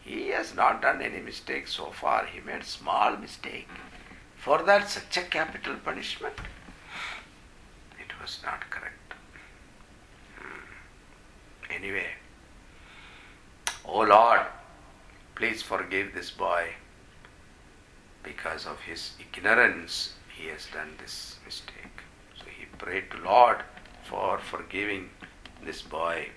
He 0.00 0.28
has 0.28 0.54
not 0.54 0.82
done 0.82 1.00
any 1.00 1.20
mistake 1.20 1.68
so 1.68 1.90
far. 1.90 2.26
He 2.26 2.40
made 2.40 2.64
small 2.64 3.16
mistake. 3.16 3.68
For 4.36 4.62
that, 4.64 4.88
such 4.88 5.16
a 5.16 5.22
capital 5.22 5.76
punishment. 5.84 6.34
It 8.00 8.20
was 8.20 8.40
not 8.44 8.68
correct. 8.70 9.14
Hmm. 10.36 11.72
Anyway, 11.72 12.08
oh 13.84 14.00
Lord, 14.00 14.40
please 15.36 15.62
forgive 15.62 16.14
this 16.14 16.30
boy. 16.30 16.70
Because 18.24 18.66
of 18.66 18.80
his 18.80 19.12
ignorance, 19.20 20.14
he 20.36 20.48
has 20.48 20.66
done 20.66 20.94
this 20.98 21.36
mistake. 21.44 22.02
So 22.36 22.44
he 22.46 22.66
prayed 22.78 23.10
to 23.12 23.18
Lord 23.18 23.58
for 24.04 24.38
forgiving 24.38 25.10
this 25.64 25.82
boy. 25.82 26.28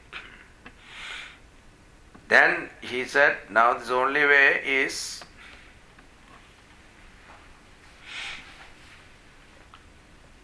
Then 2.27 2.69
he 2.81 3.05
said, 3.05 3.37
now 3.49 3.73
the 3.73 3.93
only 3.93 4.25
way 4.25 4.61
is 4.65 5.23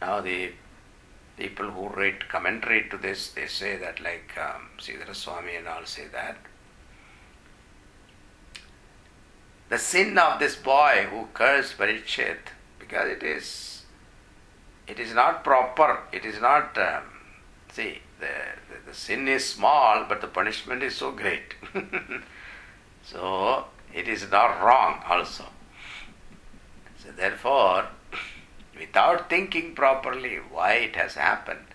now 0.01 0.22
the 0.22 0.51
people 1.38 1.69
who 1.72 1.88
write 1.89 2.30
commentary 2.30 2.88
to 2.89 2.97
this, 2.97 3.31
they 3.31 3.47
say 3.47 3.77
that 3.77 3.99
like 3.99 4.31
um, 4.38 4.69
Sridhara 4.77 5.15
Swami 5.15 5.55
and 5.55 5.68
all 5.68 5.85
say 5.85 6.05
that 6.11 6.38
the 9.72 9.77
sin 9.77 10.18
of 10.18 10.38
this 10.38 10.57
boy 10.57 11.07
who 11.10 11.27
cursed 11.34 11.77
Parikshit, 11.77 12.51
because 12.77 13.10
it 13.10 13.23
is 13.23 13.85
it 14.85 14.99
is 14.99 15.14
not 15.14 15.45
proper, 15.45 15.99
it 16.11 16.26
is 16.26 16.41
not 16.41 16.77
um, 16.77 17.03
see 17.72 17.99
the, 18.19 18.34
the 18.91 18.97
sin 18.97 19.27
is 19.30 19.45
small, 19.45 20.05
but 20.09 20.19
the 20.19 20.27
punishment 20.27 20.84
is 20.84 20.95
so 20.95 21.11
great. 21.11 21.55
so 23.03 23.65
it 23.93 24.05
is 24.05 24.30
not 24.30 24.61
wrong 24.61 25.01
also. 25.07 25.45
So 26.97 27.09
therefore, 27.15 27.88
without 28.77 29.30
thinking 29.30 29.76
properly 29.76 30.39
why 30.51 30.73
it 30.73 30.97
has 30.97 31.13
happened, 31.15 31.68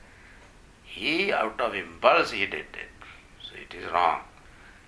he 0.84 1.32
out 1.32 1.58
of 1.58 1.74
impulse 1.74 2.32
he 2.32 2.44
did 2.44 2.76
it. 2.84 2.92
So 3.42 3.56
it 3.56 3.74
is 3.74 3.90
wrong. 3.90 4.20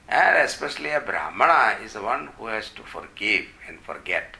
And 0.06 0.36
especially 0.36 0.90
a 0.90 1.00
Brahmana 1.00 1.82
is 1.82 1.94
the 1.94 2.02
one 2.02 2.28
who 2.36 2.46
has 2.46 2.68
to 2.70 2.82
forgive 2.82 3.46
and 3.66 3.80
forget. 3.80 4.36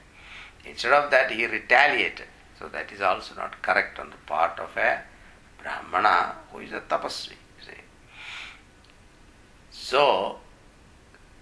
Instead 0.67 0.93
of 0.93 1.11
that, 1.11 1.31
he 1.31 1.47
retaliated. 1.47 2.27
So 2.59 2.69
that 2.69 2.93
is 2.93 3.01
also 3.01 3.35
not 3.35 3.63
correct 3.63 3.99
on 3.99 4.11
the 4.11 4.17
part 4.27 4.59
of 4.59 4.77
a 4.77 5.03
Brahmana 5.63 6.37
who 6.53 6.59
is 6.59 6.73
a 6.73 6.81
tapasvi. 6.81 7.48
So, 9.89 10.37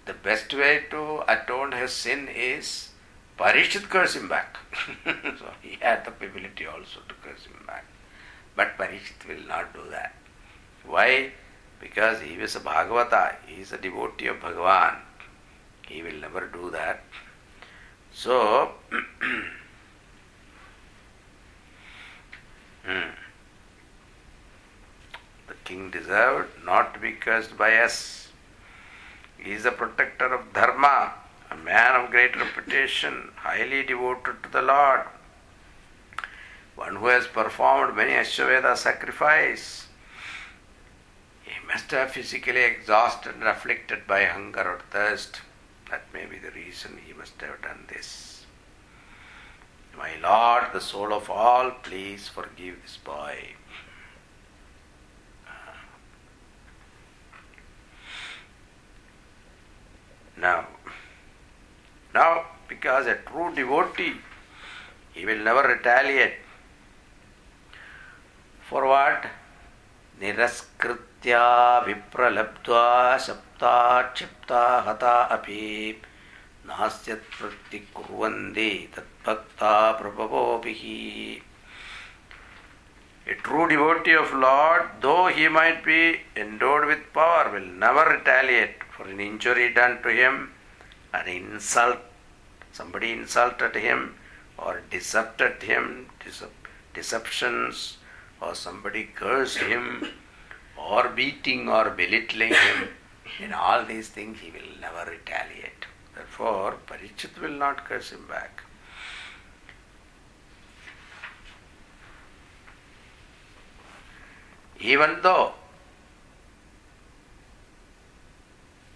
the 0.04 0.12
best 0.12 0.54
way 0.54 0.84
to 0.90 1.24
atone 1.26 1.72
his 1.72 1.90
sin 1.90 2.28
is 2.28 2.90
Parikshit 3.36 3.88
curse 3.88 4.14
him 4.14 4.28
back. 4.28 4.58
so 5.04 5.50
he 5.62 5.78
had 5.80 6.04
the 6.04 6.12
ability 6.12 6.64
also 6.64 7.00
to 7.08 7.14
curse 7.24 7.46
him 7.46 7.64
back. 7.66 7.84
But 8.54 8.78
Parikshit 8.78 9.26
will 9.26 9.44
not 9.48 9.74
do 9.74 9.80
that. 9.90 10.14
Why? 10.84 11.32
Because 11.80 12.20
he 12.20 12.36
was 12.36 12.54
a 12.54 12.60
Bhagavata, 12.60 13.34
he 13.48 13.62
is 13.62 13.72
a 13.72 13.78
devotee 13.78 14.28
of 14.28 14.36
Bhagavan. 14.36 14.98
He 15.88 16.02
will 16.02 16.20
never 16.20 16.46
do 16.46 16.70
that. 16.70 17.02
So, 18.12 18.70
hmm. 22.84 23.10
the 25.48 25.54
king 25.64 25.90
deserved 25.90 26.64
not 26.64 26.94
to 26.94 27.00
be 27.00 27.10
cursed 27.10 27.58
by 27.58 27.78
us. 27.78 28.25
He 29.46 29.52
is 29.52 29.64
a 29.64 29.70
protector 29.70 30.34
of 30.34 30.52
Dharma, 30.52 31.12
a 31.52 31.56
man 31.56 31.94
of 31.94 32.10
great 32.10 32.34
reputation, 32.34 33.30
highly 33.36 33.84
devoted 33.84 34.42
to 34.42 34.48
the 34.48 34.60
Lord, 34.60 35.02
one 36.74 36.96
who 36.96 37.06
has 37.06 37.28
performed 37.28 37.94
many 37.94 38.14
Ashwamedha 38.14 38.76
sacrifice, 38.76 39.86
He 41.44 41.64
must 41.64 41.92
have 41.92 42.10
physically 42.10 42.64
exhausted 42.64 43.36
and 43.36 43.44
afflicted 43.44 44.08
by 44.08 44.24
hunger 44.24 44.68
or 44.68 44.80
thirst. 44.90 45.42
That 45.90 46.12
may 46.12 46.26
be 46.26 46.40
the 46.40 46.50
reason 46.50 46.98
he 47.06 47.12
must 47.12 47.40
have 47.40 47.62
done 47.62 47.84
this. 47.86 48.46
My 49.96 50.16
Lord, 50.20 50.72
the 50.72 50.80
soul 50.80 51.14
of 51.14 51.30
all, 51.30 51.70
please 51.84 52.26
forgive 52.26 52.82
this 52.82 52.96
boy. 52.96 53.54
Now, 60.38 60.66
now, 62.14 62.44
because 62.68 63.06
a 63.06 63.16
true 63.16 63.54
devotee, 63.54 64.12
he 65.14 65.24
will 65.24 65.38
never 65.38 65.66
retaliate. 65.66 66.34
For 68.68 68.86
what? 68.86 69.24
निरस्कृत्या 70.20 71.40
विप्रलब्ध्वा 71.86 72.84
सप्ता 73.24 73.72
क्षिप्ता 74.02 74.60
हता 74.86 75.16
अपि 75.34 75.64
नास्यत्प्रतिकुर्वन्ति 76.68 78.70
तद्भक्ता 78.94 79.74
प्रभवोभिः 80.00 80.82
A 83.28 83.34
true 83.42 83.68
devotee 83.68 84.14
of 84.14 84.32
Lord, 84.32 84.82
though 85.00 85.26
he 85.26 85.48
might 85.48 85.84
be 85.84 86.20
endowed 86.36 86.86
with 86.86 87.12
power, 87.12 87.50
will 87.52 87.66
never 87.66 88.08
retaliate 88.08 88.85
for 88.96 89.06
an 89.08 89.20
injury 89.20 89.72
done 89.72 90.02
to 90.02 90.08
him, 90.08 90.52
an 91.12 91.28
insult, 91.28 91.98
somebody 92.72 93.12
insulted 93.12 93.74
him 93.74 94.14
or 94.58 94.80
decepted 94.90 95.62
him, 95.62 96.06
deceptions, 96.94 97.98
or 98.40 98.54
somebody 98.54 99.04
cursed 99.14 99.58
him, 99.58 100.08
or 100.78 101.08
beating 101.10 101.68
or 101.68 101.90
belittling 101.90 102.54
him. 102.54 102.88
In 103.40 103.52
all 103.52 103.84
these 103.84 104.08
things, 104.08 104.38
he 104.40 104.50
will 104.50 104.80
never 104.80 105.10
retaliate. 105.10 105.84
Therefore, 106.14 106.76
Parikshit 106.86 107.38
will 107.40 107.50
not 107.50 107.84
curse 107.84 108.10
him 108.10 108.24
back. 108.28 108.62
Even 114.80 115.18
though 115.22 115.54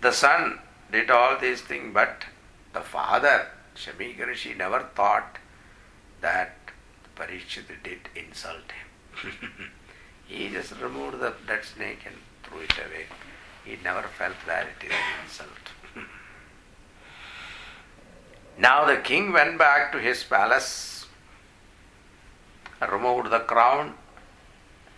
the 0.01 0.13
son 0.13 0.59
did 0.91 1.11
all 1.11 1.39
these 1.39 1.61
things, 1.61 1.93
but 1.93 2.25
the 2.73 2.81
father, 2.81 3.49
Shamika 3.77 4.27
Rishi, 4.27 4.55
never 4.55 4.89
thought 4.95 5.39
that 6.21 6.57
Parikshit 7.17 7.69
did 7.83 8.09
insult 8.17 8.73
him. 8.73 9.33
he 10.27 10.49
just 10.49 10.73
removed 10.81 11.21
the 11.21 11.35
dead 11.47 11.65
snake 11.65 12.01
and 12.07 12.17
threw 12.43 12.61
it 12.61 12.73
away. 12.79 13.07
He 13.65 13.77
never 13.85 14.03
felt 14.03 14.37
that 14.47 14.67
it 14.67 14.87
is 14.87 14.93
an 14.93 15.25
insult. 15.25 15.51
now 18.59 18.85
the 18.87 18.97
king 18.97 19.33
went 19.33 19.59
back 19.59 19.93
to 19.93 19.99
his 19.99 20.25
palace, 20.25 21.07
removed 22.91 23.31
the 23.31 23.41
crown, 23.41 23.95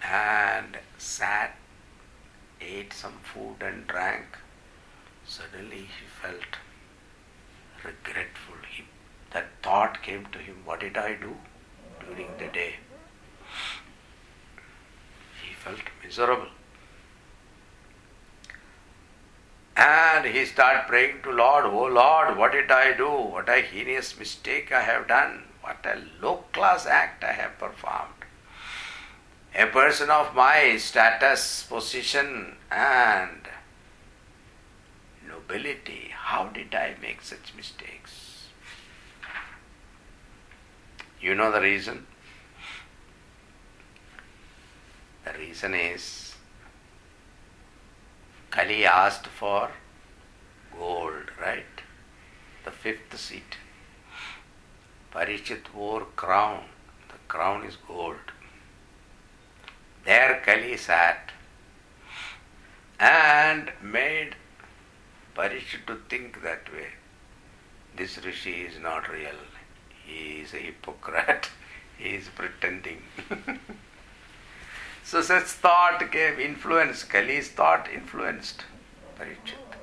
and 0.04 0.78
sat, 0.98 1.56
ate 2.60 2.92
some 2.92 3.18
food, 3.22 3.56
and 3.60 3.86
drank. 3.86 4.24
Suddenly 5.32 5.88
he 5.98 6.06
felt 6.20 6.58
regretful. 7.82 8.56
He, 8.70 8.84
that 9.32 9.46
thought 9.62 10.02
came 10.02 10.26
to 10.26 10.38
him 10.38 10.56
what 10.66 10.80
did 10.80 10.98
I 10.98 11.14
do 11.14 11.36
during 12.00 12.28
the 12.38 12.48
day? 12.48 12.74
He 15.42 15.54
felt 15.54 15.80
miserable. 16.04 16.48
And 19.74 20.26
he 20.26 20.44
started 20.44 20.84
praying 20.86 21.22
to 21.22 21.30
Lord, 21.30 21.64
Oh 21.64 21.86
Lord, 21.86 22.36
what 22.36 22.52
did 22.52 22.70
I 22.70 22.92
do? 22.92 23.08
What 23.08 23.48
a 23.48 23.62
heinous 23.62 24.18
mistake 24.18 24.70
I 24.70 24.82
have 24.82 25.08
done. 25.08 25.44
What 25.62 25.86
a 25.86 26.02
low 26.20 26.44
class 26.52 26.84
act 26.84 27.24
I 27.24 27.32
have 27.32 27.58
performed. 27.58 28.26
A 29.54 29.64
person 29.64 30.10
of 30.10 30.34
my 30.34 30.76
status, 30.76 31.62
position, 31.62 32.56
and 32.70 33.41
nobility, 35.42 36.10
how 36.12 36.46
did 36.48 36.74
I 36.74 36.94
make 37.00 37.22
such 37.22 37.54
mistakes? 37.56 38.48
You 41.20 41.34
know 41.34 41.52
the 41.52 41.60
reason? 41.60 42.06
The 45.24 45.38
reason 45.38 45.74
is 45.74 46.34
Kali 48.50 48.84
asked 48.84 49.26
for 49.26 49.70
gold, 50.76 51.30
right? 51.40 51.64
The 52.64 52.70
fifth 52.70 53.18
seat. 53.18 53.56
Parikshit 55.12 55.72
wore 55.74 56.06
crown. 56.16 56.64
The 57.08 57.18
crown 57.28 57.64
is 57.64 57.76
gold. 57.76 58.32
There 60.04 60.42
Kali 60.44 60.76
sat 60.76 61.30
and 62.98 63.70
made 63.80 64.34
Parikshit 65.34 65.86
to 65.86 65.96
think 66.10 66.42
that 66.42 66.70
way. 66.72 66.88
This 67.96 68.22
rishi 68.24 68.62
is 68.62 68.78
not 68.78 69.10
real. 69.10 69.38
He 70.04 70.40
is 70.40 70.54
a 70.54 70.58
hypocrite. 70.58 71.50
He 71.98 72.16
is 72.16 72.28
pretending. 72.34 73.02
so 75.04 75.22
such 75.22 75.44
thought 75.44 76.10
came, 76.10 76.40
influence. 76.40 77.04
Kali's 77.04 77.48
thought 77.48 77.88
influenced 77.94 78.64
Parikshit. 79.16 79.76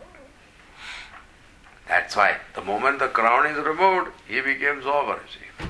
That's 1.88 2.16
why 2.16 2.38
the 2.56 2.62
moment 2.62 3.00
the 3.00 3.08
crown 3.08 3.46
is 3.46 3.58
removed, 3.58 4.12
he 4.28 4.42
becomes 4.42 4.86
over. 4.86 5.20
See. 5.32 5.66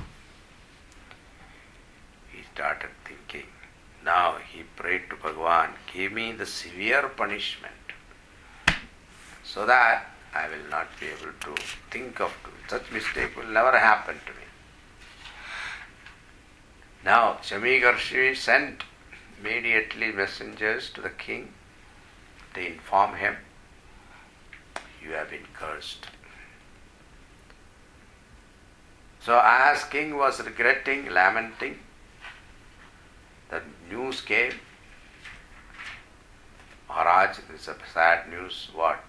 He 2.31 2.43
started 2.53 2.89
thinking. 3.06 3.47
Now 4.03 4.38
he 4.51 4.64
prayed 4.76 5.10
to 5.11 5.15
Bhagavan, 5.18 5.69
give 5.93 6.14
me 6.14 6.31
the 6.31 6.47
severe 6.47 7.10
punishment 7.10 7.78
so 9.51 9.65
that 9.65 10.05
I 10.34 10.47
will 10.47 10.69
not 10.69 10.88
be 10.99 11.07
able 11.07 11.34
to 11.41 11.61
think 11.89 12.21
of 12.21 12.31
such 12.67 12.91
mistake 12.91 13.35
will 13.35 13.47
never 13.47 13.77
happen 13.77 14.15
to 14.26 14.31
me. 14.31 14.45
Now 17.03 17.39
Shamigarshi 17.41 18.38
sent 18.38 18.84
immediately 19.39 20.11
messengers 20.11 20.91
to 20.91 21.01
the 21.01 21.09
king 21.09 21.53
to 22.53 22.65
inform 22.65 23.15
him, 23.15 23.38
you 25.03 25.11
have 25.13 25.31
been 25.31 25.47
cursed. 25.53 26.05
So 29.19 29.41
as 29.43 29.84
king 29.85 30.15
was 30.15 30.39
regretting, 30.45 31.09
lamenting, 31.09 31.80
the 33.49 33.61
news 33.89 34.21
came, 34.21 34.53
Maharaj, 36.88 37.38
this 37.49 37.61
is 37.61 37.67
a 37.67 37.76
sad 37.93 38.30
news, 38.30 38.69
what? 38.73 38.99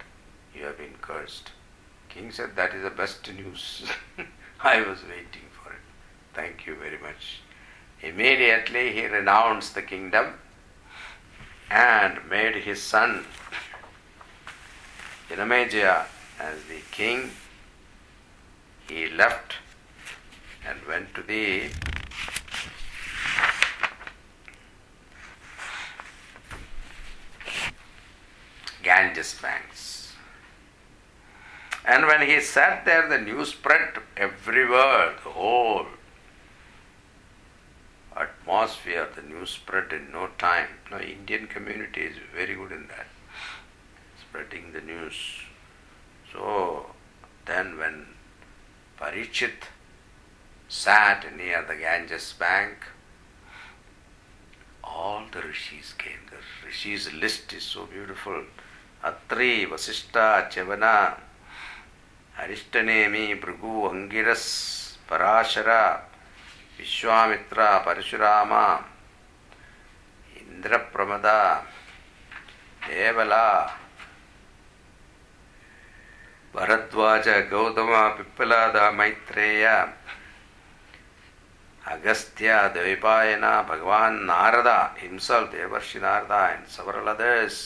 You 0.54 0.64
have 0.64 0.78
been 0.78 0.94
cursed. 1.00 1.52
King 2.08 2.30
said, 2.30 2.56
That 2.56 2.74
is 2.74 2.82
the 2.82 2.90
best 2.90 3.32
news. 3.32 3.84
I 4.60 4.80
was 4.80 5.02
waiting 5.04 5.48
for 5.62 5.72
it. 5.72 5.78
Thank 6.34 6.66
you 6.66 6.74
very 6.74 6.98
much. 6.98 7.40
Immediately 8.02 8.92
he 8.92 9.06
renounced 9.06 9.74
the 9.74 9.82
kingdom 9.82 10.34
and 11.70 12.18
made 12.28 12.56
his 12.56 12.82
son 12.82 13.24
Janamejaya 15.30 16.06
as 16.40 16.64
the 16.64 16.80
king. 16.90 17.30
He 18.88 19.08
left 19.08 19.54
and 20.66 20.78
went 20.88 21.14
to 21.14 21.22
the 21.22 21.70
Ganges 28.82 29.34
banks. 29.40 29.99
And 31.84 32.06
when 32.06 32.22
he 32.28 32.40
sat 32.40 32.84
there, 32.84 33.08
the 33.08 33.18
news 33.18 33.50
spread 33.50 33.94
everywhere, 34.16 35.14
the 35.24 35.30
whole 35.30 35.86
atmosphere, 38.16 39.08
the 39.14 39.22
news 39.22 39.50
spread 39.50 39.92
in 39.92 40.12
no 40.12 40.28
time. 40.38 40.68
Now, 40.90 41.00
Indian 41.00 41.46
community 41.46 42.02
is 42.02 42.16
very 42.34 42.54
good 42.54 42.72
in 42.72 42.86
that, 42.88 43.06
spreading 44.20 44.72
the 44.72 44.80
news. 44.80 45.14
So, 46.32 46.86
then 47.46 47.78
when 47.78 48.06
Parikshit 49.00 49.68
sat 50.68 51.34
near 51.36 51.64
the 51.66 51.76
Ganges 51.76 52.34
bank, 52.38 52.74
all 54.84 55.22
the 55.32 55.40
rishis 55.40 55.94
came. 55.94 56.20
The 56.30 56.66
rishis 56.66 57.12
list 57.12 57.52
is 57.52 57.62
so 57.62 57.86
beautiful. 57.86 58.44
Atri, 59.02 59.66
Vasishta, 59.66 60.50
Chavana, 60.50 61.16
Arishtanemi 62.40 63.24
Bhrigu 63.42 63.72
Angiras 63.88 64.50
Parashara 65.08 65.82
Vishwamitra 66.78 67.68
Parashurama 67.86 68.64
இந்திரப்பிரமதா 70.42 71.40
Devala 72.86 73.46
Bharadwaj 76.54 77.28
Gautama 77.50 78.02
பிப்பலாதா 78.16 78.86
Maitreya 78.98 79.76
Agastya 81.82 82.56
Dvaipayana 82.74 83.52
Bhagavan 83.68 84.16
Narada 84.30 84.78
himself 85.00 85.48
Devarshi 85.54 86.00
Narada 86.06 86.42
and 86.50 86.68
several 86.74 87.12
others 87.14 87.62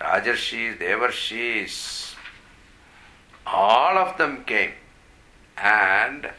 Rajarshi 0.00 0.64
Devarshis 0.78 1.82
all 3.46 3.98
of 3.98 4.16
them 4.18 4.44
came. 4.44 4.72
And 5.56 6.30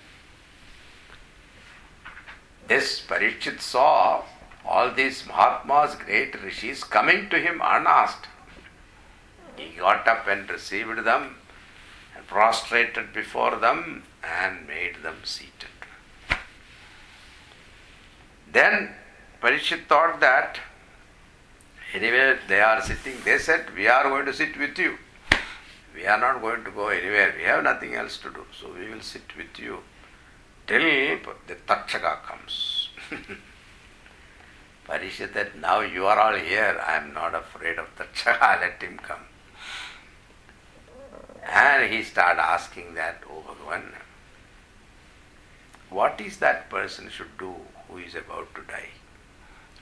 this 2.67 3.01
Parikshit 3.01 3.61
saw 3.61 4.23
all 4.65 4.91
these 4.91 5.25
Mahatmas, 5.27 5.95
great 5.95 6.41
rishis, 6.41 6.83
coming 6.83 7.29
to 7.29 7.39
him 7.39 7.61
unasked. 7.63 8.27
He 9.55 9.77
got 9.77 10.07
up 10.07 10.27
and 10.27 10.49
received 10.49 11.05
them 11.05 11.35
and 12.15 12.27
prostrated 12.27 13.13
before 13.13 13.55
them 13.57 14.03
and 14.23 14.67
made 14.67 15.03
them 15.03 15.17
seated. 15.23 15.69
Then 18.51 18.89
Parikshit 19.41 19.87
thought 19.87 20.19
that 20.19 20.59
anyway 21.93 22.37
they 22.47 22.61
are 22.61 22.81
sitting, 22.81 23.15
they 23.23 23.37
said, 23.37 23.65
We 23.75 23.87
are 23.87 24.03
going 24.03 24.25
to 24.25 24.33
sit 24.33 24.57
with 24.57 24.77
you. 24.77 24.97
We 25.95 26.05
are 26.05 26.19
not 26.19 26.41
going 26.41 26.63
to 26.65 26.71
go 26.71 26.89
anywhere. 26.89 27.33
We 27.37 27.43
have 27.43 27.63
nothing 27.63 27.95
else 27.95 28.17
to 28.17 28.29
do. 28.29 28.45
So 28.59 28.73
we 28.73 28.89
will 28.89 29.01
sit 29.01 29.35
with 29.37 29.57
you 29.57 29.79
till 30.67 30.81
the 31.47 31.55
Takshaka 31.67 32.21
comes. 32.23 32.89
Parikshit 34.87 35.33
said, 35.33 35.51
Now 35.61 35.79
you 35.79 36.05
are 36.05 36.19
all 36.19 36.35
here. 36.35 36.81
I 36.85 36.97
am 36.97 37.13
not 37.13 37.33
afraid 37.33 37.79
of 37.79 37.87
Takshaka. 37.95 38.61
Let 38.61 38.81
him 38.81 38.97
come. 38.97 39.25
And 41.47 41.93
he 41.93 42.03
started 42.03 42.41
asking 42.41 42.95
that, 42.95 43.23
Oh 43.29 43.43
Bhagavan, 43.47 43.83
what 45.89 46.19
is 46.19 46.37
that 46.37 46.69
person 46.69 47.09
should 47.09 47.37
do 47.37 47.55
who 47.87 47.99
is 47.99 48.15
about 48.15 48.53
to 48.55 48.61
die? 48.63 48.89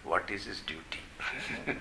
What 0.03 0.29
is 0.29 0.45
his 0.45 0.59
duty? 0.59 0.99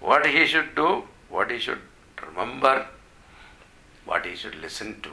what 0.00 0.26
he 0.26 0.46
should 0.46 0.74
do, 0.74 1.04
what 1.28 1.50
he 1.50 1.58
should 1.58 1.80
remember, 2.26 2.86
what 4.04 4.26
he 4.26 4.34
should 4.34 4.54
listen 4.56 5.00
to. 5.02 5.10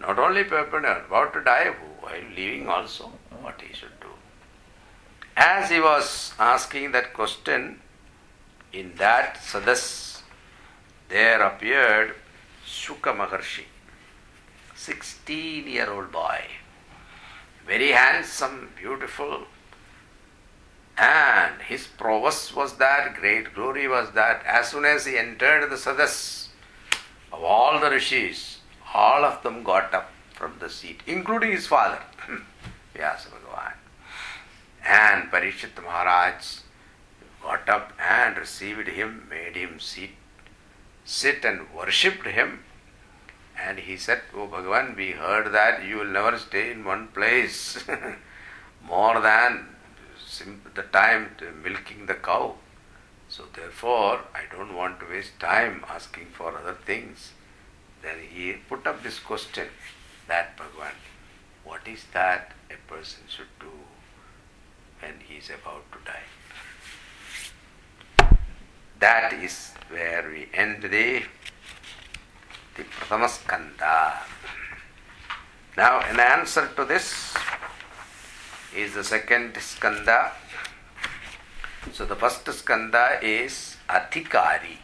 Not 0.00 0.18
only 0.18 0.44
people 0.44 0.78
about 0.78 1.32
to 1.34 1.42
die, 1.42 1.74
while 2.00 2.28
living 2.36 2.68
also, 2.68 3.12
what 3.40 3.60
he 3.60 3.74
should 3.74 3.98
do. 4.00 4.08
As 5.36 5.70
he 5.70 5.80
was 5.80 6.32
asking 6.38 6.92
that 6.92 7.12
question, 7.12 7.80
in 8.72 8.94
that 8.96 9.38
sadas, 9.38 10.22
there 11.08 11.42
appeared 11.42 12.14
Shuka 12.66 13.14
Maharshi, 13.16 13.64
16 14.74 15.66
year 15.66 15.90
old 15.90 16.12
boy, 16.12 16.40
very 17.66 17.90
handsome, 17.90 18.70
beautiful, 18.76 19.46
and 20.98 21.62
his 21.62 21.86
prowess 21.86 22.54
was 22.54 22.76
that, 22.78 23.14
great 23.14 23.54
glory 23.54 23.86
was 23.86 24.10
that. 24.12 24.42
As 24.44 24.68
soon 24.70 24.84
as 24.84 25.06
he 25.06 25.16
entered 25.16 25.70
the 25.70 25.76
sadas 25.76 26.48
of 27.32 27.42
all 27.42 27.78
the 27.78 27.90
rishis, 27.90 28.58
all 28.92 29.24
of 29.24 29.42
them 29.44 29.62
got 29.62 29.94
up 29.94 30.10
from 30.32 30.54
the 30.58 30.68
seat, 30.68 31.00
including 31.06 31.52
his 31.52 31.68
father, 31.68 32.00
hmm, 32.26 32.42
Vyasa 32.94 33.28
Bhagavan. 33.28 33.74
And 34.84 35.30
Parikshit 35.30 35.80
Maharaj 35.80 36.60
got 37.42 37.68
up 37.68 37.92
and 38.00 38.36
received 38.36 38.88
him, 38.88 39.28
made 39.30 39.54
him 39.54 39.78
sit, 39.78 40.10
sit 41.04 41.44
and 41.44 41.72
worshipped 41.72 42.26
him. 42.26 42.64
And 43.56 43.78
he 43.78 43.96
said, 43.96 44.22
Oh 44.34 44.48
Bhagavan, 44.48 44.96
we 44.96 45.12
heard 45.12 45.52
that 45.52 45.84
you 45.84 45.98
will 45.98 46.06
never 46.06 46.38
stay 46.38 46.72
in 46.72 46.84
one 46.84 47.08
place 47.08 47.84
more 48.88 49.20
than 49.20 49.76
the 50.74 50.82
time 50.82 51.30
milking 51.62 52.06
the 52.06 52.14
cow. 52.14 52.54
So 53.28 53.44
therefore, 53.54 54.20
I 54.34 54.42
don't 54.54 54.74
want 54.74 55.00
to 55.00 55.06
waste 55.06 55.38
time 55.38 55.84
asking 55.88 56.26
for 56.32 56.56
other 56.56 56.76
things. 56.86 57.32
Then 58.02 58.16
he 58.30 58.54
put 58.68 58.86
up 58.86 59.02
this 59.02 59.18
question 59.18 59.68
that 60.28 60.56
Bhagavan, 60.56 60.94
what 61.64 61.86
is 61.86 62.04
that 62.12 62.52
a 62.70 62.76
person 62.90 63.22
should 63.28 63.52
do 63.60 63.70
when 65.00 65.14
he 65.26 65.36
is 65.36 65.50
about 65.50 65.84
to 65.92 65.98
die? 66.04 66.26
That 69.00 69.32
is 69.32 69.72
where 69.90 70.28
we 70.28 70.48
end 70.52 70.82
the, 70.82 71.22
the 72.76 72.84
Prathamaskanda. 72.84 74.14
Now, 75.76 76.00
in 76.10 76.18
answer 76.18 76.68
to 76.76 76.84
this 76.84 77.34
is 78.74 78.94
the 78.94 79.04
second 79.04 79.56
skanda. 79.60 80.32
So, 81.92 82.04
the 82.04 82.16
first 82.16 82.50
skanda 82.52 83.18
is 83.22 83.76
Adhikari. 83.88 84.76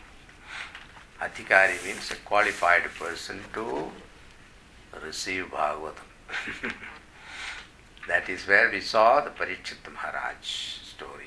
Adhikari 1.21 1.85
means 1.85 2.11
a 2.11 2.17
qualified 2.17 2.85
person 2.99 3.41
to 3.53 3.91
receive 5.03 5.47
Bhagavatam. 5.47 6.09
that 8.09 8.29
is 8.29 8.47
where 8.47 8.71
we 8.71 8.81
saw 8.81 9.21
the 9.21 9.31
Parikshit 9.31 9.93
Maharaj 9.93 10.45
story. 10.45 11.27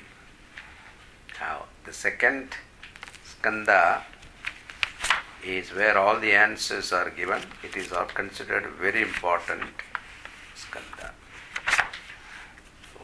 Now, 1.40 1.66
the 1.84 1.92
second 1.92 2.56
skanda 3.24 4.04
is 5.44 5.70
where 5.70 5.96
all 5.96 6.18
the 6.18 6.32
answers 6.32 6.92
are 6.92 7.10
given. 7.10 7.42
It 7.62 7.76
is 7.76 7.92
considered 8.14 8.66
very 8.80 9.02
important 9.02 9.62
skanda. 10.54 11.12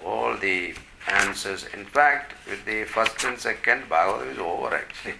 All 0.05 0.37
the 0.37 0.75
answers, 1.09 1.65
in 1.73 1.85
fact, 1.87 2.35
with 2.49 2.65
the 2.65 2.85
first 2.85 3.25
and 3.25 3.39
second, 3.39 3.89
Bhagavatam 3.89 4.33
is 4.33 4.39
over 4.39 4.75
actually. 4.75 5.15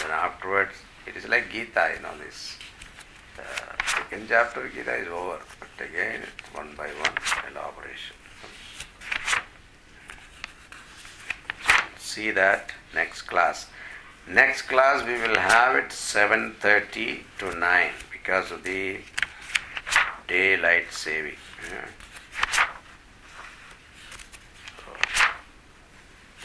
then 0.00 0.10
afterwards, 0.10 0.74
it 1.06 1.16
is 1.16 1.28
like 1.28 1.50
Gita, 1.50 1.92
you 1.96 2.02
know, 2.02 2.16
this 2.24 2.56
uh, 3.38 3.42
second 3.86 4.26
chapter 4.28 4.68
Gita 4.68 4.94
is 4.96 5.08
over, 5.08 5.38
but 5.60 5.84
again 5.84 6.22
it's 6.22 6.54
one 6.54 6.74
by 6.76 6.88
one 6.88 7.16
elaboration. 7.50 8.16
See 11.98 12.30
that 12.32 12.72
next 12.94 13.22
class. 13.22 13.66
Next 14.28 14.62
class 14.62 15.04
we 15.06 15.14
will 15.14 15.38
have 15.38 15.76
it 15.76 15.90
7.30 15.90 17.22
to 17.38 17.54
9 17.58 17.90
because 18.12 18.50
of 18.50 18.62
the 18.62 18.98
daylight 20.26 20.86
saving. 20.90 21.36
Yeah. 21.70 21.86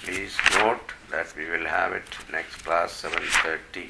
Please 0.04 0.38
note 0.60 0.92
that 1.12 1.34
we 1.38 1.50
will 1.50 1.66
have 1.66 1.94
it 1.94 2.04
next 2.30 2.56
class 2.66 3.02
7.30 3.04 3.90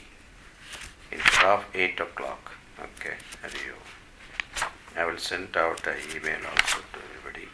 instead 1.12 1.46
of 1.46 1.66
8 1.74 2.00
o'clock. 2.00 2.52
Okay, 2.80 3.16
Hari 3.42 3.72
Om. 3.72 4.70
I 4.96 5.06
will 5.06 5.18
send 5.18 5.58
out 5.58 5.88
an 5.88 5.96
email 6.16 6.38
also 6.52 6.82
to 6.94 7.00
everybody. 7.10 7.50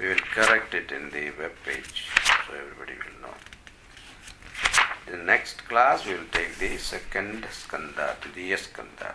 We 0.00 0.08
will 0.08 0.24
correct 0.34 0.72
it 0.72 0.90
in 0.90 1.10
the 1.10 1.32
web 1.38 1.52
page 1.66 2.06
so 2.46 2.54
everybody 2.54 2.94
will 2.94 3.28
know. 3.28 3.34
In 5.06 5.18
the 5.18 5.24
next 5.24 5.68
class, 5.68 6.06
we 6.06 6.14
will 6.14 6.32
take 6.32 6.56
the 6.56 6.78
second 6.78 7.46
skanda, 7.52 8.16
the 8.34 8.56
skanda. 8.56 9.14